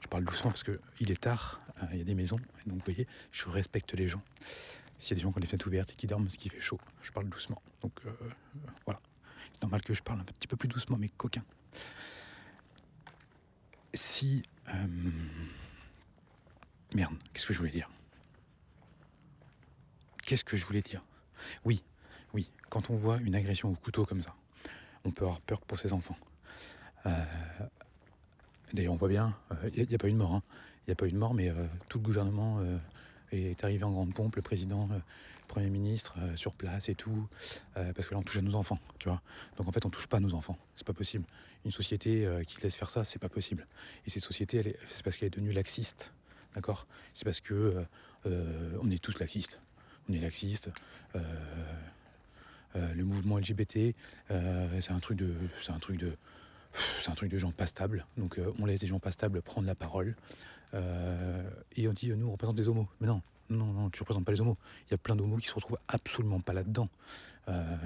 [0.00, 1.60] Je parle doucement parce qu'il est tard,
[1.92, 4.22] il y a des maisons, donc vous voyez, je respecte les gens.
[4.98, 6.50] S'il y a des gens qui ont les fenêtres ouvertes et qui dorment parce qu'il
[6.50, 7.62] fait chaud, je parle doucement.
[7.82, 7.92] Donc
[8.84, 9.00] voilà,
[9.52, 11.44] c'est normal que je parle un petit peu plus doucement, mais coquin
[13.94, 14.42] si...
[14.68, 14.86] Euh,
[16.94, 17.90] merde, qu'est-ce que je voulais dire?
[20.24, 21.02] Qu'est-ce que je voulais dire?
[21.64, 21.82] Oui,
[22.34, 24.34] oui, quand on voit une agression au couteau comme ça,
[25.04, 26.18] on peut avoir peur pour ses enfants.
[27.06, 27.24] Euh,
[28.74, 29.36] d'ailleurs, on voit bien,
[29.72, 30.42] il euh, n'y a, pas eu de mort.
[30.42, 30.42] Il
[30.88, 31.52] n'y a pas eu de mort, mais
[31.88, 32.60] tout le gouvernement
[33.32, 35.00] est arrivé en grande pompe, le président, le
[35.48, 37.26] Premier ministre euh, sur place et tout,
[37.76, 39.20] euh, parce que là on touche à nos enfants, tu vois.
[39.56, 41.24] Donc en fait on touche pas à nos enfants, c'est pas possible.
[41.64, 43.66] Une société euh, qui laisse faire ça, c'est pas possible.
[44.06, 46.12] Et cette société, c'est parce qu'elle est devenue laxiste,
[46.54, 46.86] d'accord?
[47.14, 47.84] C'est parce que
[48.24, 49.60] on est tous laxistes.
[50.08, 50.70] On est laxistes.
[52.74, 53.94] le mouvement LGBT,
[54.28, 56.12] c'est un truc de, c'est un truc de,
[57.00, 58.06] c'est un truc de gens pas stables.
[58.18, 60.14] Donc on laisse des gens pas stables prendre la parole.
[60.74, 62.88] Euh, et on dit, nous, on représente des homos.
[63.00, 64.56] Mais non, non, non, tu ne représentes pas les homos.
[64.86, 66.88] Il y a plein d'homos qui se retrouvent absolument pas là-dedans.
[67.48, 67.76] Euh,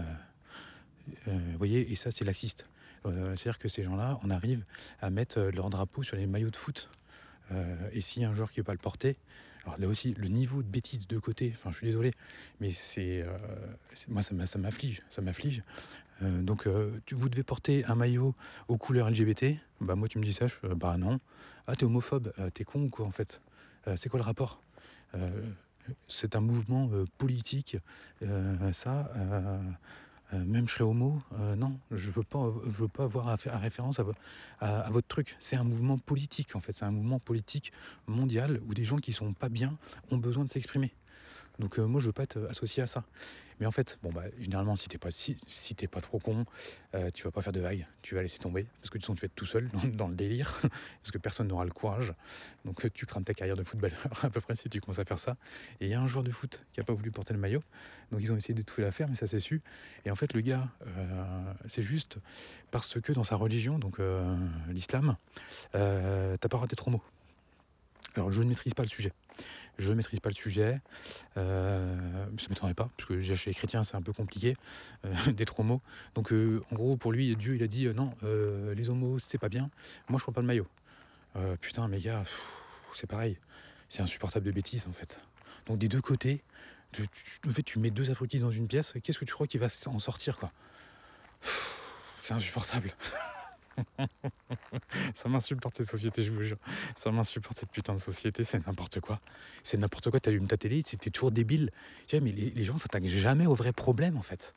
[1.28, 2.66] euh, vous voyez, et ça, c'est laxiste.
[3.04, 4.64] C'est-à-dire que ces gens-là, on arrive
[5.00, 6.88] à mettre leur drapeau sur les maillots de foot.
[7.92, 9.16] et si un joueur qui ne veut pas le porter,
[9.64, 12.12] alors là aussi, le niveau de bêtise de côté, enfin je suis désolé,
[12.60, 13.26] mais c'est
[14.06, 15.64] moi ça m'afflige, ça m'afflige.
[16.22, 16.68] Donc
[17.06, 18.34] tu, vous devez porter un maillot
[18.68, 21.20] aux couleurs LGBT, bah moi tu me dis ça, je, bah non.
[21.66, 23.40] Ah, t'es homophobe, euh, t'es con ou quoi en fait?
[23.86, 24.60] Euh, C'est quoi le rapport?
[25.14, 25.30] Euh,
[26.08, 27.76] C'est un mouvement politique,
[28.72, 29.12] ça.
[30.32, 31.20] même je serais homo,
[31.56, 32.22] non, je veux
[32.64, 34.04] veux pas avoir à faire référence à,
[34.60, 35.36] à, votre truc.
[35.40, 37.72] C'est un mouvement politique en fait, c'est un mouvement politique
[38.06, 39.76] mondial où des gens qui sont pas bien
[40.12, 40.92] ont besoin de s'exprimer.
[41.58, 43.04] Donc moi je veux pas être associé à ça.
[43.62, 45.10] Mais en fait, bon bah généralement si t'es pas
[45.88, 46.46] pas trop con,
[46.96, 49.14] euh, tu vas pas faire de vagues, tu vas laisser tomber parce que tu sens
[49.14, 52.12] tu vas être tout seul dans, le délire parce que personne n'aura le courage.
[52.64, 55.20] Donc tu crains ta carrière de footballeur à peu près si tu commences à faire
[55.20, 55.36] ça.
[55.80, 57.62] Et il y a un joueur de foot qui a pas voulu porter le maillot,
[58.10, 59.62] donc ils ont essayé de tout l'affaire, mais ça s'est su.
[60.04, 62.18] Et en fait le gars, euh, c'est juste
[62.72, 64.36] parce que dans sa religion, donc euh,
[64.70, 65.16] l'islam,
[65.70, 67.04] t'as pas raté trop mots.
[68.16, 69.12] Alors je ne maîtrise pas le sujet.
[69.78, 70.80] Je ne maîtrise pas le sujet.
[71.36, 71.96] Euh,
[72.38, 74.56] ça ne m'étonnerait pas, parce que chez les chrétiens, c'est un peu compliqué,
[75.04, 75.80] euh, d'être homo.
[76.14, 79.48] Donc, euh, en gros, pour lui, Dieu, il a dit non, les homos, c'est pas
[79.48, 79.70] bien.
[80.08, 80.66] Moi, je prends pas le maillot.
[81.60, 82.24] putain, mes gars,
[82.94, 83.38] c'est pareil.
[83.88, 85.20] C'est insupportable de bêtises, en fait.
[85.66, 86.42] Donc, des deux côtés,
[86.92, 87.08] tu,
[87.48, 89.68] en fait, tu mets deux abrutis dans une pièce, qu'est-ce que tu crois qu'il va
[89.86, 90.52] en sortir, quoi?
[92.20, 92.94] C'est insupportable.
[95.14, 96.58] ça m'insupporte cette société, je vous jure.
[96.96, 99.18] Ça m'insupporte cette putain de société, c'est n'importe quoi.
[99.62, 101.70] C'est n'importe quoi, t'allumes ta télé, c'était toujours débile.
[102.06, 104.54] Tu vois, mais les, les gens s'attaquent jamais au vrai problème en fait.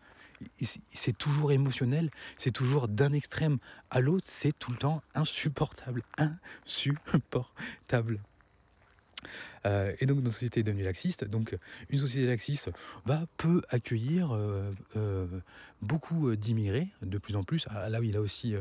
[0.57, 3.57] C'est toujours émotionnel, c'est toujours d'un extrême
[3.89, 6.03] à l'autre, c'est tout le temps insupportable.
[6.17, 8.19] Insupportable.
[9.65, 11.25] Euh, et donc notre société est devenue laxiste.
[11.25, 11.57] Donc
[11.89, 12.69] une société laxiste
[13.05, 15.25] bah, peut accueillir euh, euh,
[15.81, 17.67] beaucoup d'immigrés de plus en plus.
[17.69, 18.55] Ah, là où il a aussi,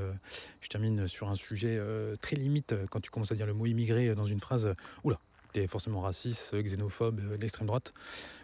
[0.61, 1.81] je termine sur un sujet
[2.21, 4.75] très limite quand tu commences à dire le mot immigré dans une phrase.
[5.05, 5.19] Oula,
[5.53, 7.93] t'es forcément raciste, xénophobe, d'extrême droite.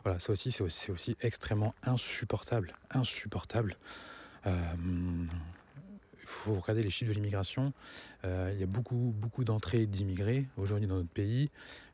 [0.05, 3.77] Voilà, ça aussi c'est aussi, extrêmement insupportable, insupportable
[6.31, 7.73] faut regarder les chiffres de l'immigration.
[8.25, 11.51] il y a beaucoup, beaucoup d'entrées d'immigrés aujourd'hui dans notre pays.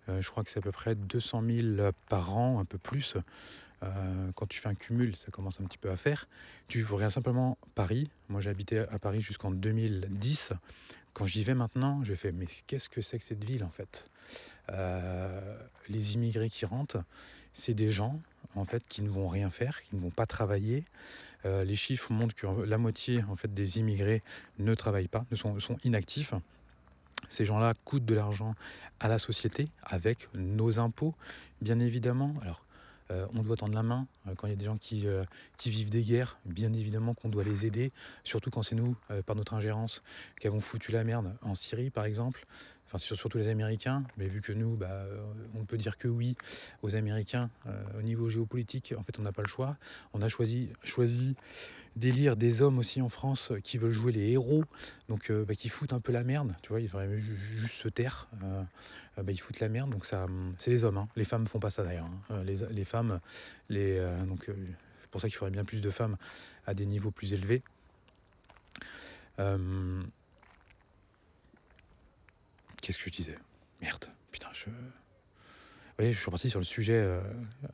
[0.09, 1.43] Euh, je crois que c'est à peu près 200
[1.77, 3.17] 000 par an, un peu plus.
[3.83, 6.27] Euh, quand tu fais un cumul, ça commence un petit peu à faire.
[6.69, 8.09] Tu regardes simplement Paris.
[8.29, 10.53] Moi, j'ai habité à Paris jusqu'en 2010.
[11.13, 14.09] Quand j'y vais maintenant, je fais mais qu'est-ce que c'est que cette ville en fait?
[14.71, 15.57] Euh,
[15.89, 16.99] Les immigrés qui rentrent,
[17.53, 18.19] c'est des gens
[18.55, 20.85] en fait qui ne vont rien faire, qui ne vont pas travailler.
[21.45, 24.21] les chiffres montrent que la moitié en fait des immigrés
[24.59, 26.35] ne travaillent pas, ne sont, sont inactifs.
[27.29, 28.55] Ces gens-là coûtent de l'argent
[29.01, 31.15] à la société avec nos impôts,
[31.61, 32.35] bien évidemment.
[32.43, 32.61] Alors,
[33.13, 35.25] euh, on doit tendre la main euh, quand il y a des gens qui, euh,
[35.59, 37.93] qui vivent des guerres, bien évidemment qu'on doit les aider,
[38.25, 38.97] surtout quand c'est nous,
[39.27, 40.03] par notre ingérence,
[40.41, 42.45] qui avons foutu la merde en Syrie, par exemple.
[42.87, 45.05] Enfin, surtout les Américains, mais vu que nous, bah,
[45.59, 46.37] on peut dire que oui
[46.83, 47.51] aux Américains
[47.99, 49.77] au niveau géopolitique, en fait, on n'a pas le choix.
[50.15, 51.35] On a choisi, choisi
[51.97, 54.65] délire des hommes aussi en France qui veulent jouer les héros,
[55.09, 58.29] donc bah, qui foutent un peu la merde, tu vois, ils devraient juste se taire,
[59.17, 60.27] bah, ils foutent la merde, donc ça,
[60.59, 61.09] c'est les hommes, hein.
[61.17, 62.43] les femmes font pas ça d'ailleurs, hein.
[62.45, 63.19] les, les, femmes,
[63.71, 63.99] les,
[64.29, 66.17] donc c'est pour ça qu'il faudrait bien plus de femmes
[66.67, 67.63] à des niveaux plus élevés.
[72.87, 73.37] Qu'est-ce que je disais?
[73.83, 74.67] Merde, putain, je.
[75.99, 77.21] Oui, je suis reparti sur le sujet euh,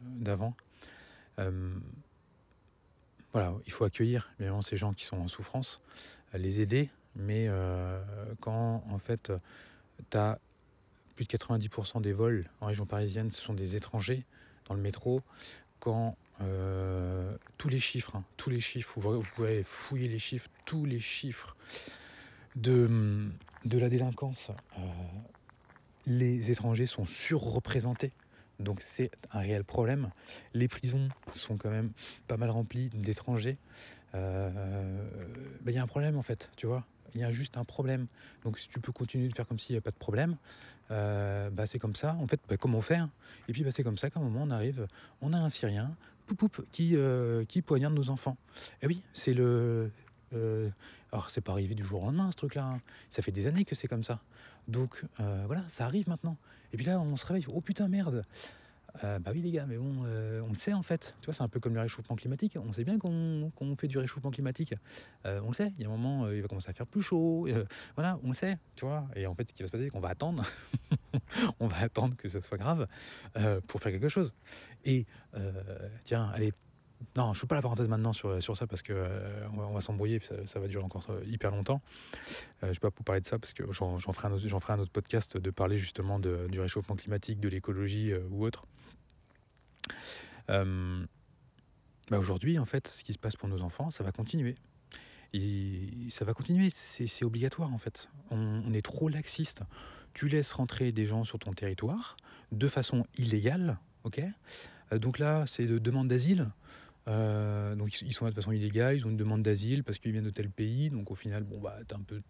[0.00, 0.54] d'avant.
[1.38, 1.70] Euh,
[3.34, 5.82] voilà, il faut accueillir évidemment ces gens qui sont en souffrance,
[6.32, 8.02] les aider, mais euh,
[8.40, 9.30] quand en fait
[10.10, 10.38] tu as
[11.16, 14.22] plus de 90% des vols en région parisienne, ce sont des étrangers
[14.66, 15.20] dans le métro,
[15.78, 16.16] quand
[17.58, 21.54] tous les chiffres, hein, tous les chiffres, vous, pouvez fouiller les chiffres, tous les chiffres
[22.56, 23.30] de,
[23.64, 24.50] de la délinquance
[26.06, 28.10] les étrangers sont surreprésentés.
[28.60, 30.10] Donc c'est un réel problème.
[30.54, 31.90] Les prisons sont quand même
[32.28, 33.56] pas mal remplies d'étrangers.
[34.14, 34.50] Euh,
[35.62, 36.84] bah, il y a un problème en fait, tu vois.
[37.14, 38.06] Il y a juste un problème.
[38.44, 40.36] Donc si tu peux continuer de faire comme s'il n'y avait pas de problème,
[40.90, 42.16] euh, bah, c'est comme ça.
[42.20, 43.08] En fait, bah, comment faire
[43.48, 44.86] Et puis c'est comme ça qu'à un moment on arrive,
[45.22, 45.90] on a un Syrien,
[46.70, 48.36] qui, euh, qui poignarde nos enfants.
[48.82, 49.90] Et oui, c'est le...
[51.12, 52.64] alors c'est pas arrivé du jour au lendemain ce truc-là.
[52.64, 52.80] Hein.
[53.10, 54.18] Ça fait des années que c'est comme ça.
[54.66, 56.36] Donc euh, voilà, ça arrive maintenant.
[56.72, 58.24] Et puis là, on se réveille, oh putain, merde.
[59.04, 61.14] Euh, bah oui les gars, mais bon, euh, on le sait en fait.
[61.20, 62.58] Tu vois, c'est un peu comme le réchauffement climatique.
[62.62, 64.74] On sait bien qu'on fait du réchauffement climatique.
[65.24, 65.72] on le sait.
[65.78, 67.48] Il y a un moment, il va commencer à faire plus chaud.
[67.94, 68.56] voilà, on le sait.
[68.76, 69.06] Tu vois.
[69.14, 70.44] Et en fait, ce qui va se passer, c'est qu'on va attendre.
[71.60, 72.86] on va attendre que ça soit grave
[73.66, 74.32] pour faire quelque chose.
[74.84, 75.06] Et
[76.04, 76.52] tiens, allez,
[77.16, 79.72] non, je ne fais pas la parenthèse maintenant sur, sur ça parce que euh, on
[79.72, 81.80] va, s'embrouiller, ça, va durer encore euh, hyper longtemps.
[82.18, 82.20] Euh,
[82.62, 85.36] je ne vais pas vous parler de ça parce que j'en ferai, un autre, podcast
[85.36, 88.66] de parler justement du réchauffement climatique, de l'écologie ou autre.
[90.48, 94.56] Bah Aujourd'hui, en fait, ce qui se passe pour nos enfants, ça va continuer.
[96.10, 98.10] Ça va continuer, c'est obligatoire en fait.
[98.30, 99.62] On, on est trop laxiste.
[100.12, 102.18] Tu laisses rentrer des gens sur ton territoire
[102.50, 104.20] de façon illégale, ok?
[104.92, 106.50] Donc là, c'est de demande d'asile.
[107.08, 110.12] Euh, donc ils sont là de façon illégale, ils ont une demande d'asile parce qu'ils
[110.12, 110.90] viennent de tel pays.
[110.90, 112.20] Donc au final, bon bah t'es un peu,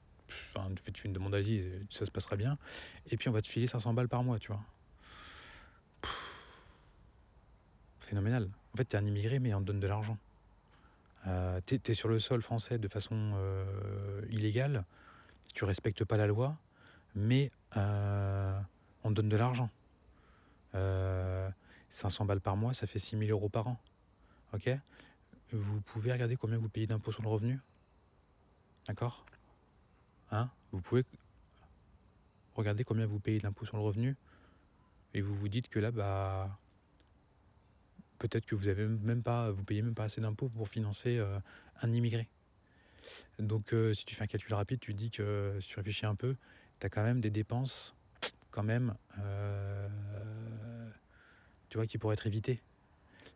[0.55, 2.59] enfin tu fais une demande d'asile, ça se passera bien.
[3.11, 4.61] Et puis on va te filer 500 balles par mois, tu vois.
[8.13, 8.47] phénoménal.
[8.75, 10.19] En fait, t'es un immigré, mais on te donne de l'argent.
[11.27, 14.85] Euh, t'es es sur le sol français de façon euh, illégale,
[15.55, 16.55] tu respectes pas la loi,
[17.15, 18.59] mais euh,
[19.05, 19.71] on te donne de l'argent.
[21.91, 23.79] 500 balles par mois, ça fait 6000 euros par an.
[24.53, 24.71] Ok.
[25.53, 27.59] Vous pouvez regarder combien vous payez d'impôts sur le revenu?
[28.87, 29.25] D'accord?
[30.31, 30.49] Hein?
[30.73, 31.05] Vous pouvez
[32.55, 34.17] regarder combien vous payez d'impôts sur le revenu?
[35.15, 36.59] Et vous vous dites que là, bah,
[38.19, 41.39] peut-être que vous avez même pas, vous payez même pas assez d'impôts pour financer euh,
[41.83, 42.27] un immigré.
[43.39, 46.15] Donc, euh, si tu fais un calcul rapide, tu dis que si tu réfléchis un
[46.15, 46.35] peu,
[46.81, 47.95] tu as quand même des dépenses,
[48.51, 49.89] quand même, euh,
[51.69, 52.61] tu vois, qui pourraient être évitées.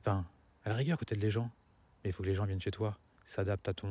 [0.01, 0.25] Enfin,
[0.69, 1.51] la rigueur, côté les gens.
[2.03, 3.91] Mais il faut que les gens viennent chez toi, s'adaptent à ton,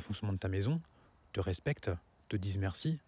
[0.00, 0.80] fonctionnement de ta maison,
[1.32, 1.90] te respectent,
[2.28, 2.98] te disent merci.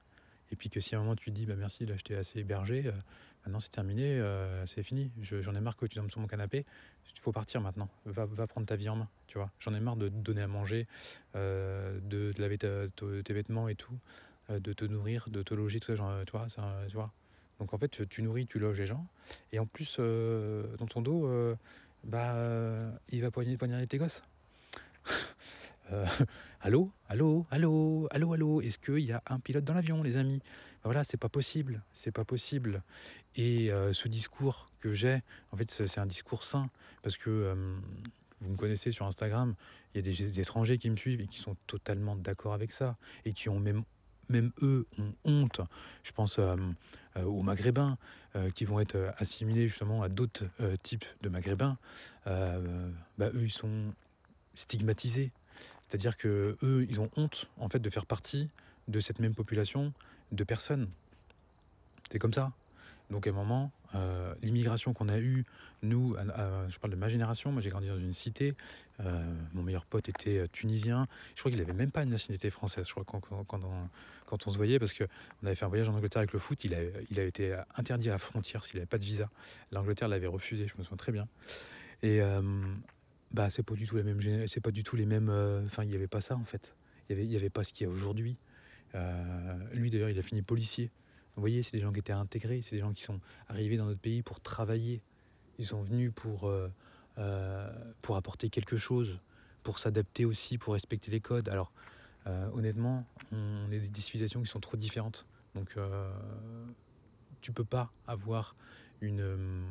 [0.52, 2.38] Et puis que si à un moment tu dis bah merci, là je t'ai assez
[2.38, 2.92] hébergé, euh,
[3.44, 6.64] maintenant c'est terminé, euh, c'est fini, j'en ai marre que tu dormes sur mon canapé,
[7.14, 9.50] il faut partir maintenant, va, va, prendre ta vie en main, tu vois.
[9.60, 10.86] J'en ai marre de te donner à manger,
[11.36, 13.94] euh, de, laver tes vêtements et tout,
[14.50, 17.10] de te nourrir, de te loger, tout ça, genre, tu vois, ça, tu vois.
[17.60, 19.02] Donc en fait, tu nourris, tu loges les gens,
[19.52, 21.56] et en plus, dans ton dos,
[22.04, 24.22] bah, euh, il va poignarder tes gosses.
[25.92, 26.06] euh,
[26.60, 30.40] allô, allô, allô, allô, allô, est-ce qu'il y a un pilote dans l'avion, les amis?
[30.84, 32.82] Voilà, c'est pas possible, c'est pas possible.
[33.36, 35.20] Et euh, ce discours que j'ai,
[35.52, 36.68] en fait, c'est un discours sain,
[37.02, 37.54] parce que
[38.40, 39.54] vous me connaissez sur Instagram,
[39.94, 42.72] il y a des, des, étrangers qui me suivent et qui sont totalement d'accord avec
[42.72, 43.82] ça, et qui ont même
[44.28, 45.60] même eux ont honte.
[46.02, 46.56] Je pense euh,
[47.16, 47.96] euh, aux Maghrébins
[48.36, 50.44] euh, qui vont être assimilés justement à d'autres
[50.82, 51.76] types de Maghrébins.
[52.26, 53.92] bah, eux, ils sont
[54.54, 55.30] stigmatisés.
[55.88, 58.48] C'est-à-dire que eux, ils ont honte en fait de faire partie
[58.88, 59.92] de cette même population
[60.32, 60.88] de personnes.
[62.10, 62.50] C'est comme ça.
[63.10, 65.44] Donc à un moment, euh, l'immigration qu'on a eue,
[65.82, 66.16] nous,
[66.68, 68.54] je parle de ma génération, moi j'ai grandi dans une cité,
[69.00, 72.50] euh, mon meilleur pote était euh, tunisien, je crois qu'il n'avait même pas une nationalité
[72.50, 73.20] française, je crois, quand,
[74.46, 75.06] on, se voyait, parce qu'on
[75.44, 76.78] avait fait un voyage en Angleterre avec le foot, il a,
[77.10, 79.28] il a été interdit à la frontière s'il n'avait pas de visa.
[79.70, 81.26] L'Angleterre l'avait refusé, je me souviens très bien.
[82.02, 82.20] Et
[83.32, 85.30] bah c'est pas du tout les mêmes, c'est pas du tout les mêmes,
[85.66, 86.68] enfin il n'y avait pas ça en fait,
[87.08, 88.36] il n'y avait, avait pas ce qu'il y a aujourd'hui.
[89.72, 90.90] lui d'ailleurs il a fini policier.
[91.36, 93.86] Vous voyez, c'est des gens qui étaient intégrés, c'est des gens qui sont arrivés dans
[93.86, 95.00] notre pays pour travailler.
[95.58, 96.68] Ils sont venus pour, euh,
[97.18, 97.68] euh,
[98.02, 99.18] pour apporter quelque chose,
[99.64, 101.48] pour s'adapter aussi, pour respecter les codes.
[101.48, 101.72] Alors,
[102.54, 105.26] honnêtement, on est des civilisations qui sont trop différentes.
[105.54, 105.76] Donc,
[107.42, 108.54] tu peux pas avoir
[109.02, 109.66] une,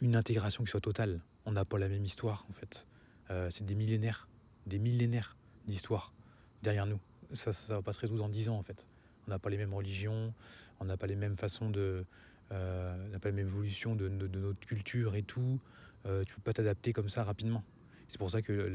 [0.00, 1.18] une intégration qui soit totale.
[1.44, 2.84] On n'a pas la même histoire, en fait.
[3.50, 4.28] c'est des millénaires,
[4.66, 5.34] des millénaires
[5.66, 6.12] d'histoire
[6.62, 7.00] derrière nous.
[7.34, 8.84] Ça, ça, va pas se résoudre en dix ans, en fait.
[9.26, 10.32] On n'a pas les mêmes religions,
[10.80, 12.04] on n'a pas les mêmes façons de,
[12.52, 15.58] euh, n'a pas la même évolution de, notre culture et tout.
[16.06, 17.62] Euh, tu peux pas t'adapter comme ça rapidement.
[18.08, 18.70] C'est pour ça que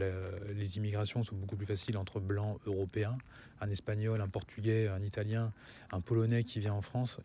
[0.56, 3.18] les immigrations sont beaucoup plus faciles entre blancs européens,
[3.62, 5.52] un espagnol, un portugais, un italien,
[5.92, 7.20] un polonais qui vient en France.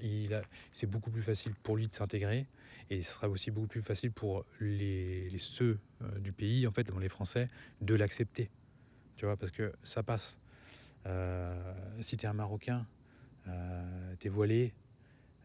[0.73, 2.44] C'est beaucoup plus facile pour lui de s'intégrer
[2.90, 6.86] et ce sera aussi beaucoup plus facile pour les, ceux euh, du pays, en fait,
[7.01, 7.48] les Français,
[7.81, 8.48] de l'accepter.
[9.16, 10.39] Tu vois, parce que ça passe.
[11.06, 12.85] Euh, si tu es un Marocain,
[13.48, 14.72] euh, tu es voilé,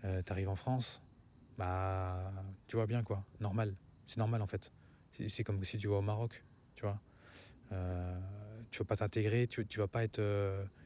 [0.05, 1.01] euh, tu arrives en France,
[1.57, 2.31] bah
[2.67, 3.73] tu vois bien quoi, normal.
[4.07, 4.71] C'est normal en fait.
[5.27, 6.41] C'est comme si tu vas au Maroc,
[6.75, 6.97] tu vois.
[8.71, 10.21] Tu vas pas t'intégrer, tu, tu vas pas être,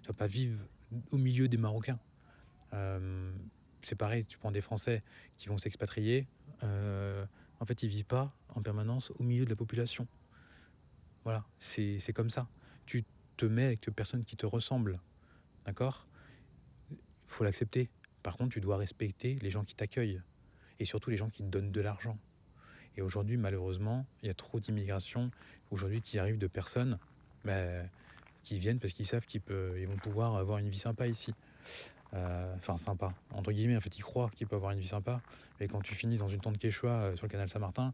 [0.02, 0.58] tu vas pas vivre
[1.12, 2.00] au milieu des Marocains.
[3.84, 5.04] c'est pareil, tu prends des Français
[5.38, 6.26] qui vont s'expatrier,
[6.62, 10.08] en fait ils vivent pas en permanence au milieu de la population.
[11.24, 12.48] Voilà, c'est comme ça.
[13.44, 14.98] Te mets avec personne qui te ressemble,
[15.66, 16.06] d'accord?
[16.92, 16.98] Il
[17.28, 17.90] faut l'accepter.
[18.22, 20.22] Par contre, tu dois respecter les gens qui t'accueillent
[20.80, 22.18] et surtout les gens qui te donnent de l'argent.
[22.96, 25.30] Et aujourd'hui, malheureusement, il y a trop d'immigration
[25.72, 26.98] aujourd'hui qui arrivent de personnes
[27.44, 27.84] bah,
[28.46, 31.34] qui viennent parce qu'ils savent qu'ils vont pouvoir avoir une vie sympa ici.
[32.14, 35.20] Euh, enfin, sympa, entre guillemets, en fait, ils croient qu'ils peuvent avoir une vie sympa.
[35.60, 37.92] Mais quand tu finis dans une tente Quechua euh, sur le canal Saint-Martin,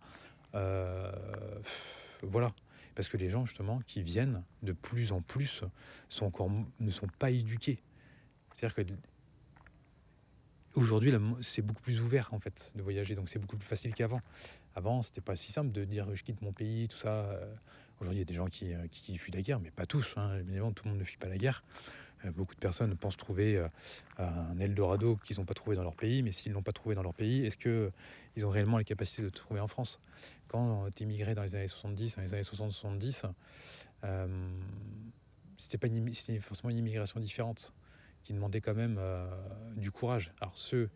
[0.53, 1.11] euh,
[2.21, 2.51] voilà.
[2.95, 5.63] Parce que les gens, justement, qui viennent de plus en plus
[6.09, 7.77] sont encore, ne sont pas éduqués.
[8.55, 8.81] C'est-à-dire que
[10.75, 11.11] Aujourd'hui,
[11.41, 14.21] c'est beaucoup plus ouvert en fait de voyager, donc c'est beaucoup plus facile qu'avant.
[14.75, 17.09] Avant, c'était pas si simple de dire je quitte mon pays, tout ça.
[17.09, 17.53] Euh,
[17.99, 18.85] aujourd'hui, il y a des gens qui, euh,
[19.17, 20.13] fuient la guerre, mais pas tous.
[20.15, 20.37] Hein.
[20.39, 21.63] Évidemment, tout le monde ne fuit pas la guerre.
[22.25, 23.63] Euh, beaucoup de personnes pensent trouver
[24.17, 27.03] un Eldorado qu'ils n'ont pas trouvé dans leur pays, mais s'ils l'ont pas trouvé dans
[27.03, 29.99] leur pays, est-ce qu'ils ont réellement les capacités de le trouver en France?
[30.49, 33.27] Quand tu émigré dans les années 70, dans les années 60-70,
[35.57, 35.87] c'était pas
[36.41, 37.71] forcément une immigration différente
[38.29, 39.27] qui demandaient quand même euh,
[39.75, 40.31] du courage.
[40.39, 40.87] Alors ceux,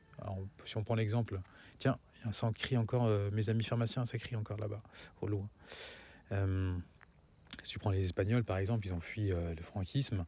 [0.66, 1.40] si on prend l'exemple,
[1.80, 1.98] tiens,
[2.32, 4.82] ça crie encore, euh, mes amis pharmaciens, ça crie encore là-bas,
[5.22, 5.48] au loin.
[7.64, 10.26] Euh, si tu prends les Espagnols, par exemple, ils ont fui le franquisme,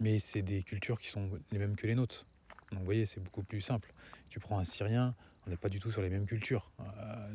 [0.00, 2.24] mais c'est des cultures qui sont les mêmes que les nôtres.
[2.72, 3.88] Donc vous voyez, c'est beaucoup plus simple.
[4.30, 5.14] Tu prends un Syrien,
[5.46, 6.70] on n'est pas du tout sur les mêmes cultures.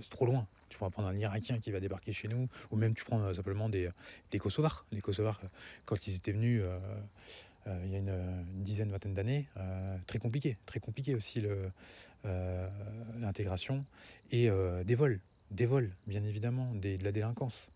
[0.02, 0.45] c'est trop loin.
[0.70, 3.70] Tu pourras prendre un Irakien qui va débarquer chez nous, ou même tu prends simplement
[3.70, 3.90] des,
[4.38, 4.86] Kosovars.
[4.91, 5.41] Les Kosovars,
[5.86, 6.62] quand ils étaient venus
[7.68, 9.45] euh, il y a une, dizaine, vingtaine d'années.
[9.57, 11.41] Euh, très compliqué, très compliqué aussi
[12.26, 12.70] euh,
[13.20, 13.84] l'intégration.
[14.32, 14.49] Et
[14.86, 15.20] des vols,
[15.52, 17.68] des vols, bien évidemment, de la délinquance.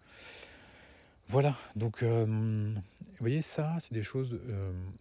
[1.29, 2.75] Voilà, donc vous
[3.19, 4.39] voyez, ça, c'est des choses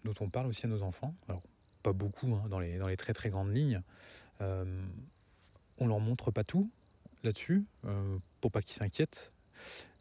[0.05, 1.15] dont on parle aussi à nos enfants.
[1.29, 1.43] Alors,
[1.83, 3.81] pas beaucoup hein, dans, les, très très grandes lignes.
[4.41, 6.71] on leur montre pas tout
[7.25, 7.65] là-dessus,
[8.41, 9.31] pour pas qu'ils s'inquiètent.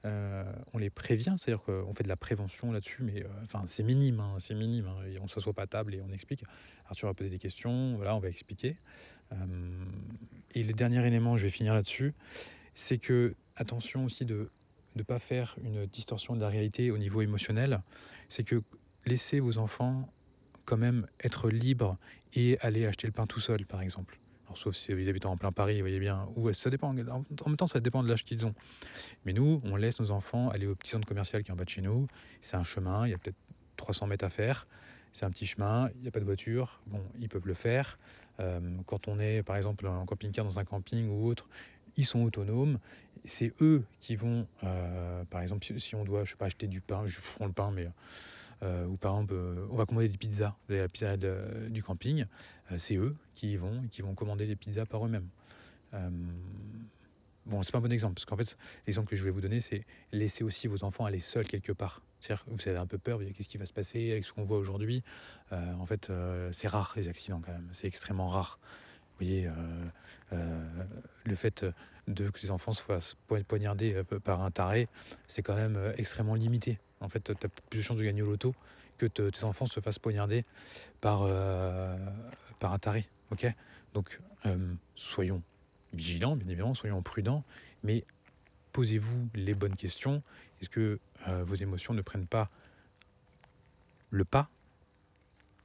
[0.05, 0.43] Euh,
[0.73, 4.19] on les prévient, c'est-à-dire qu'on fait de la prévention là-dessus, mais euh, enfin c'est minime,
[4.19, 4.87] hein, c'est minime.
[4.87, 6.43] Hein, on ne s'assoit pas à table et on explique.
[6.89, 8.75] Arthur va poser des questions, voilà, on va expliquer.
[9.33, 9.35] Euh,
[10.53, 12.13] et le dernier élément, je vais finir là-dessus,
[12.75, 14.49] c'est que attention aussi de
[14.97, 17.79] ne pas faire une distorsion de la réalité au niveau émotionnel.
[18.29, 18.61] C'est que
[19.05, 20.07] laissez vos enfants
[20.65, 21.97] quand même être libres
[22.33, 24.17] et aller acheter le pain tout seul, par exemple
[24.57, 26.27] sauf si ils habitent en plein Paris, vous voyez bien.
[26.35, 26.89] Ou ça dépend.
[26.89, 28.53] En même temps, ça dépend de l'âge qu'ils ont.
[29.25, 31.63] Mais nous, on laisse nos enfants aller au petit centre commercial qui est en bas
[31.63, 32.07] de chez nous.
[32.41, 33.37] C'est un chemin, il y a peut-être
[33.77, 34.67] 300 mètres à faire.
[35.13, 36.79] C'est un petit chemin, il n'y a pas de voiture.
[36.87, 37.97] Bon, ils peuvent le faire.
[38.39, 41.47] Euh, quand on est, par exemple, en camping-car dans un camping ou autre,
[41.95, 42.77] ils sont autonomes.
[43.27, 46.81] C'est eux qui vont, euh, par exemple, si, on doit, je sais pas, acheter du
[46.81, 47.87] pain, je prends le pain, mais
[48.63, 49.35] euh, ou par exemple,
[49.69, 51.15] on va commander des pizzas, la pizza
[51.69, 52.25] du camping,
[52.77, 55.27] c'est eux qui vont qui vont commander des pizzas par eux-mêmes.
[55.93, 56.09] Euh,
[57.45, 59.61] bon, c'est pas un bon exemple, parce qu'en fait, l'exemple que je voulais vous donner,
[59.61, 62.01] c'est laisser aussi vos enfants aller seuls quelque part.
[62.21, 64.57] C'est-à-dire vous avez un peu peur, qu'est-ce qui va se passer avec ce qu'on voit
[64.57, 65.03] aujourd'hui?
[65.51, 68.57] Euh, en fait, euh, c'est rare les accidents quand même, c'est extrêmement rare.
[69.19, 69.49] Vous voyez,
[70.31, 71.65] le fait
[72.05, 73.15] que les enfants se fassent
[73.47, 74.87] poignarder par un taré,
[75.27, 76.77] c'est quand même extrêmement limité.
[77.01, 78.53] En fait, tu as plus de chances de gagner au loto
[78.97, 80.45] que tes enfants se fassent poignarder
[81.01, 81.27] par,
[82.59, 83.05] par un taré.
[83.93, 84.55] Donc, euh,
[84.95, 85.41] soyons
[85.93, 87.43] vigilants, bien évidemment, soyons prudents,
[87.83, 88.03] mais
[88.73, 90.21] posez-vous les bonnes questions.
[90.61, 92.49] Est-ce que euh, vos émotions ne prennent pas
[94.11, 94.49] le pas?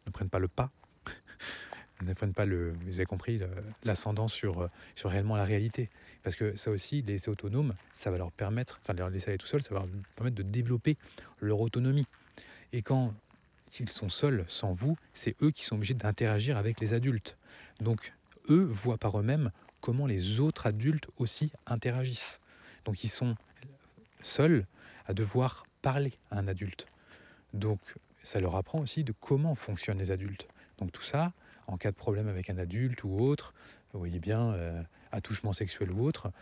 [0.06, 0.70] Ne prennent pas le pas?
[2.04, 3.40] ne prennent pas le, vous avez compris,
[3.84, 5.88] l'ascendant sur, sur réellement la réalité.
[6.22, 9.46] Parce que ça aussi, les autonomes, ça va leur permettre, enfin les laisser aller tout
[9.46, 10.96] seuls, ça va leur permettre de développer
[11.40, 12.06] leur autonomie.
[12.72, 13.12] Et quand
[13.80, 17.36] ils sont seuls, sans vous, c'est eux qui sont obligés d'interagir avec les adultes.
[17.80, 18.12] Donc
[18.50, 19.50] eux voient par eux-mêmes
[19.80, 22.38] comment les autres adultes aussi interagissent.
[22.84, 23.36] Donc ils sont
[24.22, 24.64] seuls
[25.06, 26.86] à devoir parler à un adulte.
[27.52, 27.80] Donc
[28.22, 30.46] ça leur apprend aussi de comment fonctionnent les adultes.
[30.78, 31.32] Donc tout ça,
[31.66, 33.54] en cas de problème avec un adulte ou autre,
[33.92, 36.32] vous voyez bien, euh, attouchement sexuel ou autre,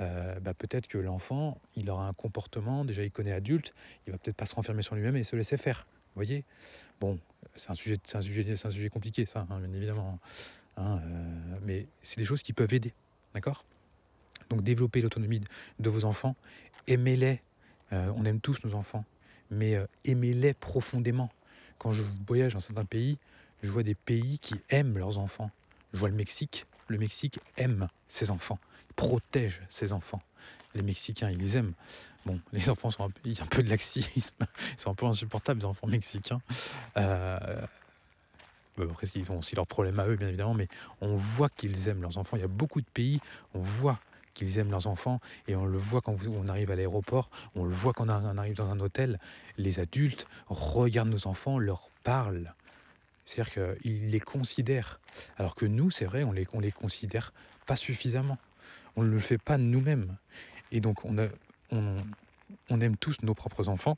[0.00, 3.74] euh, bah, peut-être que l'enfant, il aura un comportement, déjà il connaît adulte,
[4.06, 5.86] il va peut-être pas se renfermer sur lui-même et se laisser faire.
[6.14, 6.44] Voyez
[7.00, 7.18] Bon,
[7.54, 10.18] c'est un sujet, un un sujet compliqué, ça, hein, bien évidemment.
[10.76, 12.94] Hein, euh, mais c'est des choses qui peuvent aider,
[13.34, 13.64] d'accord?
[14.48, 15.40] Donc développer l'autonomie
[15.78, 16.36] de vos enfants,
[16.86, 17.40] aimez-les.
[17.92, 19.04] on aime tous nos enfants,
[19.50, 21.30] mais aimez-les profondément.
[21.78, 23.18] Quand je voyage dans certains pays,
[23.62, 25.50] je vois des pays qui aiment leurs enfants.
[25.92, 26.66] Je vois le Mexique.
[26.88, 28.58] Le Mexique aime ses enfants,
[28.96, 30.22] protège ses enfants.
[30.74, 31.74] Les Mexicains, ils les aiment.
[32.26, 34.34] Bon, les enfants sont un peu, il y a un peu de laxisme,
[34.72, 36.40] ils sont un peu insupportables, les enfants mexicains.
[36.96, 37.66] Euh,
[38.78, 40.68] après, ils ont aussi leurs problèmes à eux, bien évidemment, mais
[41.00, 42.36] on voit qu'ils aiment leurs enfants.
[42.36, 43.20] Il y a beaucoup de pays,
[43.54, 43.98] on voit
[44.32, 47.74] qu'ils aiment leurs enfants et on le voit quand on arrive à l'aéroport, on le
[47.74, 49.18] voit quand on arrive dans un hôtel.
[49.58, 52.54] Les adultes regardent nos enfants, leur parlent,
[53.24, 53.52] c'est-à-dire
[53.82, 55.00] qu'ils les considèrent.
[55.36, 57.32] Alors que nous, c'est vrai, on les, les considère
[57.66, 58.38] pas suffisamment.
[58.96, 60.16] On ne le fait pas nous-mêmes.
[60.72, 61.16] Et donc, on,
[62.80, 63.96] aime tous nos propres enfants,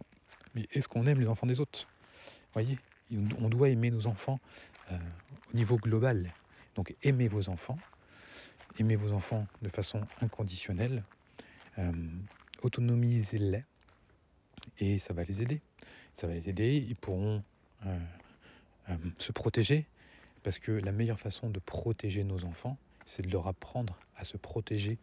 [0.55, 1.89] mais est-ce qu'on aime les enfants des autres?
[2.53, 2.79] Voyez
[3.39, 4.41] On doit aimer nos enfants
[4.91, 4.99] euh,
[5.53, 6.33] au niveau global.
[6.75, 7.79] Donc, aimez vos enfants.
[8.79, 11.05] Aimez vos enfants de façon inconditionnelle.
[11.79, 11.93] Euh,
[12.63, 13.65] autonomisez-les.
[14.79, 15.61] Et ça va les aider.
[16.15, 16.77] Ça va les aider.
[16.77, 17.43] Ils pourront...
[17.87, 17.99] Euh,
[18.91, 19.87] euh, se protéger,
[20.43, 24.37] parce que la meilleure façon de protéger nos enfants, c'est de leur apprendre à se
[24.37, 24.99] protéger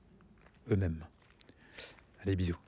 [0.69, 1.05] eux-mêmes.
[2.21, 2.59] Allez, bisous.